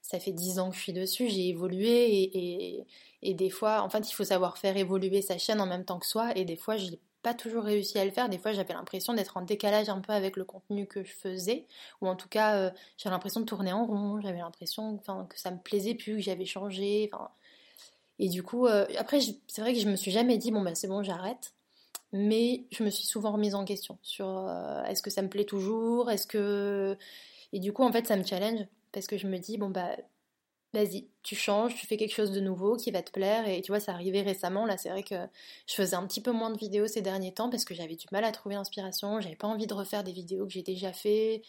ça 0.00 0.20
fait 0.20 0.32
dix 0.32 0.58
ans 0.58 0.68
que 0.68 0.76
je 0.76 0.82
suis 0.82 0.92
dessus, 0.92 1.30
j'ai 1.30 1.48
évolué 1.48 1.88
et, 1.88 2.76
et, 2.78 2.86
et, 3.22 3.32
des 3.32 3.48
fois, 3.48 3.80
en 3.80 3.88
fait, 3.88 4.06
il 4.10 4.12
faut 4.12 4.24
savoir 4.24 4.58
faire 4.58 4.76
évoluer 4.76 5.22
sa 5.22 5.38
chaîne 5.38 5.62
en 5.62 5.66
même 5.66 5.86
temps 5.86 5.98
que 5.98 6.06
soi 6.06 6.36
et 6.36 6.44
des 6.44 6.56
fois, 6.56 6.76
j'ai 6.76 7.00
toujours 7.32 7.64
réussi 7.64 7.98
à 7.98 8.04
le 8.04 8.10
faire. 8.10 8.28
Des 8.28 8.36
fois, 8.36 8.52
j'avais 8.52 8.74
l'impression 8.74 9.14
d'être 9.14 9.38
en 9.38 9.42
décalage 9.42 9.88
un 9.88 10.00
peu 10.00 10.12
avec 10.12 10.36
le 10.36 10.44
contenu 10.44 10.86
que 10.86 11.02
je 11.02 11.12
faisais, 11.12 11.66
ou 12.02 12.08
en 12.08 12.16
tout 12.16 12.28
cas, 12.28 12.56
euh, 12.56 12.70
j'avais 12.98 13.14
l'impression 13.14 13.40
de 13.40 13.46
tourner 13.46 13.72
en 13.72 13.86
rond. 13.86 14.20
J'avais 14.20 14.38
l'impression, 14.38 14.98
que 14.98 15.38
ça 15.38 15.50
me 15.50 15.58
plaisait 15.58 15.94
plus, 15.94 16.16
que 16.16 16.20
j'avais 16.20 16.44
changé. 16.44 17.10
et 18.18 18.28
du 18.28 18.42
coup, 18.42 18.66
euh, 18.66 18.86
après, 18.98 19.20
c'est 19.46 19.62
vrai 19.62 19.72
que 19.72 19.80
je 19.80 19.88
me 19.88 19.96
suis 19.96 20.10
jamais 20.10 20.36
dit 20.36 20.50
bon 20.52 20.60
bah 20.60 20.74
c'est 20.74 20.88
bon, 20.88 21.02
j'arrête. 21.02 21.54
Mais 22.12 22.64
je 22.70 22.84
me 22.84 22.90
suis 22.90 23.06
souvent 23.06 23.32
remise 23.32 23.54
en 23.56 23.64
question 23.64 23.98
sur 24.02 24.28
euh, 24.28 24.84
est-ce 24.84 25.02
que 25.02 25.10
ça 25.10 25.22
me 25.22 25.28
plaît 25.28 25.44
toujours, 25.44 26.10
est-ce 26.10 26.26
que 26.26 26.96
et 27.52 27.58
du 27.58 27.72
coup 27.72 27.82
en 27.82 27.90
fait 27.90 28.06
ça 28.06 28.16
me 28.16 28.24
challenge 28.24 28.60
parce 28.92 29.06
que 29.08 29.16
je 29.18 29.26
me 29.26 29.38
dis 29.38 29.58
bon 29.58 29.68
bah 29.68 29.96
vas-y, 30.74 31.08
tu 31.22 31.34
changes, 31.34 31.74
tu 31.74 31.86
fais 31.86 31.96
quelque 31.96 32.14
chose 32.14 32.32
de 32.32 32.40
nouveau 32.40 32.76
qui 32.76 32.90
va 32.90 33.02
te 33.02 33.10
plaire. 33.10 33.48
Et 33.48 33.62
tu 33.62 33.72
vois, 33.72 33.80
ça 33.80 33.92
arrivait 33.92 34.22
récemment. 34.22 34.66
Là, 34.66 34.76
c'est 34.76 34.90
vrai 34.90 35.02
que 35.02 35.14
je 35.66 35.74
faisais 35.74 35.96
un 35.96 36.06
petit 36.06 36.20
peu 36.20 36.32
moins 36.32 36.50
de 36.50 36.58
vidéos 36.58 36.86
ces 36.86 37.02
derniers 37.02 37.32
temps 37.32 37.50
parce 37.50 37.64
que 37.64 37.74
j'avais 37.74 37.96
du 37.96 38.06
mal 38.12 38.24
à 38.24 38.32
trouver 38.32 38.56
l'inspiration. 38.56 39.20
J'avais 39.20 39.36
pas 39.36 39.48
envie 39.48 39.66
de 39.66 39.74
refaire 39.74 40.04
des 40.04 40.12
vidéos 40.12 40.46
que 40.46 40.52
j'ai 40.52 40.62
déjà 40.62 40.92
fait. 40.92 41.42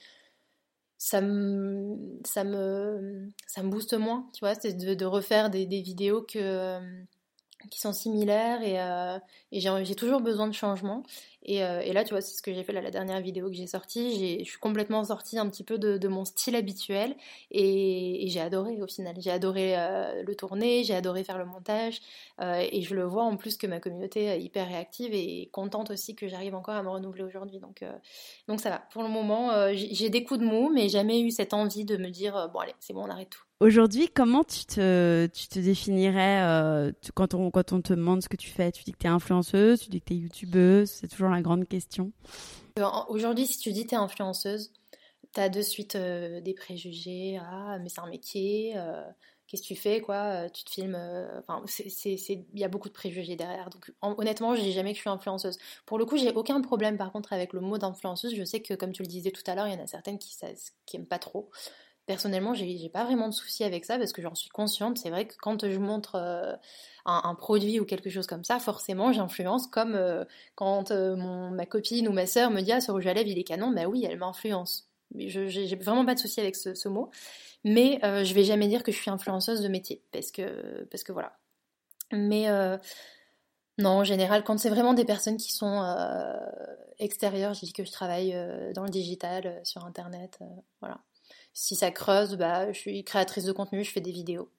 Ça 0.98 1.20
me, 1.22 1.98
ça 2.24 2.44
me, 2.46 3.32
booste 3.64 3.94
moins, 3.96 4.30
tu 4.34 4.40
vois, 4.40 4.56
c'est 4.56 4.74
de, 4.74 5.06
refaire 5.06 5.50
des, 5.50 5.66
vidéos 5.66 6.22
que, 6.22 6.80
qui 7.70 7.82
sont 7.82 7.92
similaires 7.92 8.62
et, 8.64 8.82
euh, 8.82 9.20
et 9.52 9.60
j'ai 9.60 9.96
toujours 9.96 10.22
besoin 10.22 10.48
de 10.48 10.54
changement. 10.54 11.04
Euh, 11.50 11.82
et, 11.82 11.94
là, 11.94 12.04
tu 12.04 12.12
vois, 12.12 12.22
c'est 12.22 12.36
ce 12.36 12.42
que 12.42 12.54
j'ai 12.54 12.64
fait 12.64 12.74
là, 12.74 12.82
la 12.82 12.92
dernière 12.92 13.22
vidéo 13.22 13.50
que 13.50 13.56
j'ai 13.56 13.68
sortie. 13.68 14.40
Je 14.44 14.50
suis 14.50 14.60
complètement 14.60 15.04
sortie 15.04 15.38
un 15.38 15.48
petit 15.50 15.64
peu 15.64 15.78
de, 15.78 16.08
mon 16.08 16.26
style 16.26 16.56
habituel 16.56 17.16
et, 17.52 18.26
j'ai 18.28 18.42
adoré 18.42 18.82
au 18.82 18.88
final. 18.88 19.16
J'ai 19.20 19.32
adoré 19.32 19.78
euh, 19.78 20.24
le 20.24 20.36
tourner, 20.36 20.84
j'ai 20.84 20.96
adoré 20.96 21.24
faire 21.24 21.38
le 21.38 21.46
montage 21.46 22.02
euh, 22.42 22.64
et 22.72 22.82
je 22.82 22.96
le 22.96 23.04
vois 23.04 23.24
en 23.24 23.38
plus 23.38 23.58
que 23.58 23.68
ma 23.68 23.80
communauté 23.80 24.26
est 24.26 24.42
hyper 24.42 24.68
réactive 24.68 25.14
et 25.14 25.50
contente 25.52 25.92
aussi 25.92 26.16
que 26.16 26.28
j'arrive 26.28 26.56
encore 26.56 26.76
à 26.76 26.84
me 26.84 26.90
renouveler 26.90 27.24
aujourd'hui. 27.24 27.60
Donc, 27.60 27.84
donc 28.48 28.60
ça 28.60 28.70
va. 28.70 28.84
Pour 28.92 29.04
le 29.04 29.10
moment, 29.10 29.52
j'ai 29.74 30.10
des 30.10 30.24
coups 30.24 30.40
de 30.40 30.46
mou, 30.46 30.72
mais 30.74 30.90
jamais 30.90 31.22
eu 31.22 31.32
cette 31.32 31.54
envie 31.54 31.86
de 31.86 31.98
me 31.98 32.10
dire 32.10 32.50
bon, 32.54 32.60
allez, 32.60 32.76
c'est 32.80 32.94
bon, 32.94 33.04
on 33.04 33.10
arrête 33.10 33.30
tout. 33.30 33.42
Aujourd'hui, 33.62 34.10
comment 34.14 34.44
tu 34.44 34.66
te, 34.66 35.28
tu 35.28 35.48
te 35.48 35.60
définirais 35.60 36.94
quand, 37.14 37.34
on, 37.34 37.52
quand 37.52 37.72
on 37.72 37.82
te 37.82 37.94
demande 37.94 38.22
ce 38.22 38.30
que 38.30 38.36
tu 38.36 38.50
fais? 38.50 38.72
Tu 38.72 38.84
dis 38.84 38.92
que 38.92 38.98
tu 38.98 39.08
es 39.08 39.10
influenceuse, 39.10 39.80
tu 39.80 39.90
dis 39.90 40.02
que 40.02 40.06
tu 40.06 40.14
es 40.14 40.18
youtubeuse, 40.18 40.90
c'est 40.90 41.08
toujours 41.08 41.30
grande 41.42 41.68
question 41.68 42.12
euh, 42.80 42.86
Aujourd'hui, 43.10 43.48
si 43.48 43.60
tu 43.60 43.72
dis 43.72 43.86
t'es 43.86 43.96
influenceuse, 43.96 44.72
t'as 45.34 45.50
de 45.50 45.62
suite 45.62 45.96
euh, 45.96 46.42
des 46.42 46.54
préjugés. 46.54 47.40
Ah, 47.42 47.78
mais 47.82 47.90
c'est 47.90 48.02
un 48.02 48.10
métier. 48.10 48.74
Euh, 48.76 49.04
qu'est-ce 49.48 49.62
que 49.62 49.68
tu 49.68 49.76
fais, 49.76 50.02
quoi 50.02 50.50
Tu 50.50 50.64
te 50.64 50.72
filmes. 50.72 50.98
Enfin, 51.40 51.64
il 51.96 52.60
y 52.60 52.64
a 52.64 52.68
beaucoup 52.68 52.90
de 52.90 52.94
préjugés 52.94 53.36
derrière. 53.36 53.70
Donc, 53.70 53.92
honnêtement, 54.02 54.56
je 54.56 54.62
dis 54.62 54.72
jamais 54.72 54.92
que 54.92 54.98
je 54.98 55.02
suis 55.02 55.10
influenceuse. 55.10 55.58
Pour 55.86 55.98
le 55.98 56.06
coup, 56.06 56.18
j'ai 56.18 56.32
aucun 56.32 56.62
problème, 56.62 56.98
par 56.98 57.12
contre, 57.12 57.34
avec 57.34 57.54
le 57.54 57.62
mot 57.62 57.78
d'influenceuse. 57.78 58.36
Je 58.36 58.44
sais 58.44 58.62
que, 58.62 58.74
comme 58.74 58.92
tu 58.92 59.04
le 59.04 59.08
disais 59.08 59.32
tout 59.32 59.44
à 59.48 59.56
l'heure, 59.56 59.68
il 59.68 59.74
y 59.74 59.78
en 59.78 59.84
a 59.84 59.88
certaines 59.88 60.20
qui, 60.20 60.34
ça, 60.34 60.48
qui 60.86 60.98
aiment 60.98 61.08
pas 61.08 61.20
trop. 61.20 61.50
Personnellement, 62.06 62.54
j'ai 62.54 62.90
pas 62.90 63.04
vraiment 63.04 63.28
de 63.28 63.34
souci 63.34 63.64
avec 63.64 63.86
ça 63.86 63.98
parce 63.98 64.14
que 64.14 64.22
j'en 64.22 64.36
suis 64.36 64.50
consciente. 64.50 64.98
C'est 64.98 65.10
vrai 65.10 65.28
que 65.28 65.36
quand 65.42 65.68
je 65.68 65.80
montre 65.80 66.60
un, 67.06 67.36
produit 67.36 67.80
ou 67.80 67.86
quelque 67.86 68.10
chose 68.10 68.28
comme 68.28 68.44
ça, 68.44 68.60
forcément, 68.60 69.12
j'influence. 69.12 69.68
Comme 69.68 70.00
quand 70.56 70.92
mon, 70.92 71.52
ma 71.52 71.66
copine 71.66 72.08
ou 72.08 72.12
ma 72.12 72.26
sœur 72.28 72.52
me 72.52 72.62
dit 72.62 72.72
ah 72.72 72.82
ce 72.82 72.92
rouge 72.92 73.08
à 73.08 73.14
lèvres 73.14 73.30
il 73.30 73.40
est 73.40 73.44
canon, 73.44 73.72
bah 73.72 73.86
oui, 73.86 74.06
elle 74.10 74.18
m'influence. 74.18 74.90
J'ai 75.16 75.76
vraiment 75.76 76.06
pas 76.06 76.16
de 76.16 76.20
souci 76.20 76.40
avec 76.40 76.56
ce, 76.56 76.88
mot, 76.88 77.10
mais 77.64 78.00
je 78.02 78.34
vais 78.34 78.44
jamais 78.44 78.68
dire 78.68 78.84
que 78.84 78.92
je 78.92 78.98
suis 78.98 79.12
influenceuse 79.12 79.62
de 79.62 79.68
métier 79.68 80.02
parce 80.12 80.32
que 80.32 80.86
parce 80.92 81.04
que 81.04 81.12
voilà. 81.12 81.38
Mais 82.12 82.48
non, 83.78 83.90
en 83.90 84.04
général, 84.06 84.44
quand 84.44 84.58
c'est 84.58 84.70
vraiment 84.70 84.94
des 84.94 85.04
personnes 85.04 85.36
qui 85.38 85.52
sont 85.52 85.82
euh, 85.84 86.38
extérieures, 86.98 87.54
je 87.54 87.66
dis 87.66 87.74
que 87.74 87.84
je 87.84 87.92
travaille 87.92 88.34
euh, 88.34 88.72
dans 88.72 88.84
le 88.84 88.90
digital, 88.90 89.46
euh, 89.46 89.60
sur 89.64 89.86
Internet, 89.86 90.40
voilà. 90.80 91.00
Si 91.56 91.76
ça 91.76 91.90
creuse, 91.90 92.36
bah, 92.36 92.72
je 92.74 92.78
suis 92.78 93.04
créatrice 93.06 93.46
de 93.46 93.54
contenu, 93.54 93.84
je 93.86 93.90
fais 93.90 94.02
des 94.02 94.12
vidéos. 94.12 94.52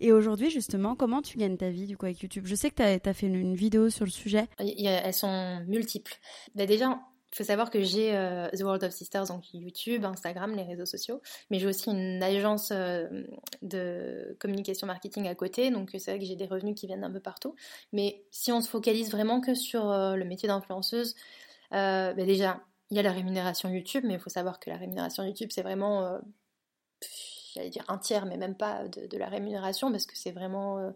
Et 0.00 0.12
aujourd'hui, 0.12 0.50
justement, 0.50 0.96
comment 0.96 1.20
tu 1.20 1.36
gagnes 1.36 1.58
ta 1.58 1.68
vie 1.68 1.86
du 1.86 1.98
coup 1.98 2.06
avec 2.06 2.20
YouTube? 2.22 2.46
Je 2.46 2.54
sais 2.54 2.70
que 2.70 2.76
tu 2.76 2.82
as, 2.82 3.14
fait 3.14 3.26
une, 3.26 3.54
vidéo 3.54 3.90
sur 3.90 4.06
le 4.06 4.10
sujet. 4.10 4.48
elles 4.58 5.12
sont 5.12 5.62
multiples. 5.66 6.14
Bah, 6.54 6.64
déjà, 6.64 6.98
il 7.32 7.36
faut 7.36 7.44
savoir 7.44 7.70
que 7.70 7.82
j'ai 7.82 8.16
euh, 8.16 8.48
The 8.48 8.62
World 8.62 8.82
of 8.82 8.92
Sisters, 8.92 9.26
donc 9.26 9.52
YouTube, 9.52 10.06
Instagram, 10.06 10.54
les 10.56 10.62
réseaux 10.62 10.86
sociaux, 10.86 11.20
mais 11.50 11.58
j'ai 11.58 11.66
aussi 11.66 11.90
une 11.90 12.22
agence 12.22 12.70
euh, 12.72 13.08
de 13.60 14.34
communication 14.40 14.86
marketing 14.86 15.28
à 15.28 15.34
côté, 15.34 15.70
donc 15.70 15.90
c'est 15.92 16.12
vrai 16.12 16.18
que 16.18 16.24
j'ai 16.24 16.36
des 16.36 16.46
revenus 16.46 16.74
qui 16.74 16.86
viennent 16.86 17.02
d'un 17.02 17.10
peu 17.10 17.20
partout. 17.20 17.54
Mais 17.92 18.24
si 18.30 18.52
on 18.52 18.62
se 18.62 18.70
focalise 18.70 19.10
vraiment 19.10 19.42
que 19.42 19.54
sur 19.54 19.90
euh, 19.90 20.16
le 20.16 20.24
métier 20.24 20.46
d'influenceuse, 20.48 21.14
bah 21.70 22.12
déjà, 22.14 22.60
il 22.92 22.96
y 22.96 23.00
a 23.00 23.02
la 23.02 23.10
rémunération 23.10 23.68
YouTube, 23.68 24.04
mais 24.06 24.14
il 24.14 24.20
faut 24.20 24.30
savoir 24.30 24.60
que 24.60 24.70
la 24.70 24.76
rémunération 24.76 25.24
YouTube, 25.24 25.48
c'est 25.50 25.62
vraiment, 25.62 26.20
j'allais 27.54 27.70
dire 27.70 27.84
un 27.88 27.98
tiers, 27.98 28.26
mais 28.26 28.36
même 28.36 28.54
pas 28.54 28.86
de, 28.86 29.16
la 29.16 29.28
rémunération, 29.28 29.90
parce 29.90 30.06
que 30.06 30.16
c'est 30.16 30.30
vraiment, 30.30 30.94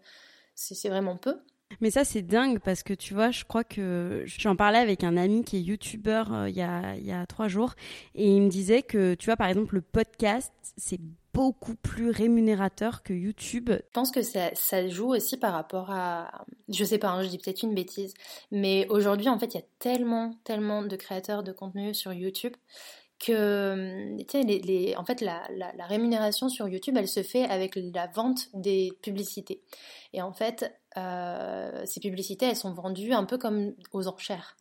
c'est 0.54 0.90
vraiment 0.90 1.16
peu. 1.16 1.40
Mais 1.80 1.90
ça, 1.90 2.04
c'est 2.04 2.22
dingue 2.22 2.60
parce 2.60 2.82
que 2.82 2.94
tu 2.94 3.14
vois, 3.14 3.30
je 3.30 3.44
crois 3.44 3.64
que 3.64 4.22
j'en 4.26 4.56
parlais 4.56 4.78
avec 4.78 5.04
un 5.04 5.16
ami 5.16 5.44
qui 5.44 5.56
est 5.56 5.62
youtubeur 5.62 6.32
euh, 6.32 6.48
il, 6.48 6.56
y 6.56 6.62
a, 6.62 6.96
il 6.96 7.04
y 7.04 7.12
a 7.12 7.26
trois 7.26 7.48
jours 7.48 7.74
et 8.14 8.28
il 8.28 8.42
me 8.42 8.48
disait 8.48 8.82
que, 8.82 9.14
tu 9.14 9.26
vois, 9.26 9.36
par 9.36 9.48
exemple, 9.48 9.74
le 9.74 9.80
podcast, 9.82 10.52
c'est 10.76 11.00
beaucoup 11.36 11.74
plus 11.74 12.08
rémunérateur 12.08 13.02
que 13.02 13.12
YouTube. 13.12 13.68
Je 13.70 13.92
pense 13.92 14.10
que 14.10 14.22
ça, 14.22 14.88
joue 14.88 15.14
aussi 15.14 15.36
par 15.36 15.52
rapport 15.52 15.90
à, 15.90 16.46
je 16.70 16.82
sais 16.82 16.96
pas, 16.96 17.10
hein, 17.10 17.22
je 17.22 17.28
dis 17.28 17.36
peut-être 17.36 17.62
une 17.62 17.74
bêtise, 17.74 18.14
mais 18.50 18.86
aujourd'hui, 18.88 19.28
en 19.28 19.38
fait, 19.38 19.52
il 19.52 19.58
y 19.58 19.60
a 19.60 19.66
tellement, 19.78 20.32
tellement 20.44 20.82
de 20.82 20.96
créateurs 20.96 21.42
de 21.42 21.52
contenu 21.52 21.92
sur 21.92 22.14
YouTube 22.14 22.54
que 23.18 24.16
les, 24.32 24.60
les, 24.60 24.96
en 24.96 25.04
fait, 25.04 25.20
la, 25.20 25.42
rémunération 25.80 26.48
sur 26.48 26.68
YouTube, 26.68 26.96
elle 26.96 27.08
se 27.08 27.22
fait 27.22 27.44
avec 27.44 27.76
la 27.76 28.06
vente 28.06 28.48
des 28.54 28.92
publicités. 29.02 29.62
Et 30.14 30.22
en 30.22 30.32
fait, 30.32 30.74
euh, 30.96 31.82
ces 31.84 32.00
publicités, 32.00 32.46
elles 32.46 32.56
sont 32.56 32.72
vendues 32.72 33.12
un 33.12 33.24
peu 33.24 33.36
comme 33.36 33.74
aux 33.92 34.08
enchères. 34.08 34.56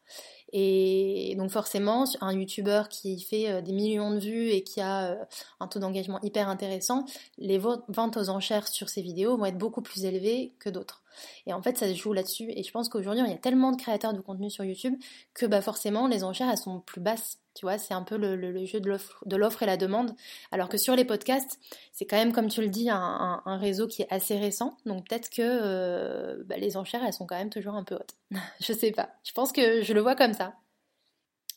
Et 0.53 1.35
donc 1.37 1.49
forcément, 1.49 2.05
un 2.21 2.33
YouTuber 2.33 2.83
qui 2.89 3.19
fait 3.19 3.51
euh, 3.51 3.61
des 3.61 3.71
millions 3.73 4.11
de 4.11 4.19
vues 4.19 4.49
et 4.49 4.63
qui 4.63 4.81
a 4.81 5.11
euh, 5.11 5.25
un 5.59 5.67
taux 5.67 5.79
d'engagement 5.79 6.19
hyper 6.21 6.49
intéressant, 6.49 7.05
les 7.37 7.57
ventes 7.57 8.17
aux 8.17 8.29
enchères 8.29 8.67
sur 8.67 8.89
ses 8.89 9.01
vidéos 9.01 9.37
vont 9.37 9.45
être 9.45 9.57
beaucoup 9.57 9.81
plus 9.81 10.05
élevées 10.05 10.53
que 10.59 10.69
d'autres. 10.69 11.04
Et 11.45 11.53
en 11.53 11.61
fait, 11.61 11.77
ça 11.77 11.87
se 11.87 11.93
joue 11.93 12.13
là-dessus. 12.13 12.51
Et 12.55 12.63
je 12.63 12.71
pense 12.71 12.89
qu'aujourd'hui, 12.89 13.23
il 13.25 13.29
y 13.29 13.33
a 13.33 13.37
tellement 13.37 13.71
de 13.71 13.77
créateurs 13.77 14.13
de 14.13 14.21
contenu 14.21 14.49
sur 14.49 14.63
YouTube 14.63 14.95
que 15.33 15.45
bah, 15.45 15.61
forcément, 15.61 16.07
les 16.07 16.23
enchères, 16.23 16.49
elles 16.49 16.57
sont 16.57 16.79
plus 16.79 17.01
basses. 17.01 17.39
Tu 17.53 17.65
vois, 17.65 17.77
c'est 17.77 17.93
un 17.93 18.03
peu 18.03 18.17
le, 18.17 18.65
jeu 18.65 18.81
de 18.81 19.35
l'offre 19.37 19.63
et 19.63 19.65
la 19.65 19.77
demande. 19.77 20.13
Alors 20.51 20.67
que 20.67 20.77
sur 20.77 20.95
les 20.95 21.05
podcasts, 21.05 21.59
c'est 21.93 22.05
quand 22.05 22.17
même, 22.17 22.33
comme 22.33 22.49
tu 22.49 22.61
le 22.61 22.67
dis, 22.67 22.89
un, 22.89 23.41
réseau 23.45 23.87
qui 23.87 24.01
est 24.01 24.11
assez 24.11 24.37
récent. 24.37 24.75
Donc 24.85 25.07
peut-être 25.07 25.29
que 25.29 25.41
euh, 25.41 26.43
bah, 26.45 26.57
les 26.57 26.75
enchères, 26.75 27.01
elles 27.05 27.13
sont 27.13 27.25
quand 27.25 27.37
même 27.37 27.49
toujours 27.49 27.75
un 27.75 27.83
peu 27.83 27.95
hautes. 27.95 28.15
je 28.59 28.73
sais 28.73 28.91
pas. 28.91 29.09
Je 29.23 29.31
pense 29.31 29.53
que 29.53 29.81
je 29.81 29.93
le 29.93 30.01
vois 30.01 30.15
comme 30.15 30.33
ça. 30.33 30.53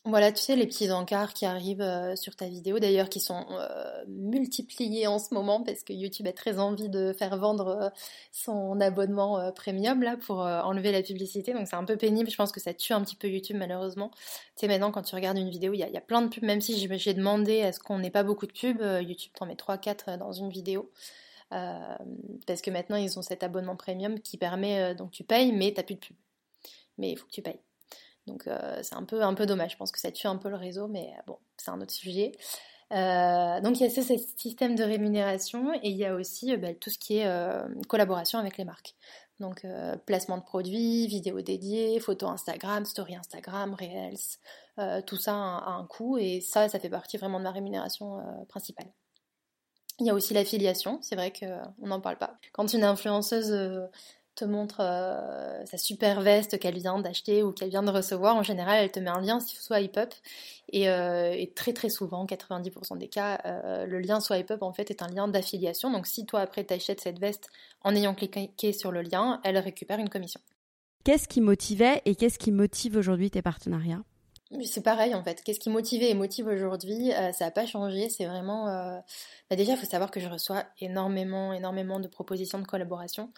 Voilà, 0.04 0.32
tu 0.32 0.40
sais, 0.40 0.56
les 0.56 0.66
petits 0.66 0.90
encarts 0.90 1.34
qui 1.34 1.44
arrivent 1.44 1.82
euh, 1.82 2.16
sur 2.16 2.34
ta 2.34 2.48
vidéo, 2.48 2.78
d'ailleurs, 2.78 3.10
qui 3.10 3.20
sont 3.20 3.44
euh, 3.50 4.04
multipliés 4.06 5.06
en 5.06 5.18
ce 5.18 5.34
moment 5.34 5.62
parce 5.62 5.82
que 5.82 5.92
YouTube 5.92 6.26
a 6.26 6.32
très 6.32 6.58
envie 6.58 6.88
de 6.88 7.12
faire 7.12 7.36
vendre 7.36 7.66
euh, 7.68 7.90
son 8.32 8.80
abonnement 8.80 9.52
premium 9.52 10.02
là 10.02 10.16
pour 10.16 10.38
enlever 10.38 10.92
la 10.92 11.02
publicité. 11.02 11.52
Donc 11.52 11.66
c'est 11.68 11.76
un 11.76 11.84
peu 11.84 11.96
pénible. 11.96 12.30
Je 12.30 12.36
pense 12.36 12.52
que 12.52 12.60
ça 12.60 12.72
tue 12.72 12.92
un 12.94 13.02
petit 13.02 13.16
peu 13.16 13.28
YouTube 13.28 13.56
malheureusement. 13.58 14.10
Tu 14.56 14.60
sais, 14.60 14.68
maintenant, 14.68 14.92
quand 14.92 15.02
tu 15.02 15.14
regardes 15.14 15.36
une 15.38 15.50
vidéo, 15.50 15.74
il 15.74 15.80
y, 15.80 15.96
a 15.96 16.00
plein 16.00 16.22
de 16.22 16.28
pubs, 16.28 16.44
même 16.44 16.60
si 16.60 16.78
j'ai 16.78 17.14
demandé 17.14 17.62
à 17.62 17.72
ce 17.72 17.80
qu'on 17.80 17.98
n'ait 17.98 18.10
pas 18.10 18.22
beaucoup 18.22 18.46
de 18.46 18.52
pubs, 18.52 18.80
YouTube 19.02 19.32
t'en 19.34 19.46
met 19.46 19.56
3-4 19.56 20.16
dans 20.16 20.32
une 20.32 20.48
vidéo. 20.50 20.90
parce 21.50 22.62
que 22.62 22.70
maintenant, 22.70 22.96
ils 22.96 23.18
ont 23.18 23.22
cet 23.22 23.42
abonnement 23.42 23.76
premium 23.76 24.20
qui 24.20 24.38
permet, 24.38 24.94
donc 24.94 25.10
tu 25.10 25.24
payes, 25.24 25.52
mais 25.52 25.72
t'as 25.74 25.82
plus 25.82 25.96
de 25.96 26.00
pub. 26.00 26.16
Mais 26.98 27.10
il 27.12 27.16
faut 27.16 27.26
que 27.26 27.32
tu 27.32 27.42
payes. 27.42 27.60
Donc 28.28 28.46
euh, 28.46 28.78
c'est 28.82 28.94
un 28.94 29.04
peu, 29.04 29.22
un 29.22 29.34
peu 29.34 29.46
dommage. 29.46 29.72
Je 29.72 29.76
pense 29.76 29.90
que 29.90 29.98
ça 29.98 30.12
tue 30.12 30.26
un 30.26 30.36
peu 30.36 30.48
le 30.48 30.56
réseau, 30.56 30.86
mais 30.86 31.12
euh, 31.16 31.22
bon, 31.26 31.38
c'est 31.56 31.70
un 31.70 31.80
autre 31.80 31.92
sujet. 31.92 32.32
Euh, 32.92 33.60
donc 33.60 33.80
il 33.80 33.82
y 33.82 33.86
a 33.86 33.90
ce, 33.90 34.16
système 34.36 34.74
de 34.74 34.84
rémunération 34.84 35.74
et 35.74 35.90
il 35.90 35.96
y 35.96 36.06
a 36.06 36.14
aussi 36.14 36.56
bah, 36.56 36.72
tout 36.74 36.90
ce 36.90 36.98
qui 36.98 37.18
est 37.18 37.28
collaboration 37.88 38.38
avec 38.38 38.56
les 38.56 38.64
marques. 38.64 38.94
Donc 39.40 39.64
placement 40.06 40.38
de 40.38 40.42
produits, 40.42 41.06
vidéos 41.06 41.40
dédiées, 41.40 42.00
photos 42.00 42.30
Instagram, 42.30 42.84
story 42.84 43.14
Instagram, 43.14 43.74
Reels, 43.78 45.04
tout 45.04 45.16
ça 45.16 45.34
a, 45.34 45.70
un 45.70 45.86
coût 45.86 46.18
et 46.18 46.40
ça, 46.40 46.68
ça 46.68 46.80
fait 46.80 46.88
partie 46.88 47.18
vraiment 47.18 47.38
de 47.38 47.44
ma 47.44 47.52
rémunération 47.52 48.20
principale. 48.48 48.88
Il 50.00 50.06
y 50.06 50.10
a 50.10 50.14
aussi 50.14 50.32
l'affiliation, 50.32 50.98
c'est 51.02 51.14
vrai 51.14 51.32
qu'on 51.32 51.86
n'en 51.86 52.00
parle 52.00 52.18
pas. 52.18 52.38
Quand 52.52 52.72
une 52.72 52.84
influenceuse 52.84 53.52
te 54.38 54.44
montre 54.44 54.76
euh, 54.80 55.64
sa 55.66 55.76
super 55.76 56.20
veste 56.20 56.58
qu'elle 56.58 56.78
vient 56.78 56.98
d'acheter 56.98 57.42
ou 57.42 57.52
qu'elle 57.52 57.70
vient 57.70 57.82
de 57.82 57.90
recevoir, 57.90 58.36
en 58.36 58.42
général, 58.42 58.84
elle 58.84 58.92
te 58.92 59.00
met 59.00 59.10
un 59.10 59.20
lien 59.20 59.40
Swipe 59.40 59.96
Up. 59.96 60.14
Et, 60.70 60.88
euh, 60.88 61.34
et 61.36 61.50
très 61.50 61.72
très 61.72 61.88
souvent, 61.88 62.26
90% 62.26 62.98
des 62.98 63.08
cas, 63.08 63.40
euh, 63.46 63.86
le 63.86 63.98
lien 63.98 64.20
Swipe 64.20 64.50
Up 64.50 64.62
en 64.62 64.72
fait 64.72 64.90
est 64.90 65.02
un 65.02 65.08
lien 65.08 65.28
d'affiliation. 65.28 65.90
Donc 65.90 66.06
si 66.06 66.26
toi 66.26 66.40
après 66.40 66.64
t'achètes 66.64 67.00
cette 67.00 67.18
veste 67.18 67.50
en 67.82 67.94
ayant 67.94 68.14
cliqué 68.14 68.72
sur 68.72 68.92
le 68.92 69.02
lien, 69.02 69.40
elle 69.44 69.58
récupère 69.58 69.98
une 69.98 70.10
commission. 70.10 70.40
Qu'est-ce 71.04 71.26
qui 71.26 71.40
motivait 71.40 72.02
et 72.04 72.14
qu'est-ce 72.14 72.38
qui 72.38 72.52
motive 72.52 72.96
aujourd'hui 72.96 73.30
tes 73.30 73.42
partenariats? 73.42 74.02
C'est 74.64 74.82
pareil 74.82 75.14
en 75.14 75.22
fait. 75.22 75.42
Qu'est-ce 75.42 75.60
qui 75.60 75.70
motivait 75.70 76.10
et 76.10 76.14
motive 76.14 76.46
aujourd'hui 76.46 77.10
Ça 77.32 77.44
n'a 77.44 77.50
pas 77.50 77.66
changé. 77.66 78.08
C'est 78.08 78.26
vraiment. 78.26 78.66
Bah, 79.50 79.56
déjà, 79.56 79.72
il 79.72 79.78
faut 79.78 79.86
savoir 79.86 80.10
que 80.10 80.20
je 80.20 80.28
reçois 80.28 80.64
énormément, 80.80 81.52
énormément 81.52 82.00
de 82.00 82.08
propositions 82.08 82.58
de 82.58 82.66
collaboration. 82.66 83.30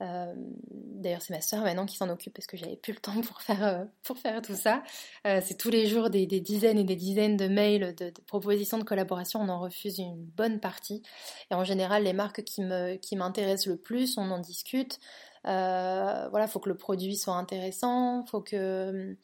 Euh, 0.00 0.32
d'ailleurs, 0.70 1.22
c'est 1.22 1.34
ma 1.34 1.40
soeur 1.40 1.62
maintenant 1.62 1.84
qui 1.84 1.96
s'en 1.96 2.08
occupe 2.08 2.32
parce 2.32 2.46
que 2.46 2.56
j'avais 2.56 2.76
plus 2.76 2.92
le 2.92 3.00
temps 3.00 3.20
pour 3.20 3.42
faire, 3.42 3.64
euh, 3.64 3.84
pour 4.04 4.18
faire 4.18 4.40
tout 4.42 4.54
ça. 4.54 4.82
Euh, 5.26 5.40
c'est 5.42 5.56
tous 5.56 5.70
les 5.70 5.86
jours 5.86 6.10
des, 6.10 6.26
dizaines 6.26 6.78
et 6.78 6.84
des 6.84 6.96
dizaines 6.96 7.36
de 7.36 7.48
mails, 7.48 7.94
de, 7.96 8.12
propositions 8.26 8.78
de 8.78 8.84
collaboration. 8.84 9.40
On 9.40 9.48
en 9.48 9.60
refuse 9.60 9.98
une 9.98 10.24
bonne 10.24 10.60
partie. 10.60 11.02
Et 11.50 11.54
en 11.54 11.64
général, 11.64 12.04
les 12.04 12.12
marques 12.12 12.44
qui 12.44 12.62
me, 12.62 12.96
qui 12.96 13.16
m'intéressent 13.16 13.66
le 13.66 13.76
plus, 13.76 14.16
on 14.18 14.30
en 14.30 14.38
discute. 14.38 15.00
voilà, 15.44 16.46
faut 16.48 16.60
que 16.60 16.68
le 16.68 16.76
produit 16.76 17.16
soit 17.16 17.34
intéressant, 17.34 18.24
faut 18.26 18.40
que 18.40 19.16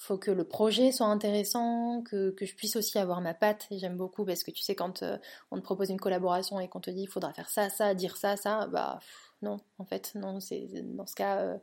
faut 0.00 0.18
que 0.18 0.30
le 0.30 0.44
projet 0.44 0.92
soit 0.92 1.06
intéressant, 1.06 2.02
que, 2.02 2.30
que 2.30 2.46
je 2.46 2.54
puisse 2.54 2.76
aussi 2.76 2.98
avoir 2.98 3.20
ma 3.20 3.34
patte. 3.34 3.66
J'aime 3.70 3.96
beaucoup 3.96 4.24
parce 4.24 4.42
que 4.42 4.50
tu 4.50 4.62
sais, 4.62 4.74
quand 4.74 5.04
on 5.50 5.58
te 5.58 5.62
propose 5.62 5.90
une 5.90 6.00
collaboration 6.00 6.58
et 6.58 6.68
qu'on 6.68 6.80
te 6.80 6.90
dit 6.90 7.02
il 7.02 7.08
faudra 7.08 7.32
faire 7.32 7.50
ça, 7.50 7.68
ça, 7.68 7.94
dire 7.94 8.16
ça, 8.16 8.36
ça, 8.36 8.66
bah 8.66 8.98
non, 9.42 9.58
en 9.78 9.84
fait, 9.84 10.12
non, 10.14 10.40
c'est 10.40 10.68
dans 10.94 11.06
ce 11.06 11.14
cas, 11.14 11.38
euh, 11.38 11.58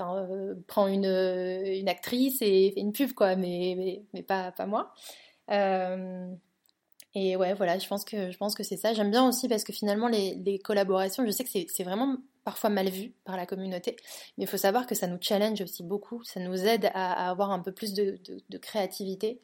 euh, 0.00 0.54
prends 0.66 0.88
une, 0.88 1.04
une, 1.04 1.88
actrice 1.88 2.38
et 2.42 2.72
fais 2.74 2.80
une 2.80 2.92
pub, 2.92 3.12
quoi, 3.12 3.36
mais, 3.36 3.74
mais, 3.76 4.02
mais 4.12 4.22
pas, 4.22 4.52
pas 4.52 4.66
moi. 4.66 4.92
Euh, 5.50 6.32
et 7.14 7.36
ouais, 7.36 7.54
voilà, 7.54 7.78
je 7.78 7.86
pense 7.86 8.04
que, 8.04 8.54
que 8.54 8.62
c'est 8.64 8.76
ça. 8.76 8.92
J'aime 8.94 9.10
bien 9.10 9.26
aussi 9.28 9.48
parce 9.48 9.62
que 9.62 9.72
finalement, 9.72 10.08
les, 10.08 10.34
les 10.36 10.58
collaborations, 10.58 11.24
je 11.24 11.30
sais 11.30 11.44
que 11.44 11.50
c'est 11.50 11.84
vraiment 11.84 12.16
parfois 12.44 12.70
mal 12.70 12.88
vu 12.88 13.12
par 13.24 13.36
la 13.36 13.46
communauté, 13.46 13.96
mais 14.36 14.44
il 14.44 14.46
faut 14.46 14.56
savoir 14.56 14.86
que 14.86 14.94
ça 14.94 15.06
nous 15.06 15.18
challenge 15.20 15.60
aussi 15.62 15.82
beaucoup, 15.82 16.22
ça 16.24 16.40
nous 16.40 16.66
aide 16.66 16.90
à, 16.94 17.30
avoir 17.30 17.50
un 17.50 17.60
peu 17.60 17.72
plus 17.72 17.94
de, 17.94 18.18
créativité. 18.58 19.40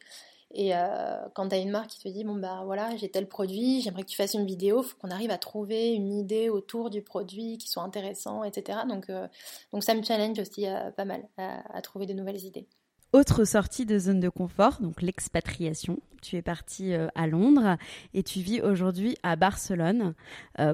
Et 0.53 0.75
euh, 0.75 1.17
quand 1.33 1.47
tu 1.47 1.55
as 1.55 1.59
une 1.59 1.71
marque 1.71 1.91
qui 1.91 1.99
te 1.99 2.09
dit, 2.09 2.25
bon, 2.25 2.35
bah 2.35 2.63
voilà, 2.65 2.95
j'ai 2.97 3.09
tel 3.09 3.27
produit, 3.27 3.81
j'aimerais 3.81 4.03
que 4.03 4.09
tu 4.09 4.17
fasses 4.17 4.33
une 4.33 4.45
vidéo, 4.45 4.81
il 4.83 4.87
faut 4.87 4.97
qu'on 4.97 5.11
arrive 5.11 5.31
à 5.31 5.37
trouver 5.37 5.93
une 5.93 6.11
idée 6.11 6.49
autour 6.49 6.89
du 6.89 7.01
produit 7.01 7.57
qui 7.57 7.69
soit 7.69 7.83
intéressant, 7.83 8.43
etc. 8.43 8.79
Donc, 8.87 9.09
euh, 9.09 9.27
donc 9.71 9.83
ça 9.83 9.93
me 9.93 10.03
challenge 10.03 10.39
aussi 10.39 10.67
euh, 10.67 10.91
pas 10.91 11.05
mal 11.05 11.25
à, 11.37 11.81
trouver 11.81 12.05
de 12.05 12.13
nouvelles 12.13 12.43
idées. 12.43 12.67
Autre 13.13 13.43
sortie 13.43 13.85
de 13.85 13.99
zone 13.99 14.19
de 14.19 14.29
confort, 14.29 14.81
donc 14.81 15.01
l'expatriation. 15.01 15.99
Tu 16.21 16.37
es 16.37 16.41
partie 16.41 16.93
à 16.93 17.27
Londres 17.27 17.77
et 18.13 18.23
tu 18.23 18.39
vis 18.39 18.61
aujourd'hui 18.61 19.17
à 19.23 19.35
Barcelone. 19.35 20.13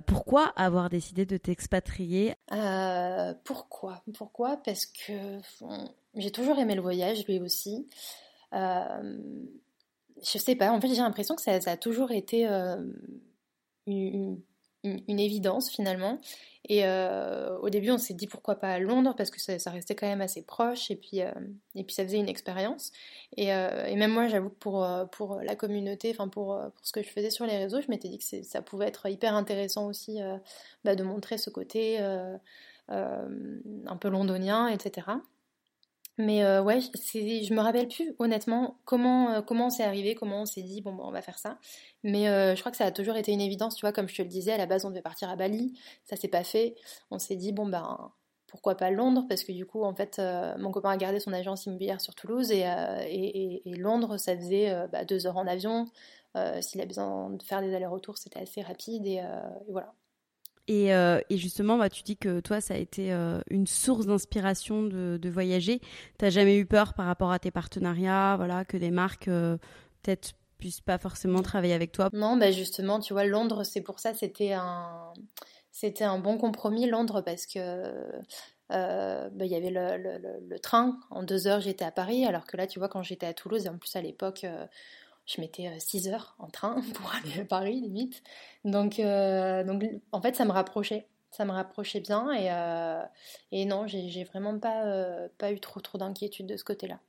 pourquoi 0.05 0.53
avoir 0.55 0.89
décidé 0.89 1.25
de 1.25 1.37
t'expatrier? 1.37 2.35
Pourquoi? 3.43 4.03
Pourquoi? 4.13 4.57
Parce 4.57 4.85
que 4.85 5.39
j'ai 6.15 6.31
toujours 6.31 6.59
aimé 6.59 6.75
le 6.75 6.81
voyage, 6.81 7.25
lui 7.27 7.39
aussi 7.39 7.87
je 10.23 10.37
sais 10.37 10.55
pas, 10.55 10.71
en 10.71 10.81
fait 10.81 10.89
j'ai 10.89 10.95
l'impression 10.95 11.35
que 11.35 11.41
ça, 11.41 11.53
a 11.53 11.77
toujours 11.77 12.11
été 12.11 12.47
euh, 12.47 12.77
une, 13.85 14.41
une, 15.07 15.19
évidence 15.19 15.69
finalement. 15.69 16.19
Et 16.69 16.85
euh, 16.85 17.57
au 17.59 17.69
début, 17.69 17.91
on 17.91 17.97
s'est 17.97 18.13
dit 18.13 18.27
pourquoi 18.27 18.55
pas 18.55 18.73
à 18.73 18.79
Londres 18.79 19.13
parce 19.15 19.29
que 19.29 19.39
ça, 19.39 19.71
restait 19.71 19.95
quand 19.95 20.07
même 20.07 20.21
assez 20.21 20.41
proche 20.41 20.91
et 20.91 20.95
puis, 20.95 21.21
euh, 21.21 21.31
et 21.75 21.83
puis 21.83 21.95
ça 21.95 22.03
faisait 22.03 22.17
une 22.17 22.27
expérience. 22.27 22.91
Et, 23.37 23.53
euh, 23.53 23.95
même 23.95 24.11
moi, 24.11 24.27
j'avoue 24.27 24.49
que 24.49 24.55
pour, 24.55 24.85
pour 25.11 25.35
la 25.41 25.55
communauté, 25.55 26.11
enfin 26.11 26.27
pour, 26.27 26.59
pour 26.75 26.85
ce 26.85 26.91
que 26.91 27.01
je 27.01 27.09
faisais 27.09 27.29
sur 27.29 27.45
les 27.45 27.57
réseaux, 27.57 27.81
je 27.81 27.87
m'étais 27.89 28.09
dit 28.09 28.17
que 28.17 28.43
ça 28.43 28.61
pouvait 28.61 28.87
être 28.87 29.07
hyper 29.07 29.33
intéressant 29.33 29.87
aussi 29.87 30.19
bah, 30.83 30.95
de 30.95 31.03
montrer 31.03 31.37
ce 31.37 31.49
côté 31.49 31.99
un 32.89 33.97
peu 33.99 34.09
londonien, 34.09 34.67
etc. 34.67 35.07
Mais 36.17 36.43
euh, 36.43 36.63
ouais, 36.63 36.79
je 36.81 37.53
me 37.53 37.59
rappelle 37.59 37.87
plus 37.87 38.15
honnêtement 38.17 38.79
comment 38.85 39.29
euh, 39.29 39.41
comment 39.41 39.69
c'est 39.69 39.83
arrivé, 39.83 40.15
comment 40.15 40.41
on 40.41 40.45
s'est 40.45 40.63
dit 40.63 40.81
bon, 40.81 40.97
on 40.99 41.11
va 41.11 41.21
faire 41.21 41.37
ça. 41.37 41.59
Mais 42.03 42.27
euh, 42.27 42.55
je 42.55 42.59
crois 42.61 42.71
que 42.71 42.77
ça 42.77 42.85
a 42.85 42.91
toujours 42.91 43.17
été 43.17 43.31
une 43.31 43.41
évidence, 43.41 43.75
tu 43.75 43.81
vois, 43.81 43.91
comme 43.91 44.07
je 44.09 44.15
te 44.15 44.21
le 44.23 44.27
disais, 44.27 44.51
à 44.53 44.57
la 44.57 44.65
base 44.65 44.83
on 44.85 44.89
devait 44.89 45.03
partir 45.03 45.29
à 45.29 45.35
Bali, 45.35 45.79
ça 46.05 46.15
s'est 46.15 46.27
pas 46.27 46.43
fait. 46.43 46.75
On 47.11 47.19
s'est 47.19 47.35
dit 47.35 47.51
bon 47.51 47.67
ben 47.67 48.11
pourquoi 48.47 48.75
pas 48.75 48.89
Londres? 48.89 49.25
Parce 49.29 49.43
que 49.43 49.51
du 49.51 49.65
coup 49.67 49.83
en 49.83 49.93
fait 49.93 50.19
mon 50.57 50.71
copain 50.71 50.89
a 50.91 50.97
gardé 50.97 51.19
son 51.19 51.33
agence 51.33 51.65
immobilière 51.67 52.01
sur 52.01 52.15
Toulouse 52.15 52.51
et, 52.51 52.63
et, 52.63 53.61
Londres 53.75 54.17
ça 54.17 54.35
faisait 54.35 54.87
bah, 54.91 55.05
deux 55.05 55.27
heures 55.27 55.37
en 55.37 55.47
avion. 55.47 55.85
S'il 56.61 56.81
a 56.81 56.85
besoin 56.85 57.31
de 57.31 57.43
faire 57.43 57.61
des 57.61 57.75
allers-retours 57.75 58.17
c'était 58.17 58.39
assez 58.39 58.61
rapide 58.61 59.05
et 59.05 59.21
voilà. 59.69 59.93
Euh, 60.69 61.21
et, 61.29 61.37
justement, 61.37 61.77
bah, 61.77 61.89
tu 61.89 62.03
dis 62.03 62.17
que 62.17 62.39
toi, 62.39 62.61
ça 62.61 62.73
a 62.73 62.77
été 62.77 63.13
euh, 63.13 63.39
une 63.49 63.67
source 63.67 64.05
d'inspiration 64.05 64.83
de, 64.83 65.17
de, 65.21 65.29
voyager. 65.29 65.81
T'as 66.17 66.29
jamais 66.29 66.57
eu 66.57 66.65
peur 66.65 66.93
par 66.93 67.05
rapport 67.05 67.31
à 67.31 67.39
tes 67.39 67.51
partenariats, 67.51 68.35
voilà, 68.37 68.65
que 68.65 68.77
des 68.77 68.91
marques 68.91 69.27
euh, 69.27 69.57
peut-être 70.03 70.33
puissent 70.57 70.81
pas 70.81 70.97
forcément 70.97 71.41
travailler 71.41 71.73
avec 71.73 71.91
toi? 71.91 72.09
Non, 72.13 72.35
bah 72.35 72.51
justement, 72.51 72.99
tu 72.99 73.13
vois, 73.13 73.25
Londres, 73.25 73.63
c'est 73.63 73.81
pour 73.81 73.99
ça, 73.99 74.13
c'était 74.13 74.53
un, 74.53 75.13
c'était 75.71 76.03
un 76.03 76.17
bon 76.17 76.37
compromis, 76.37 76.87
Londres, 76.89 77.21
parce 77.21 77.45
que 77.45 77.83
bah, 78.69 79.45
il 79.45 79.51
y 79.51 79.55
avait 79.55 79.69
le, 79.69 80.59
train. 80.59 80.99
En 81.11 81.23
deux 81.23 81.47
heures, 81.47 81.61
j'étais 81.61 81.85
à 81.85 81.91
Paris, 81.91 82.25
alors 82.25 82.45
que 82.45 82.57
là, 82.57 82.65
tu 82.65 82.79
vois, 82.79 82.89
quand 82.89 83.03
j'étais 83.03 83.27
à 83.27 83.33
Toulouse, 83.33 83.67
et 83.67 83.69
en 83.69 83.77
plus 83.77 83.95
à 83.95 84.01
l'époque 84.01 84.45
je 85.27 85.41
mettais 85.41 85.69
6 85.79 86.07
euh, 86.07 86.13
heures 86.13 86.35
en 86.39 86.47
train 86.49 86.81
pour 86.95 87.13
aller 87.13 87.41
à 87.41 87.45
Paris, 87.45 87.79
limite. 87.81 88.23
Donc, 88.63 88.99
euh, 88.99 89.63
donc 89.63 89.83
en 90.11 90.21
fait, 90.21 90.35
ça 90.35 90.45
me 90.45 90.51
rapprochait. 90.51 91.07
Ça 91.31 91.43
me 91.45 91.51
rapprochait 91.51 91.99
bien 91.99 92.31
et, 92.31 92.49
euh, 92.51 93.03
et 93.51 93.65
non, 93.65 93.85
j'ai 93.85 94.23
vraiment 94.23 94.57
pas, 94.57 95.27
pas 95.37 95.51
eu 95.51 95.59
trop, 95.59 95.81
trop 95.81 95.97
d'inquiétude 95.97 96.47
de 96.47 96.55
ce 96.55 96.63
côté-là. 96.63 96.99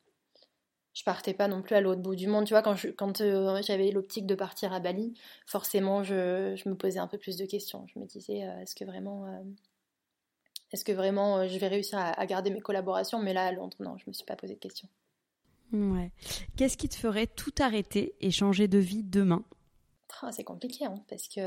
Je 0.92 1.04
partais 1.04 1.34
pas 1.34 1.46
non 1.46 1.62
plus 1.62 1.76
à 1.76 1.80
l'autre 1.80 2.02
bout 2.02 2.16
du 2.16 2.26
monde. 2.26 2.44
Tu 2.44 2.52
vois, 2.52 2.62
quand 2.62 3.22
j'avais 3.62 3.90
l'optique 3.92 4.26
de 4.26 4.34
partir 4.34 4.72
à 4.72 4.80
Bali, 4.80 5.14
forcément, 5.46 6.02
je, 6.02 6.56
je, 6.56 6.68
me 6.68 6.74
posais 6.74 6.98
un 6.98 7.06
peu 7.06 7.16
plus 7.16 7.36
de 7.36 7.46
questions. 7.46 7.86
Je 7.94 8.00
me 8.00 8.06
disais, 8.06 8.38
est-ce 8.60 8.74
que 8.74 8.84
vraiment, 8.84 9.24
est-ce 10.72 10.84
que 10.84 10.92
vraiment 10.92 11.46
je 11.46 11.56
vais 11.56 11.68
réussir 11.68 11.98
à, 11.98 12.26
garder 12.26 12.50
mes 12.50 12.60
collaborations? 12.60 13.20
Mais 13.20 13.32
là, 13.32 13.46
à 13.46 13.52
Londres, 13.52 13.76
non, 13.78 13.96
je 13.98 14.04
me 14.08 14.12
suis 14.12 14.26
pas 14.26 14.36
posé 14.36 14.54
de 14.54 14.58
questions. 14.58 14.88
Qu'est-ce 16.56 16.76
qui 16.76 16.88
te 16.88 16.96
ferait 16.96 17.26
tout 17.26 17.54
arrêter 17.58 18.14
et 18.20 18.30
changer 18.30 18.68
de 18.68 18.78
vie 18.78 19.02
demain? 19.02 19.44
Ah, 20.22 20.32
C'est 20.32 20.44
compliqué, 20.44 20.84
hein, 20.84 20.94
parce 21.08 21.28
que 21.28 21.40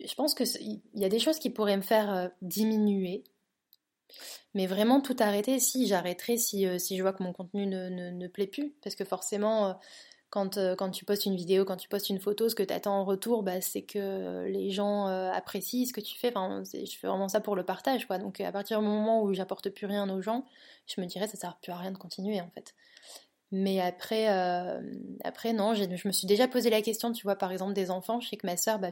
je 0.00 0.14
pense 0.14 0.34
qu'il 0.34 0.80
y 0.94 1.04
a 1.04 1.08
des 1.08 1.18
choses 1.18 1.38
qui 1.38 1.50
pourraient 1.50 1.76
me 1.76 1.82
faire 1.82 2.12
euh, 2.12 2.28
diminuer. 2.42 3.24
Mais 4.54 4.66
vraiment 4.66 5.00
tout 5.00 5.16
arrêter, 5.18 5.58
si 5.58 5.86
j'arrêterais, 5.86 6.36
si, 6.36 6.66
euh, 6.66 6.78
si 6.78 6.96
je 6.96 7.02
vois 7.02 7.12
que 7.12 7.22
mon 7.22 7.32
contenu 7.32 7.66
ne, 7.66 7.88
ne, 7.88 8.28
plaît 8.28 8.46
plus. 8.46 8.74
Parce 8.82 8.94
que 8.94 9.04
forcément, 9.04 9.68
euh, 9.68 9.72
quand, 10.34 10.56
euh, 10.56 10.74
quand 10.74 10.90
tu 10.90 11.04
postes 11.04 11.26
une 11.26 11.36
vidéo, 11.36 11.64
quand 11.64 11.76
tu 11.76 11.88
postes 11.88 12.10
une 12.10 12.18
photo, 12.18 12.48
ce 12.48 12.56
que 12.56 12.64
tu 12.64 12.74
attends 12.74 12.98
en 12.98 13.04
retour, 13.04 13.44
bah, 13.44 13.60
c'est 13.60 13.82
que 13.82 14.44
les 14.48 14.68
gens 14.70 15.06
euh, 15.06 15.30
apprécient 15.30 15.86
ce 15.86 15.92
que 15.92 16.00
tu 16.00 16.18
fais. 16.18 16.32
Enfin, 16.34 16.64
je 16.64 16.96
fais 16.98 17.06
vraiment 17.06 17.28
ça 17.28 17.38
pour 17.38 17.54
le 17.54 17.62
partage. 17.62 18.08
Quoi. 18.08 18.18
Donc 18.18 18.40
à 18.40 18.50
partir 18.50 18.80
du 18.80 18.84
moment 18.84 19.22
où 19.22 19.32
j'apporte 19.32 19.70
plus 19.70 19.86
rien 19.86 20.10
aux 20.10 20.20
gens, 20.20 20.44
je 20.88 21.00
me 21.00 21.06
dirais 21.06 21.28
ça 21.28 21.36
sert 21.36 21.56
plus 21.62 21.70
à 21.70 21.76
rien 21.76 21.92
de 21.92 21.98
continuer 21.98 22.40
en 22.40 22.50
fait. 22.50 22.74
Mais 23.52 23.80
après, 23.80 24.28
euh, 24.32 24.82
après 25.22 25.52
non, 25.52 25.72
je 25.74 25.84
me 25.84 26.12
suis 26.12 26.26
déjà 26.26 26.48
posé 26.48 26.68
la 26.68 26.82
question, 26.82 27.12
tu 27.12 27.22
vois, 27.22 27.36
par 27.36 27.52
exemple 27.52 27.72
des 27.72 27.92
enfants. 27.92 28.18
Je 28.18 28.28
sais 28.28 28.36
que 28.36 28.48
ma 28.48 28.56
sœur, 28.56 28.80
bah, 28.80 28.90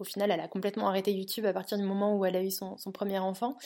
au 0.00 0.04
final, 0.04 0.32
elle 0.32 0.40
a 0.40 0.48
complètement 0.48 0.88
arrêté 0.88 1.12
YouTube 1.12 1.46
à 1.46 1.52
partir 1.52 1.78
du 1.78 1.84
moment 1.84 2.16
où 2.16 2.24
elle 2.24 2.34
a 2.34 2.42
eu 2.42 2.50
son 2.50 2.76
premier 2.92 3.20
enfant. 3.20 3.56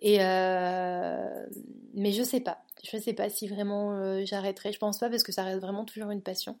Et 0.00 0.18
euh, 0.20 1.46
mais 1.94 2.12
je 2.12 2.22
sais 2.22 2.40
pas, 2.40 2.64
je 2.82 2.96
sais 2.96 3.12
pas 3.12 3.28
si 3.28 3.48
vraiment 3.48 3.92
euh, 3.92 4.22
j'arrêterai. 4.24 4.72
Je 4.72 4.78
pense 4.78 4.98
pas 4.98 5.10
parce 5.10 5.22
que 5.22 5.32
ça 5.32 5.44
reste 5.44 5.60
vraiment 5.60 5.84
toujours 5.84 6.10
une 6.10 6.22
passion. 6.22 6.58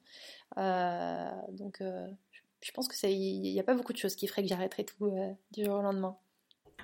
Euh, 0.58 1.30
donc 1.52 1.80
je 1.80 2.72
pense 2.72 2.88
que 2.88 3.06
il 3.06 3.40
n'y 3.40 3.60
a 3.60 3.62
pas 3.62 3.74
beaucoup 3.74 3.92
de 3.92 3.98
choses 3.98 4.14
qui 4.14 4.26
feraient 4.26 4.42
que 4.42 4.48
j'arrêterais 4.48 4.84
tout 4.84 5.10
du 5.52 5.64
jour 5.64 5.76
au 5.76 5.82
lendemain. 5.82 6.16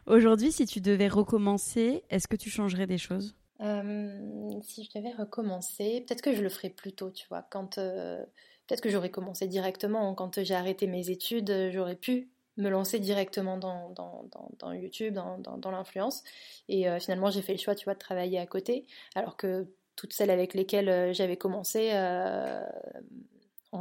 Aujourd'hui, 0.07 0.53
si 0.53 0.67
tu 0.67 0.81
devais 0.81 1.09
recommencer, 1.09 2.05
est-ce 2.11 2.29
que 2.29 2.37
tu 2.37 2.49
changerais 2.49 2.87
des 2.87 2.99
choses? 2.99 3.37
Si 3.59 4.85
je 4.85 4.99
devais 4.99 5.13
recommencer, 5.13 6.05
peut-être 6.07 6.23
que 6.23 6.35
je 6.35 6.43
le 6.43 6.49
ferais 6.49 6.71
plus 6.71 6.93
tôt, 6.93 7.11
tu 7.11 7.27
vois. 7.29 7.43
Quand 7.51 7.75
peut-être 7.75 8.81
que 8.81 8.89
j'aurais 8.89 9.11
commencé 9.11 9.47
directement 9.47 10.15
quand 10.15 10.43
j'ai 10.43 10.55
arrêté 10.55 10.87
mes 10.87 11.11
études, 11.11 11.71
j'aurais 11.71 11.97
pu 11.97 12.31
me 12.57 12.71
lancer 12.71 12.99
directement 12.99 13.59
dans, 13.59 14.73
YouTube, 14.73 15.15
dans, 15.15 15.71
l'influence. 15.71 16.23
Et 16.69 16.89
euh, 16.89 16.99
finalement, 16.99 17.31
j'ai 17.31 17.43
fait 17.43 17.53
le 17.53 17.59
choix, 17.59 17.75
tu 17.75 17.85
vois, 17.85 17.95
de 17.95 17.99
travailler 17.99 18.39
à 18.39 18.47
côté, 18.47 18.87
alors 19.15 19.37
que 19.37 19.67
toutes 19.95 20.13
celles 20.13 20.31
avec 20.31 20.55
lesquelles 20.55 20.89
euh, 20.89 21.13
j'avais 21.13 21.37
commencé 21.37 21.91
euh, 21.93 22.61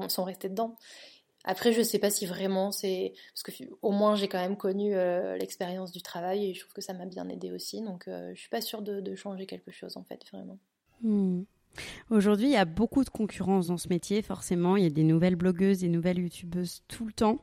sont 0.07 0.23
restées 0.23 0.49
dedans. 0.49 0.75
Après, 1.43 1.71
je 1.71 1.81
sais 1.81 1.99
pas 1.99 2.09
si 2.09 2.25
vraiment 2.25 2.71
c'est 2.71 3.13
parce 3.31 3.43
que 3.43 3.63
au 3.83 3.91
moins 3.91 4.15
j'ai 4.15 4.27
quand 4.27 4.39
même 4.39 4.57
connu 4.57 4.95
l'expérience 5.37 5.91
du 5.91 6.01
travail 6.01 6.49
et 6.49 6.53
je 6.55 6.61
trouve 6.61 6.73
que 6.73 6.81
ça 6.81 6.93
m'a 6.93 7.05
bien 7.05 7.29
aidé 7.29 7.51
aussi. 7.51 7.83
Donc, 7.83 8.05
je 8.07 8.33
suis 8.33 8.49
pas 8.49 8.61
sûre 8.61 8.81
de, 8.81 9.13
changer 9.13 9.45
quelque 9.45 9.69
chose 9.69 9.95
en 9.95 10.03
fait, 10.03 10.25
vraiment. 10.33 10.57
Hmm. 11.01 11.43
Aujourd'hui, 12.09 12.47
il 12.47 12.53
y 12.53 12.57
a 12.57 12.65
beaucoup 12.65 13.03
de 13.03 13.09
concurrence 13.09 13.67
dans 13.67 13.77
ce 13.77 13.89
métier, 13.89 14.21
forcément. 14.21 14.77
Il 14.77 14.83
y 14.83 14.87
a 14.87 14.89
des 14.89 15.03
nouvelles 15.03 15.35
blogueuses, 15.35 15.79
des 15.79 15.89
nouvelles 15.89 16.19
youtubeuses 16.19 16.83
tout 16.87 17.05
le 17.05 17.13
temps. 17.13 17.39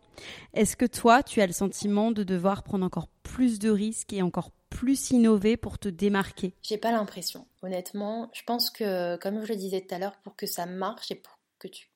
Est-ce 0.55 0.76
que 0.76 0.87
toi, 0.87 1.22
tu 1.22 1.41
as 1.41 1.47
le 1.47 1.53
sentiment 1.53 2.12
de 2.12 2.22
devoir 2.22 2.62
prendre 2.62 2.85
encore 2.85 3.09
plus 3.22 3.59
de 3.59 3.70
risques 3.70 4.12
et 4.12 4.22
encore 4.22 4.51
plus 4.70 5.11
innover 5.11 5.57
pour 5.57 5.78
te 5.78 5.89
démarquer? 5.89 6.55
J'ai 6.62 6.78
pas 6.78 6.93
l'impression. 6.93 7.47
Honnêtement, 7.62 8.30
je 8.33 8.43
pense 8.47 8.70
que, 8.70 9.16
comme 9.16 9.45
je 9.45 9.53
le 9.53 9.57
disais 9.57 9.80
tout 9.83 9.95
à 9.95 9.99
l'heure, 9.99 10.16
pour 10.24 10.37
que 10.37 10.47
ça 10.47 10.66
marche 10.66 11.11
et 11.11 11.16
pour 11.16 11.39
que 11.59 11.68
tu 11.68 11.91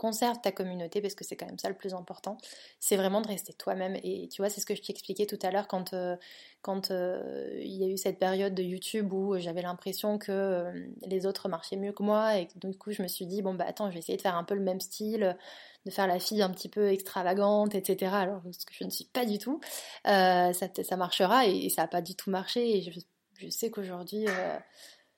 conserve 0.00 0.40
ta 0.40 0.50
communauté 0.50 1.02
parce 1.02 1.14
que 1.14 1.24
c'est 1.24 1.36
quand 1.36 1.44
même 1.44 1.58
ça 1.58 1.68
le 1.68 1.74
plus 1.74 1.92
important. 1.92 2.38
C'est 2.78 2.96
vraiment 2.96 3.20
de 3.20 3.28
rester 3.28 3.52
toi-même. 3.52 3.96
Et 4.02 4.28
tu 4.28 4.40
vois, 4.40 4.48
c'est 4.48 4.62
ce 4.62 4.64
que 4.64 4.74
je 4.74 4.80
t'expliquais 4.80 5.26
tout 5.26 5.38
à 5.42 5.50
l'heure 5.50 5.68
quand, 5.68 5.92
euh, 5.92 6.16
quand 6.62 6.90
euh, 6.90 7.50
il 7.62 7.74
y 7.74 7.84
a 7.84 7.86
eu 7.86 7.98
cette 7.98 8.18
période 8.18 8.54
de 8.54 8.62
YouTube 8.62 9.12
où 9.12 9.38
j'avais 9.38 9.60
l'impression 9.60 10.16
que 10.16 10.32
euh, 10.32 10.72
les 11.06 11.26
autres 11.26 11.50
marchaient 11.50 11.76
mieux 11.76 11.92
que 11.92 12.02
moi. 12.02 12.38
Et 12.38 12.48
du 12.54 12.78
coup, 12.78 12.92
je 12.92 13.02
me 13.02 13.08
suis 13.08 13.26
dit, 13.26 13.42
bon, 13.42 13.52
bah 13.52 13.66
attends, 13.68 13.90
je 13.90 13.92
vais 13.92 13.98
essayer 13.98 14.16
de 14.16 14.22
faire 14.22 14.36
un 14.36 14.44
peu 14.44 14.54
le 14.54 14.62
même 14.62 14.80
style, 14.80 15.36
de 15.84 15.90
faire 15.90 16.06
la 16.06 16.18
fille 16.18 16.40
un 16.40 16.50
petit 16.50 16.70
peu 16.70 16.88
extravagante, 16.88 17.74
etc. 17.74 18.10
Alors, 18.14 18.40
ce 18.52 18.64
que 18.64 18.72
je 18.72 18.84
ne 18.84 18.90
suis 18.90 19.04
pas 19.04 19.26
du 19.26 19.36
tout. 19.36 19.60
ça, 20.06 20.52
ça 20.52 20.96
marchera 20.96 21.46
et, 21.46 21.68
ça 21.68 21.82
n'a 21.82 21.88
pas 21.88 22.00
du 22.00 22.14
tout 22.14 22.30
marché. 22.30 22.78
Et 22.78 22.80
je, 22.80 23.00
je 23.34 23.50
sais 23.50 23.70
qu'aujourd'hui, 23.70 24.24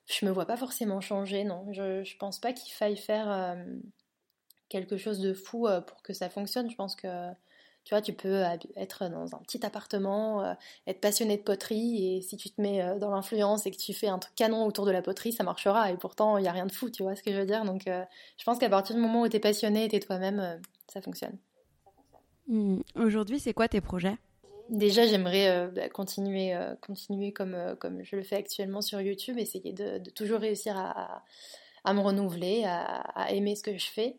je 0.07 0.25
me 0.25 0.31
vois 0.31 0.45
pas 0.45 0.57
forcément 0.57 0.99
changer, 0.99 1.45
non. 1.45 1.71
Je, 1.71 2.03
je 2.03 2.17
pense 2.17 2.39
pas 2.39 2.51
qu'il 2.51 2.73
faille 2.73 2.97
faire 2.97 3.55
quelque 4.73 4.97
chose 4.97 5.19
de 5.19 5.33
fou 5.33 5.67
euh, 5.67 5.81
pour 5.81 6.01
que 6.01 6.13
ça 6.13 6.29
fonctionne. 6.29 6.69
Je 6.69 6.75
pense 6.75 6.95
que 6.95 7.07
tu 7.85 7.93
vois, 7.93 8.01
tu 8.01 8.13
peux 8.13 8.41
être 8.75 9.09
dans 9.09 9.35
un 9.35 9.39
petit 9.39 9.65
appartement, 9.65 10.43
euh, 10.43 10.53
être 10.87 11.01
passionné 11.01 11.37
de 11.37 11.43
poterie, 11.43 12.15
et 12.15 12.21
si 12.21 12.37
tu 12.37 12.49
te 12.49 12.61
mets 12.61 12.81
euh, 12.81 12.97
dans 12.97 13.11
l'influence 13.11 13.65
et 13.65 13.71
que 13.71 13.77
tu 13.77 13.93
fais 13.93 14.07
un 14.07 14.19
truc 14.19 14.33
canon 14.35 14.65
autour 14.65 14.85
de 14.85 14.91
la 14.91 15.01
poterie, 15.01 15.33
ça 15.33 15.43
marchera. 15.43 15.91
Et 15.91 15.97
pourtant, 15.97 16.37
il 16.37 16.41
n'y 16.41 16.47
a 16.47 16.51
rien 16.51 16.65
de 16.65 16.71
fou, 16.71 16.89
tu 16.89 17.03
vois 17.03 17.15
ce 17.15 17.21
que 17.21 17.31
je 17.31 17.37
veux 17.37 17.45
dire. 17.45 17.65
Donc, 17.65 17.83
je 17.85 18.43
pense 18.45 18.57
qu'à 18.57 18.69
partir 18.69 18.95
du 18.95 19.01
moment 19.01 19.21
où 19.21 19.29
tu 19.29 19.35
es 19.35 19.39
passionné 19.39 19.85
et 19.85 19.89
tu 19.89 19.97
es 19.97 19.99
toi-même, 19.99 20.59
ça 20.87 21.01
fonctionne. 21.01 21.37
Mmh. 22.47 22.79
Aujourd'hui, 22.95 23.39
c'est 23.39 23.53
quoi 23.53 23.67
tes 23.67 23.81
projets? 23.81 24.17
Déjà, 24.69 25.05
j'aimerais 25.05 25.69
bah, 25.75 25.89
continuer, 25.89 26.57
continuer 26.81 27.33
comme, 27.33 27.75
comme 27.79 28.01
je 28.03 28.15
le 28.15 28.23
fais 28.23 28.37
actuellement 28.37 28.81
sur 28.81 29.01
YouTube, 29.01 29.37
essayer 29.37 29.73
de, 29.73 29.99
toujours 30.11 30.39
réussir 30.39 30.77
à, 30.77 31.21
à, 31.83 31.93
me 31.93 31.99
renouveler, 31.99 32.63
à, 32.63 32.85
à, 32.85 33.31
aimer 33.31 33.55
ce 33.55 33.63
que 33.63 33.77
je 33.77 33.87
fais. 33.87 34.15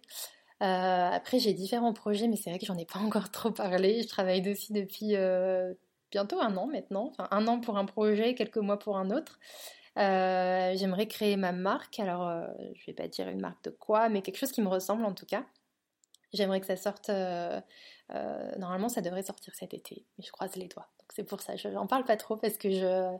Euh, 0.62 1.10
après, 1.10 1.38
j'ai 1.38 1.52
différents 1.52 1.92
projets, 1.92 2.28
mais 2.28 2.36
c'est 2.36 2.50
vrai 2.50 2.58
que 2.58 2.66
j'en 2.66 2.76
ai 2.78 2.86
pas 2.86 2.98
encore 3.00 3.30
trop 3.30 3.50
parlé. 3.50 4.02
Je 4.02 4.08
travaille 4.08 4.42
dessus 4.42 4.72
depuis 4.72 5.16
euh, 5.16 5.74
bientôt 6.10 6.40
un 6.40 6.56
an 6.56 6.66
maintenant. 6.66 7.10
Enfin, 7.10 7.28
un 7.30 7.46
an 7.46 7.60
pour 7.60 7.76
un 7.76 7.84
projet, 7.84 8.34
quelques 8.34 8.58
mois 8.58 8.78
pour 8.78 8.96
un 8.96 9.10
autre. 9.10 9.38
Euh, 9.98 10.72
j'aimerais 10.76 11.06
créer 11.06 11.36
ma 11.36 11.52
marque. 11.52 11.98
Alors, 12.00 12.30
je 12.74 12.86
vais 12.86 12.94
pas 12.94 13.08
dire 13.08 13.28
une 13.28 13.40
marque 13.40 13.62
de 13.64 13.70
quoi, 13.70 14.08
mais 14.08 14.22
quelque 14.22 14.38
chose 14.38 14.52
qui 14.52 14.62
me 14.62 14.68
ressemble 14.68 15.04
en 15.04 15.14
tout 15.14 15.26
cas. 15.26 15.44
J'aimerais 16.32 16.60
que 16.60 16.66
ça 16.66 16.76
sorte. 16.76 17.10
normalement, 18.58 18.88
ça 18.88 19.00
devrait 19.00 19.22
sortir 19.22 19.54
cet 19.54 19.72
été, 19.74 20.04
mais 20.18 20.24
je 20.24 20.32
croise 20.32 20.56
les 20.56 20.66
doigts. 20.66 20.88
Donc 20.98 21.12
c'est 21.14 21.24
pour 21.24 21.40
ça. 21.42 21.54
Je 21.54 21.68
n'en 21.68 21.86
parle 21.86 22.04
pas 22.04 22.16
trop 22.16 22.36
parce 22.36 22.56
que 22.56 22.70
je 22.70 23.16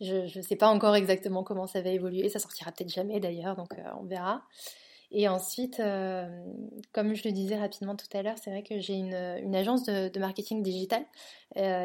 je, 0.00 0.26
je 0.26 0.40
sais 0.40 0.56
pas 0.56 0.68
encore 0.68 0.96
exactement 0.96 1.44
comment 1.44 1.66
ça 1.66 1.82
va 1.82 1.90
évoluer. 1.90 2.30
Ça 2.30 2.38
sortira 2.38 2.72
peut-être 2.72 2.90
jamais 2.90 3.20
d'ailleurs, 3.20 3.56
donc 3.56 3.74
on 4.00 4.04
verra. 4.04 4.44
Et 5.16 5.28
ensuite, 5.28 5.76
comme 6.92 7.14
je 7.14 7.22
le 7.24 7.32
disais 7.32 7.56
rapidement 7.56 7.94
tout 7.94 8.06
à 8.12 8.22
l'heure, 8.22 8.36
c'est 8.42 8.50
vrai 8.50 8.64
que 8.64 8.80
j'ai 8.80 8.94
une, 8.94 9.54
agence 9.54 9.84
de, 9.84 10.18
marketing 10.18 10.62
digital. 10.62 11.04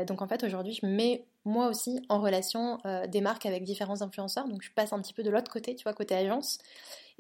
donc 0.08 0.24
en 0.24 0.28
fait, 0.28 0.44
aujourd'hui, 0.44 0.74
je 0.74 0.86
mets 0.88 1.26
moi 1.46 1.68
aussi 1.68 2.02
en 2.10 2.20
relation 2.20 2.80
des 3.08 3.22
marques 3.22 3.46
avec 3.46 3.64
différents 3.64 4.02
influenceurs. 4.02 4.48
Donc 4.48 4.64
je 4.64 4.72
passe 4.72 4.94
un 4.94 5.02
petit 5.02 5.14
peu 5.14 5.22
de 5.22 5.30
l'autre 5.30 5.52
côté, 5.52 5.76
tu 5.76 5.84
vois, 5.84 5.94
côté 5.94 6.16
agence. 6.16 6.58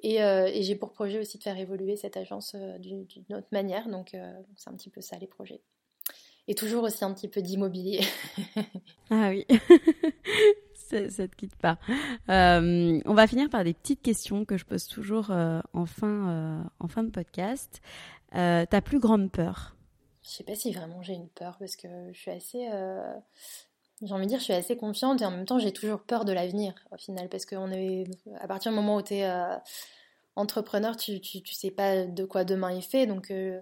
Et 0.01 0.17
j'ai 0.63 0.75
pour 0.75 0.93
projet 0.93 1.19
aussi 1.19 1.37
de 1.37 1.43
faire 1.43 1.59
évoluer 1.59 1.95
cette 1.95 2.17
agence 2.17 2.55
d'une 2.79 3.05
autre 3.31 3.49
manière. 3.51 3.87
Donc 3.87 4.17
c'est 4.55 4.69
un 4.69 4.73
petit 4.73 4.89
peu 4.89 5.01
ça 5.01 5.17
les 5.19 5.27
projets 5.27 5.61
et 6.49 6.55
toujours 6.55 6.83
aussi 6.83 7.05
un 7.05 7.13
petit 7.13 7.27
peu 7.27 7.41
d'immobilier. 7.43 8.01
ah 9.11 9.29
oui, 9.29 9.45
ça, 10.89 11.23
ne 11.23 11.27
te 11.27 11.35
quitte 11.35 11.55
pas. 11.55 11.77
Euh, 12.29 12.99
on 13.05 13.13
va 13.13 13.27
finir 13.27 13.49
par 13.49 13.63
des 13.63 13.73
petites 13.73 14.01
questions 14.01 14.45
que 14.45 14.57
je 14.57 14.65
pose 14.65 14.85
toujours 14.87 15.31
euh, 15.31 15.61
en, 15.73 15.85
fin, 15.85 16.29
euh, 16.29 16.61
en 16.79 16.87
fin 16.87 17.03
de 17.03 17.09
podcast. 17.09 17.81
ta 18.31 18.81
plus 18.81 18.99
grande 18.99 19.31
peur? 19.31 19.75
Je 20.23 20.29
sais 20.29 20.43
pas 20.43 20.55
si 20.55 20.71
vraiment 20.71 21.01
j'ai 21.01 21.13
une 21.13 21.29
peur 21.29 21.57
parce 21.57 21.75
que 21.75 21.87
je 22.11 22.19
suis 22.19 22.31
assez 22.31 22.69
j'ai 24.01 24.13
envie 24.13 24.25
de 24.25 24.29
dire, 24.29 24.39
je 24.39 24.45
suis 24.45 24.53
assez 24.53 24.77
confiante 24.77 25.21
et 25.21 25.25
en 25.25 25.31
même 25.31 25.45
temps, 25.45 25.59
j'ai 25.59 25.73
toujours 25.73 25.99
peur 25.99 26.23
de 26.23 26.31
l'avenir 26.31 26.73
au 26.91 26.97
final 26.97 27.27
parce 27.27 27.45
qu'on 27.45 27.69
est 27.71 28.05
à 28.39 28.47
partir 28.47 28.71
du 28.71 28.77
moment 28.77 28.95
où 28.95 29.01
tu 29.01 29.15
es 29.15 29.29
entrepreneur, 30.39 30.95
tu, 30.95 31.19
tu, 31.19 31.53
sais 31.53 31.71
pas 31.71 32.05
de 32.05 32.23
quoi 32.23 32.45
demain 32.45 32.69
est 32.69 32.81
fait, 32.81 33.05
donc 33.05 33.29
euh, 33.29 33.59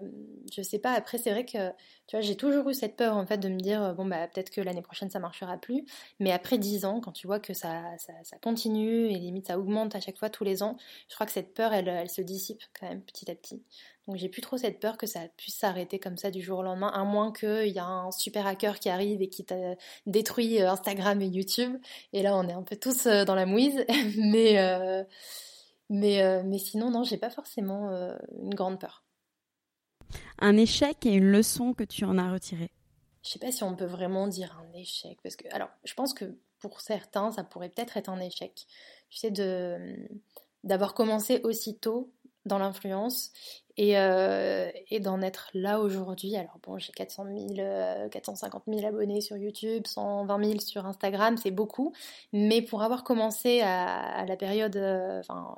je 0.52 0.62
sais 0.62 0.78
pas. 0.78 0.92
Après, 0.92 1.18
c'est 1.18 1.30
vrai 1.30 1.44
que 1.44 1.70
tu 2.06 2.16
vois, 2.16 2.20
j'ai 2.20 2.36
toujours 2.36 2.68
eu 2.70 2.74
cette 2.74 2.96
peur 2.96 3.16
en 3.16 3.26
fait 3.26 3.38
de 3.38 3.48
me 3.48 3.58
dire 3.58 3.94
bon 3.94 4.06
bah 4.06 4.28
peut-être 4.28 4.50
que 4.50 4.60
l'année 4.60 4.80
prochaine 4.80 5.10
ça 5.10 5.18
marchera 5.18 5.58
plus, 5.58 5.84
mais 6.20 6.32
après 6.32 6.56
10 6.56 6.84
ans, 6.84 7.00
quand 7.00 7.12
tu 7.12 7.26
vois 7.26 7.40
que 7.40 7.52
ça, 7.52 7.82
ça, 7.98 8.36
continue 8.40 9.06
et 9.06 9.18
limite 9.18 9.48
ça 9.48 9.58
augmente 9.58 9.94
à 9.94 10.00
chaque 10.00 10.16
fois 10.16 10.30
tous 10.30 10.44
les 10.44 10.62
ans, 10.62 10.76
je 11.08 11.14
crois 11.16 11.26
que 11.26 11.32
cette 11.32 11.52
peur 11.52 11.72
elle, 11.72 11.88
elle 11.88 12.08
se 12.08 12.22
dissipe 12.22 12.62
quand 12.78 12.88
même 12.88 13.02
petit 13.02 13.30
à 13.30 13.34
petit. 13.34 13.62
Donc 14.06 14.16
j'ai 14.16 14.30
plus 14.30 14.40
trop 14.40 14.56
cette 14.56 14.80
peur 14.80 14.96
que 14.96 15.06
ça 15.06 15.20
puisse 15.36 15.58
s'arrêter 15.58 15.98
comme 15.98 16.16
ça 16.16 16.30
du 16.30 16.40
jour 16.40 16.60
au 16.60 16.62
lendemain, 16.62 16.88
à 16.88 17.04
moins 17.04 17.30
qu'il 17.30 17.68
y 17.68 17.78
a 17.78 17.84
un 17.84 18.10
super 18.10 18.46
hacker 18.46 18.78
qui 18.78 18.88
arrive 18.88 19.20
et 19.20 19.28
qui 19.28 19.44
t'a 19.44 19.74
détruit 20.06 20.62
euh, 20.62 20.70
Instagram 20.70 21.20
et 21.20 21.26
YouTube. 21.26 21.76
Et 22.14 22.22
là 22.22 22.34
on 22.36 22.48
est 22.48 22.54
un 22.54 22.62
peu 22.62 22.76
tous 22.76 23.06
euh, 23.06 23.24
dans 23.24 23.34
la 23.34 23.44
mouise, 23.44 23.84
mais 24.16 24.56
mais, 25.88 26.22
euh, 26.22 26.42
mais 26.44 26.58
sinon, 26.58 26.90
non, 26.90 27.02
j'ai 27.02 27.16
pas 27.16 27.30
forcément 27.30 27.90
euh, 27.90 28.16
une 28.42 28.54
grande 28.54 28.80
peur. 28.80 29.04
Un 30.38 30.56
échec 30.56 31.04
et 31.06 31.12
une 31.12 31.30
leçon 31.30 31.74
que 31.74 31.84
tu 31.84 32.04
en 32.04 32.18
as 32.18 32.32
retiré? 32.32 32.70
Je 33.22 33.30
sais 33.30 33.38
pas 33.38 33.52
si 33.52 33.64
on 33.64 33.74
peut 33.74 33.84
vraiment 33.84 34.28
dire 34.28 34.58
un 34.58 34.72
échec, 34.72 35.18
parce 35.22 35.36
que, 35.36 35.52
alors, 35.52 35.68
je 35.84 35.94
pense 35.94 36.14
que 36.14 36.38
pour 36.60 36.80
certains, 36.80 37.32
ça 37.32 37.44
pourrait 37.44 37.68
peut-être 37.68 37.96
être 37.96 38.08
un 38.08 38.20
échec. 38.20 38.66
Tu 39.10 39.18
sais, 39.18 39.30
de 39.30 40.08
d'avoir 40.64 40.92
commencé 40.92 41.40
aussitôt 41.44 42.12
dans 42.48 42.58
l'influence 42.58 43.32
euh, 43.80 44.70
et, 44.90 44.98
d'en 44.98 45.22
être 45.22 45.50
là 45.54 45.80
aujourd'hui. 45.80 46.36
Alors 46.36 46.58
bon, 46.66 46.78
j'ai 46.78 46.92
400 46.92 47.26
000, 47.56 48.08
450 48.10 48.64
000 48.66 48.86
abonnés 48.86 49.20
sur 49.20 49.36
YouTube, 49.36 49.86
120 49.86 50.44
000 50.44 50.60
sur 50.60 50.84
Instagram, 50.86 51.36
c'est 51.36 51.52
beaucoup. 51.52 51.92
Mais 52.32 52.60
pour 52.60 52.82
avoir 52.82 53.04
commencé 53.04 53.60
à, 53.60 54.24
la 54.26 54.36
période, 54.36 54.76
euh, 54.76 55.20
enfin, 55.20 55.54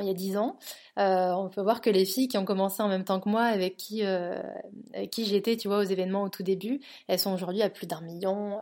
il 0.00 0.06
y 0.06 0.10
a 0.10 0.14
10 0.14 0.36
ans, 0.36 0.58
euh, 0.98 1.32
on 1.32 1.48
peut 1.48 1.62
voir 1.62 1.80
que 1.80 1.90
les 1.90 2.04
filles 2.04 2.28
qui 2.28 2.38
ont 2.38 2.44
commencé 2.44 2.82
en 2.82 2.88
même 2.88 3.04
temps 3.04 3.20
que 3.20 3.28
moi, 3.28 3.44
avec 3.44 3.76
qui, 3.76 4.02
j'étais, 5.24 5.56
tu 5.56 5.68
vois, 5.68 5.78
aux 5.78 5.84
événements 5.84 6.24
au 6.24 6.28
tout 6.28 6.42
début, 6.42 6.80
elles 7.06 7.20
sont 7.20 7.32
aujourd'hui 7.32 7.62
à 7.62 7.70
plus 7.70 7.86
d'un 7.86 8.00
million, 8.00 8.58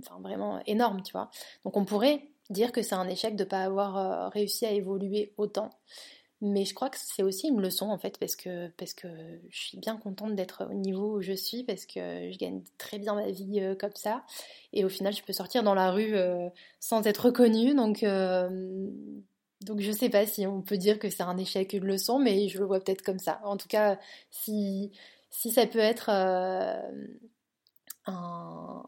enfin 0.00 0.20
vraiment 0.20 0.60
énorme, 0.66 1.02
tu 1.02 1.12
vois. 1.12 1.30
Donc 1.64 1.78
on 1.78 1.86
pourrait 1.86 2.28
dire 2.50 2.72
que 2.72 2.82
c'est 2.82 2.94
un 2.94 3.08
échec 3.08 3.36
de 3.36 3.44
ne 3.44 3.48
pas 3.48 3.62
avoir 3.62 4.30
réussi 4.32 4.66
à 4.66 4.70
évoluer 4.72 5.32
autant. 5.38 5.70
Mais 6.42 6.64
je 6.64 6.72
crois 6.72 6.88
que 6.88 6.96
c'est 6.98 7.22
aussi 7.22 7.48
une 7.48 7.60
leçon 7.60 7.90
en 7.90 7.98
fait 7.98 8.18
parce 8.18 8.34
que, 8.34 8.68
parce 8.78 8.94
que 8.94 9.08
je 9.50 9.58
suis 9.58 9.78
bien 9.78 9.98
contente 9.98 10.34
d'être 10.34 10.66
au 10.70 10.72
niveau 10.72 11.16
où 11.18 11.20
je 11.20 11.34
suis 11.34 11.64
parce 11.64 11.84
que 11.84 12.30
je 12.32 12.38
gagne 12.38 12.62
très 12.78 12.98
bien 12.98 13.14
ma 13.14 13.30
vie 13.30 13.60
euh, 13.60 13.74
comme 13.74 13.94
ça 13.94 14.24
et 14.72 14.82
au 14.84 14.88
final 14.88 15.12
je 15.12 15.22
peux 15.22 15.34
sortir 15.34 15.62
dans 15.62 15.74
la 15.74 15.90
rue 15.90 16.14
euh, 16.14 16.48
sans 16.80 17.06
être 17.06 17.26
reconnue 17.26 17.74
donc 17.74 18.02
euh, 18.04 18.88
donc 19.60 19.80
je 19.80 19.92
sais 19.92 20.08
pas 20.08 20.24
si 20.24 20.46
on 20.46 20.62
peut 20.62 20.78
dire 20.78 20.98
que 20.98 21.10
c'est 21.10 21.22
un 21.22 21.36
échec 21.36 21.74
une 21.74 21.84
leçon 21.84 22.18
mais 22.18 22.48
je 22.48 22.58
le 22.58 22.64
vois 22.64 22.80
peut-être 22.80 23.02
comme 23.02 23.18
ça. 23.18 23.40
En 23.44 23.58
tout 23.58 23.68
cas 23.68 23.98
si 24.30 24.92
si 25.28 25.50
ça 25.52 25.66
peut 25.66 25.78
être 25.78 26.08
un 28.06 28.84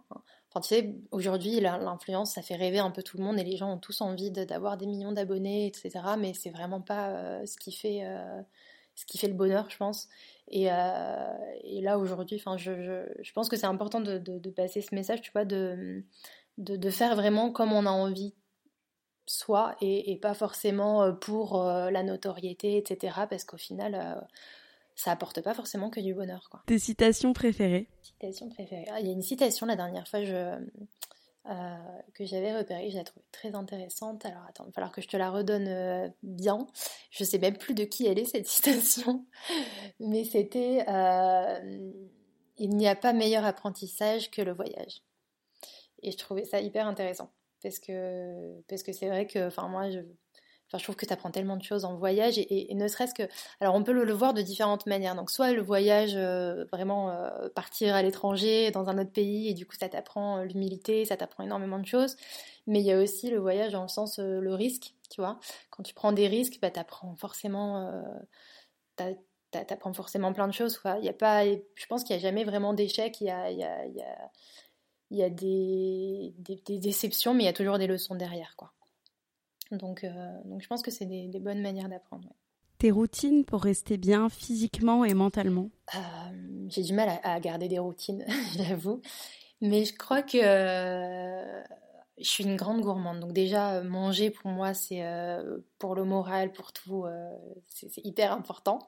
Tu 0.61 0.69
sais, 0.69 0.95
aujourd'hui, 1.11 1.61
l'influence, 1.61 2.35
ça 2.35 2.43
fait 2.43 2.57
rêver 2.57 2.79
un 2.79 2.91
peu 2.91 3.03
tout 3.03 3.17
le 3.17 3.25
monde 3.25 3.39
et 3.39 3.45
les 3.45 3.57
gens 3.57 3.73
ont 3.73 3.79
tous 3.79 4.03
envie 4.03 4.31
d'avoir 4.31 4.77
des 4.77 4.87
millions 4.87 5.13
d'abonnés, 5.13 5.67
etc. 5.67 5.91
Mais 6.19 6.35
c'est 6.35 6.51
vraiment 6.51 6.81
pas 6.83 7.09
euh, 7.11 7.47
ce, 7.47 7.57
qui 7.57 7.73
fait, 7.73 8.05
euh, 8.05 8.43
ce 8.95 9.07
qui 9.07 9.17
fait 9.17 9.29
le 9.29 9.35
bonheur, 9.35 9.71
je 9.71 9.77
pense. 9.79 10.09
Et, 10.49 10.71
euh, 10.71 10.75
là, 11.81 11.99
aujourd'hui, 11.99 12.39
je, 12.39 13.33
pense 13.33 13.49
que 13.49 13.57
c'est 13.57 13.67
important 13.67 14.01
de, 14.01 14.51
passer 14.51 14.83
ce 14.83 14.95
message, 14.95 15.23
tu 15.23 15.33
vois, 15.33 15.47
de, 15.47 16.05
de, 16.59 16.91
faire 16.91 17.17
vraiment 17.17 17.51
comme 17.51 17.73
on 17.73 17.87
a 17.87 17.91
envie 17.91 18.35
soi 19.27 19.77
et 19.81 20.19
pas 20.21 20.35
forcément 20.35 21.15
pour 21.15 21.63
la 21.65 22.03
notoriété, 22.03 22.77
etc. 22.77 23.21
Parce 23.31 23.45
qu'au 23.45 23.57
final 23.57 24.27
ça 24.95 25.13
apporte 25.13 25.41
pas 25.41 25.55
forcément 25.55 25.91
que 25.91 26.01
du 26.01 26.15
bonheur. 26.15 26.49
Quoi. 26.51 26.63
Tes 26.67 26.79
citations 26.79 27.33
préférées 27.33 27.89
Citations 28.03 28.49
préférées. 28.49 28.87
Ah, 28.91 29.01
il 29.01 29.07
y 29.07 29.11
a 29.11 29.13
une 29.13 29.23
citation 29.23 29.67
la 29.67 29.77
dernière 29.77 30.07
fois 30.07 30.23
je, 30.25 30.59
euh, 31.51 31.77
que 32.15 32.25
j'avais 32.25 32.57
repérée, 32.57 32.89
je 32.91 32.97
la 32.97 33.05
trouvée 33.05 33.27
très 33.33 33.55
intéressante. 33.57 34.25
Alors 34.25 34.43
attends, 34.49 34.65
il 34.65 34.69
va 34.69 34.73
falloir 34.73 34.93
que 34.93 35.03
je 35.03 35.09
te 35.09 35.17
la 35.17 35.31
redonne 35.31 35.67
euh, 35.67 36.09
bien. 36.23 36.67
Je 37.11 37.25
sais 37.25 37.39
même 37.39 37.59
plus 37.59 37.75
de 37.75 37.85
qui 37.85 38.07
elle 38.07 38.19
est 38.19 38.25
cette 38.27 38.47
citation, 38.47 39.27
mais 40.01 40.25
c'était 40.25 40.85
euh, 40.89 41.91
Il 42.59 42.71
n'y 42.71 42.87
a 42.87 42.95
pas 42.95 43.13
meilleur 43.13 43.45
apprentissage 43.45 44.31
que 44.31 44.41
le 44.41 44.53
voyage. 44.53 45.03
Et 46.03 46.13
je 46.13 46.17
trouvais 46.17 46.45
ça 46.45 46.61
hyper 46.61 46.87
intéressant 46.87 47.33
parce 47.61 47.81
que 47.81 48.61
parce 48.69 48.83
que 48.85 48.93
c'est 48.93 49.09
vrai 49.09 49.27
que 49.27 49.47
enfin 49.47 49.69
moi 49.69 49.91
je 49.91 50.01
je 50.79 50.85
trouve 50.85 50.97
que 50.97 51.07
tu 51.07 51.13
apprends 51.13 51.31
tellement 51.31 51.57
de 51.57 51.63
choses 51.63 51.85
en 51.85 51.97
voyage 51.97 52.39
et, 52.39 52.75
ne 52.75 52.89
serait-ce 52.89 53.15
que. 53.15 53.25
Alors, 53.61 53.75
on 53.75 53.83
peut 53.83 53.93
le, 53.93 54.13
voir 54.13 54.35
de 54.35 54.43
différentes 54.43 54.87
manières. 54.87 55.15
Donc, 55.15 55.31
soit 55.31 55.53
le 55.53 55.63
voyage, 55.63 56.13
euh, 56.17 56.65
vraiment 56.73 57.11
euh, 57.11 57.49
partir 57.55 57.95
à 57.95 58.03
l'étranger, 58.03 58.71
dans 58.71 58.89
un 58.89 58.99
autre 58.99 59.13
pays, 59.13 59.49
et 59.49 59.55
du 59.55 59.67
coup, 59.67 59.77
ça 59.79 59.89
t'apprend 59.89 60.39
euh, 60.39 60.45
l'humilité, 60.45 61.05
ça 61.05 61.17
t'apprend 61.17 61.45
énormément 61.45 61.79
de 61.79 61.87
choses. 61.87 62.17
Mais 62.67 62.81
il 62.81 62.87
y 62.87 62.93
a 62.93 62.99
aussi 62.99 63.31
le 63.31 63.39
voyage 63.39 63.73
dans 63.73 63.83
le 63.83 63.89
sens, 63.89 64.19
le 64.19 64.55
risque, 64.55 64.95
tu 65.11 65.21
vois. 65.21 65.39
Quand 65.71 65.83
tu 65.83 65.95
prends 65.95 66.13
des 66.13 66.29
risques, 66.29 66.59
bah, 66.63 66.71
t'apprends 66.71 67.15
forcément. 67.17 67.91
forcément 69.95 70.33
plein 70.33 70.49
de 70.49 70.53
choses. 70.55 70.79
Quoi. 70.79 70.99
Y 71.01 71.09
a 71.09 71.13
pas, 71.13 71.45
je 71.45 71.87
pense 71.89 72.05
qu'il 72.05 72.17
n'y 72.17 72.23
a 72.23 72.23
jamais 72.23 72.45
vraiment 72.45 72.73
d'échec. 72.73 73.21
Il 73.21 73.27
y 73.27 75.23
a, 75.23 75.29
des, 75.29 76.35
des 76.39 76.79
déceptions, 76.79 77.35
mais 77.35 77.43
il 77.43 77.47
y 77.47 77.51
a 77.51 77.53
toujours 77.53 77.79
des 77.79 77.89
leçons 77.89 78.15
derrière. 78.15 78.55
quoi. 78.57 78.73
Donc, 79.73 80.05
euh, 80.05 80.11
donc 80.45 80.63
je 80.63 80.69
pense 80.69 80.83
que 80.83 80.91
c'est 80.91 81.07
des, 81.07 81.41
bonnes 81.41 81.63
manières 81.63 81.89
d'apprendre. 81.89 82.29
Tes 82.79 82.91
routines 82.91 83.45
pour 83.45 83.63
rester 83.63 83.97
bien 83.97 84.29
physiquement 84.29 85.05
et 85.05 85.15
mentalement 85.15 85.71
euh, 85.95 85.99
J'ai 86.69 86.83
du 86.83 86.93
mal 86.93 87.21
à, 87.23 87.41
garder 87.41 87.69
des 87.69 87.79
routines, 87.79 88.25
j'avoue. 88.57 89.01
Mais 89.61 89.85
je 89.85 89.95
crois 89.97 90.23
que 90.23 90.39
euh, 90.39 91.63
je 92.19 92.29
suis 92.29 92.45
une 92.45 92.57
grande 92.57 92.81
gourmande. 92.81 93.21
Donc 93.21 93.33
déjà, 93.33 93.83
manger 93.83 94.31
pour 94.31 94.51
moi, 94.51 94.75
c'est 94.75 95.03
pour 95.79 95.95
le 95.95 96.05
moral, 96.05 96.53
pour 96.53 96.73
tout, 96.73 97.05
c'est 97.69 98.05
hyper 98.05 98.33
important. 98.33 98.81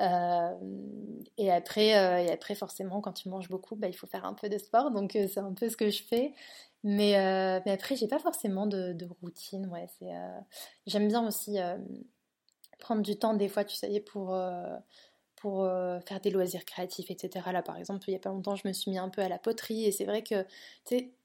et, 0.00 1.50
après, 1.52 1.88
et 2.24 2.32
après, 2.32 2.56
forcément, 2.56 3.00
quand 3.00 3.12
tu 3.12 3.28
manges 3.28 3.48
beaucoup, 3.48 3.76
bah, 3.76 3.86
il 3.86 3.94
faut 3.94 4.08
faire 4.08 4.24
un 4.24 4.34
peu 4.34 4.48
de 4.48 4.58
sport. 4.58 4.90
Donc 4.90 5.12
c'est 5.12 5.38
un 5.38 5.54
peu 5.54 5.68
ce 5.68 5.76
que 5.76 5.88
je 5.88 6.02
fais. 6.02 6.34
Mais, 6.84 7.16
euh, 7.18 7.60
mais 7.66 7.72
après, 7.72 7.96
j'ai 7.96 8.08
pas 8.08 8.18
forcément 8.18 8.66
de, 8.66 8.96
routine. 9.20 9.66
Ouais, 9.66 9.86
c'est, 9.98 10.14
euh, 10.14 10.40
j'aime 10.86 11.08
bien 11.08 11.26
aussi 11.26 11.60
euh, 11.60 11.76
prendre 12.78 13.02
du 13.02 13.18
temps, 13.18 13.34
des 13.34 13.48
fois, 13.48 13.64
tu 13.64 13.74
sais, 13.76 14.00
pour, 14.00 14.38
pour 15.36 15.64
faire 16.06 16.20
des 16.20 16.30
loisirs 16.30 16.64
créatifs, 16.64 17.10
etc. 17.10 17.52
Là, 17.52 17.62
par 17.62 17.76
exemple, 17.76 18.04
il 18.08 18.12
y 18.12 18.16
a 18.16 18.20
pas 18.20 18.30
longtemps, 18.30 18.54
je 18.54 18.66
me 18.66 18.72
suis 18.72 18.90
mis 18.90 18.98
un 18.98 19.08
peu 19.08 19.22
à 19.22 19.28
la 19.28 19.38
poterie. 19.38 19.86
Et 19.86 19.92
c'est 19.92 20.04
vrai 20.04 20.22
que, 20.22 20.46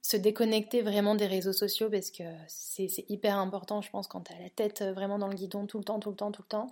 se 0.01 0.17
déconnecter 0.17 0.81
vraiment 0.81 1.15
des 1.15 1.27
réseaux 1.27 1.53
sociaux, 1.53 1.89
parce 1.89 2.09
que 2.09 2.23
c'est, 2.47 3.05
hyper 3.09 3.37
important, 3.37 3.81
je 3.81 3.91
pense, 3.91 4.07
quand 4.07 4.21
tu 4.21 4.33
as 4.33 4.39
la 4.39 4.49
tête 4.49 4.81
vraiment 4.81 5.19
dans 5.19 5.27
le 5.27 5.35
guidon 5.35 5.67
tout 5.67 5.77
le 5.77 5.83
temps, 5.83 5.99
tout 5.99 6.09
le 6.09 6.15
temps, 6.15 6.31
tout 6.31 6.41
le 6.41 6.47
temps. 6.47 6.67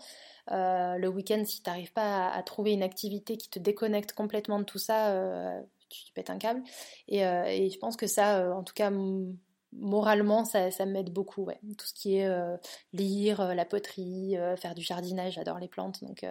le 0.48 1.08
week-end, 1.08 1.44
si 1.46 1.62
tu 1.62 1.70
n'arrives 1.70 1.94
pas 1.94 2.30
à, 2.30 2.42
trouver 2.42 2.72
une 2.74 2.84
activité 2.84 3.38
qui 3.38 3.50
te 3.50 3.60
déconnecte 3.60 4.14
complètement 4.14 4.58
de 4.60 4.66
tout 4.66 4.80
ça, 4.80 5.62
tu, 5.92 6.12
pètes 6.14 6.30
un 6.30 6.38
câble. 6.38 6.64
Et, 7.08 7.26
euh, 7.26 7.70
je 7.70 7.78
pense 7.78 7.96
que 7.96 8.08
ça, 8.08 8.40
euh, 8.40 8.54
en 8.54 8.64
tout 8.64 8.74
cas, 8.74 8.92
moralement, 9.74 10.46
ça, 10.46 10.86
m'aide 10.86 11.12
beaucoup. 11.12 11.44
Ouais. 11.44 11.60
Tout 11.78 11.86
ce 11.86 11.94
qui 11.94 12.18
est 12.18 12.28
euh, 12.28 12.58
lire, 12.94 13.54
la 13.56 13.66
poterie, 13.66 14.36
faire 14.58 14.76
du 14.76 14.82
jardinage, 14.82 15.34
j'adore 15.34 15.60
les 15.60 15.68
plantes. 15.68 16.04
Donc 16.04 16.26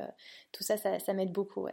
tout 0.53 0.63
ça, 0.63 0.77
ça, 0.77 1.15
m'aide 1.15 1.33
beaucoup. 1.33 1.67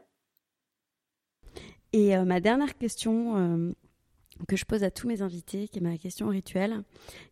Et 1.93 2.15
ma 2.17 2.39
dernière 2.39 2.77
question 2.77 3.73
que 4.47 4.55
je 4.55 4.65
pose 4.65 4.83
à 4.83 4.91
tous 4.91 5.07
mes 5.07 5.21
invités, 5.21 5.67
qui 5.67 5.79
est 5.79 5.81
ma 5.81 5.97
question 5.97 6.27
rituelle, 6.27 6.83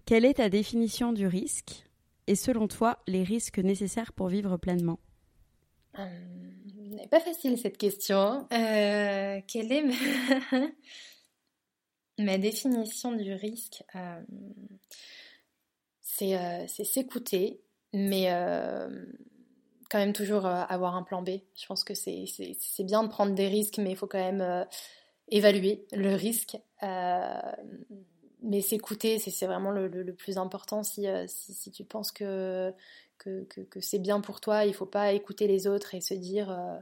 quelle 0.05 0.25
est 0.25 0.35
ta 0.35 0.49
définition 0.49 1.13
du 1.13 1.27
risque? 1.27 1.85
Et 2.27 2.35
selon 2.35 2.67
toi 2.67 2.99
les 3.07 3.23
risques 3.23 3.59
nécessaires 3.59 4.11
pour 4.11 4.27
vivre 4.27 4.57
pleinement? 4.57 4.99
N'est 5.97 7.07
pas 7.07 7.19
facile 7.19 7.57
cette 7.57 7.77
question. 7.77 8.47
Euh, 8.51 9.41
quelle 9.47 9.71
est 9.71 9.83
ma... 12.17 12.37
définition 12.37 13.11
du 13.11 13.33
risque? 13.33 13.83
Euh, 13.95 14.21
C'est 16.01 16.67
s'écouter, 16.83 17.61
mais 17.93 18.27
quand 19.89 19.99
même 19.99 20.13
toujours 20.13 20.45
avoir 20.45 20.95
un 20.95 21.03
plan 21.03 21.21
B. 21.21 21.41
Je 21.55 21.65
pense 21.67 21.83
que 21.83 21.93
c'est 21.93 22.25
bien 22.83 23.03
de 23.03 23.09
prendre 23.09 23.35
des 23.35 23.47
risques, 23.47 23.77
mais 23.77 23.91
il 23.91 23.97
faut 23.97 24.07
quand 24.07 24.31
même 24.31 24.65
évaluer 25.27 25.85
le 25.91 26.15
risque 26.15 26.57
mais 28.41 28.61
s'écouter, 28.61 29.19
c'est 29.19 29.45
vraiment 29.45 29.71
le, 29.71 30.13
plus 30.13 30.37
important. 30.37 30.81
Euh, 30.99 31.25
si, 31.27 31.53
si, 31.53 31.71
tu 31.71 31.83
penses 31.83 32.11
que, 32.11 32.73
que, 33.17 33.43
que, 33.43 33.79
c'est 33.79 33.99
bien 33.99 34.21
pour 34.21 34.41
toi, 34.41 34.65
il 34.65 34.73
faut 34.73 34.85
pas 34.85 35.13
écouter 35.13 35.47
les 35.47 35.67
autres 35.67 35.95
et 35.95 36.01
se 36.01 36.13
dire, 36.13 36.51
euh, 36.51 36.77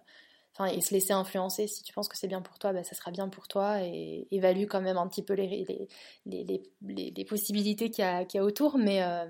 enfin, 0.54 0.66
et 0.66 0.82
se 0.82 0.94
laisser 0.94 1.14
influencer. 1.14 1.68
Si 1.68 1.84
tu 1.84 1.94
penses 1.94 2.08
que 2.08 2.18
c'est 2.18 2.28
bien 2.28 2.42
pour 2.42 2.60
toi, 2.60 2.74
bah, 2.74 2.84
ça 2.84 2.96
sera 2.96 3.12
bien 3.12 3.30
pour 3.30 3.48
toi 3.48 3.82
et 3.82 4.28
évalue 4.32 4.66
quand 4.68 4.82
même 4.82 4.98
un 4.98 5.08
petit 5.08 5.24
peu 5.24 5.34
les, 5.34 5.88
les, 6.26 6.48
les, 6.82 7.12
les, 7.12 7.26
possibilités 7.26 7.90
qu'il 7.90 8.04
y, 8.04 8.36
y, 8.36 8.38
a 8.38 8.44
autour. 8.44 8.78
Mais, 8.78 9.04
euh, 9.04 9.26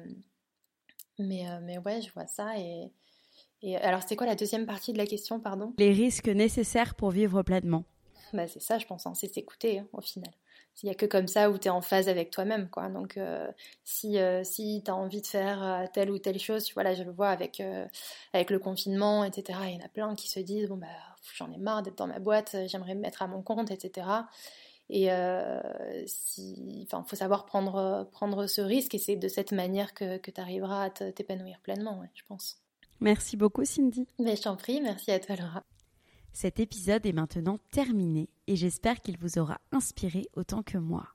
mais, 1.19 1.45
mais 1.61 1.78
ouais, 1.78 2.01
je 2.01 2.11
vois 2.13 2.28
ça. 2.28 2.57
Et, 2.57 2.91
et 3.61 3.78
alors, 3.78 4.01
c'est 4.07 4.15
quoi 4.15 4.28
la 4.28 4.36
deuxième 4.36 4.65
partie 4.65 4.91
de 4.91 4.97
la 4.97 5.05
question, 5.05 5.39
pardon? 5.39 5.74
Les 5.78 5.91
risques 5.91 6.28
nécessaires 6.28 6.95
pour 6.95 7.11
vivre 7.11 7.43
pleinement. 7.43 7.86
Bah, 8.34 8.47
c'est 8.47 8.61
ça, 8.61 8.78
je 8.80 8.86
pense, 8.86 9.05
hein, 9.05 9.13
c'est 9.13 9.32
s'écouter 9.32 9.80
hein, 9.80 9.88
au 9.93 10.01
final. 10.01 10.34
Il 10.82 10.88
n'y 10.88 10.91
a 10.91 10.95
que 10.95 11.05
comme 11.05 11.28
ça 11.28 11.49
où 11.49 11.57
tu 11.57 11.67
es 11.67 11.71
en 11.71 11.82
phase 11.82 12.09
avec 12.09 12.32
toi-même. 12.32 12.69
quoi. 12.69 12.89
Donc, 12.89 13.17
euh, 13.17 13.49
si, 13.84 14.17
euh, 14.17 14.43
si 14.43 14.82
tu 14.84 14.91
as 14.91 14.95
envie 14.95 15.21
de 15.21 15.28
faire 15.28 15.63
euh, 15.63 15.86
telle 15.93 16.09
ou 16.09 16.17
telle 16.17 16.39
chose, 16.39 16.69
voilà, 16.74 16.93
je 16.95 17.03
le 17.03 17.11
vois 17.11 17.30
avec, 17.30 17.61
avec 18.34 18.49
le 18.49 18.59
confinement, 18.59 19.24
etc. 19.24 19.59
Il 19.67 19.76
y 19.76 19.82
en 19.82 19.86
a 19.86 19.89
plein 19.89 20.15
qui 20.15 20.30
se 20.30 20.39
disent 20.39 20.67
bon, 20.67 20.78
bah, 20.78 20.88
j'en 21.36 21.51
ai 21.51 21.57
marre 21.57 21.84
d'être 21.84 21.97
dans 21.97 22.07
ma 22.07 22.19
boîte, 22.19 22.55
j'aimerais 22.67 22.95
me 22.95 23.01
mettre 23.01 23.21
à 23.21 23.28
mon 23.28 23.41
compte, 23.41 23.71
etc. 23.71 24.07
Et 24.89 25.05
il 25.05 26.03
si, 26.07 26.88
faut 26.89 27.15
savoir 27.15 27.45
prendre, 27.45 28.09
prendre 28.11 28.47
ce 28.47 28.61
risque 28.61 28.95
et 28.95 28.99
c'est 28.99 29.15
de 29.15 29.28
cette 29.28 29.51
manière 29.53 29.93
que, 29.93 30.17
que 30.17 30.32
tu 30.32 30.41
arriveras 30.41 30.86
à 30.86 30.89
t'épanouir 30.89 31.59
pleinement, 31.61 32.03
je 32.13 32.24
pense. 32.28 32.57
Merci 32.99 33.38
beaucoup, 33.38 33.65
Cindy. 33.65 34.07
Mais 34.19 34.36
je 34.36 34.43
t'en 34.43 34.55
prie, 34.55 34.82
merci 34.82 35.11
à 35.11 35.19
toi, 35.19 35.36
Laura. 35.36 35.63
Cet 36.34 36.60
épisode 36.60 37.06
est 37.06 37.14
maintenant 37.14 37.60
terminé 37.72 38.28
et 38.48 38.56
j'espère 38.56 39.02
qu'il 39.02 39.18
vous 39.18 39.38
aura 39.38 39.60
inspiré 39.72 40.28
autant 40.36 40.64
que 40.64 40.80
moi. 40.80 41.08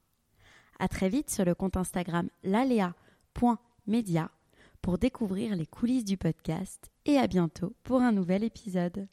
À 0.78 0.86
très 0.86 1.08
vite 1.08 1.28
sur 1.28 1.44
le 1.44 1.56
compte 1.56 1.76
Instagram 1.76 2.28
lalea.media 2.44 4.30
pour 4.80 4.96
découvrir 4.96 5.56
les 5.56 5.66
coulisses 5.66 6.04
du 6.04 6.16
podcast 6.16 6.92
et 7.04 7.18
à 7.18 7.26
bientôt 7.26 7.74
pour 7.82 8.00
un 8.00 8.12
nouvel 8.12 8.44
épisode. 8.44 9.08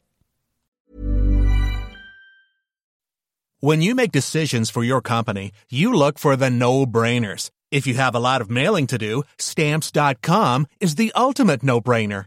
When 3.60 3.82
you 3.82 3.96
make 3.96 4.12
decisions 4.12 4.70
for 4.70 4.84
your 4.84 5.02
company, 5.02 5.50
you 5.70 5.92
look 5.92 6.20
for 6.20 6.36
the 6.36 6.50
no-brainers. 6.50 7.50
If 7.72 7.84
you 7.84 7.94
have 7.98 8.14
a 8.14 8.20
lot 8.20 8.40
of 8.40 8.48
mailing 8.48 8.86
to 8.88 8.96
do, 8.96 9.24
stamps.com 9.38 10.66
is 10.80 10.94
the 10.94 11.10
ultimate 11.16 11.64
no-brainer. 11.64 12.26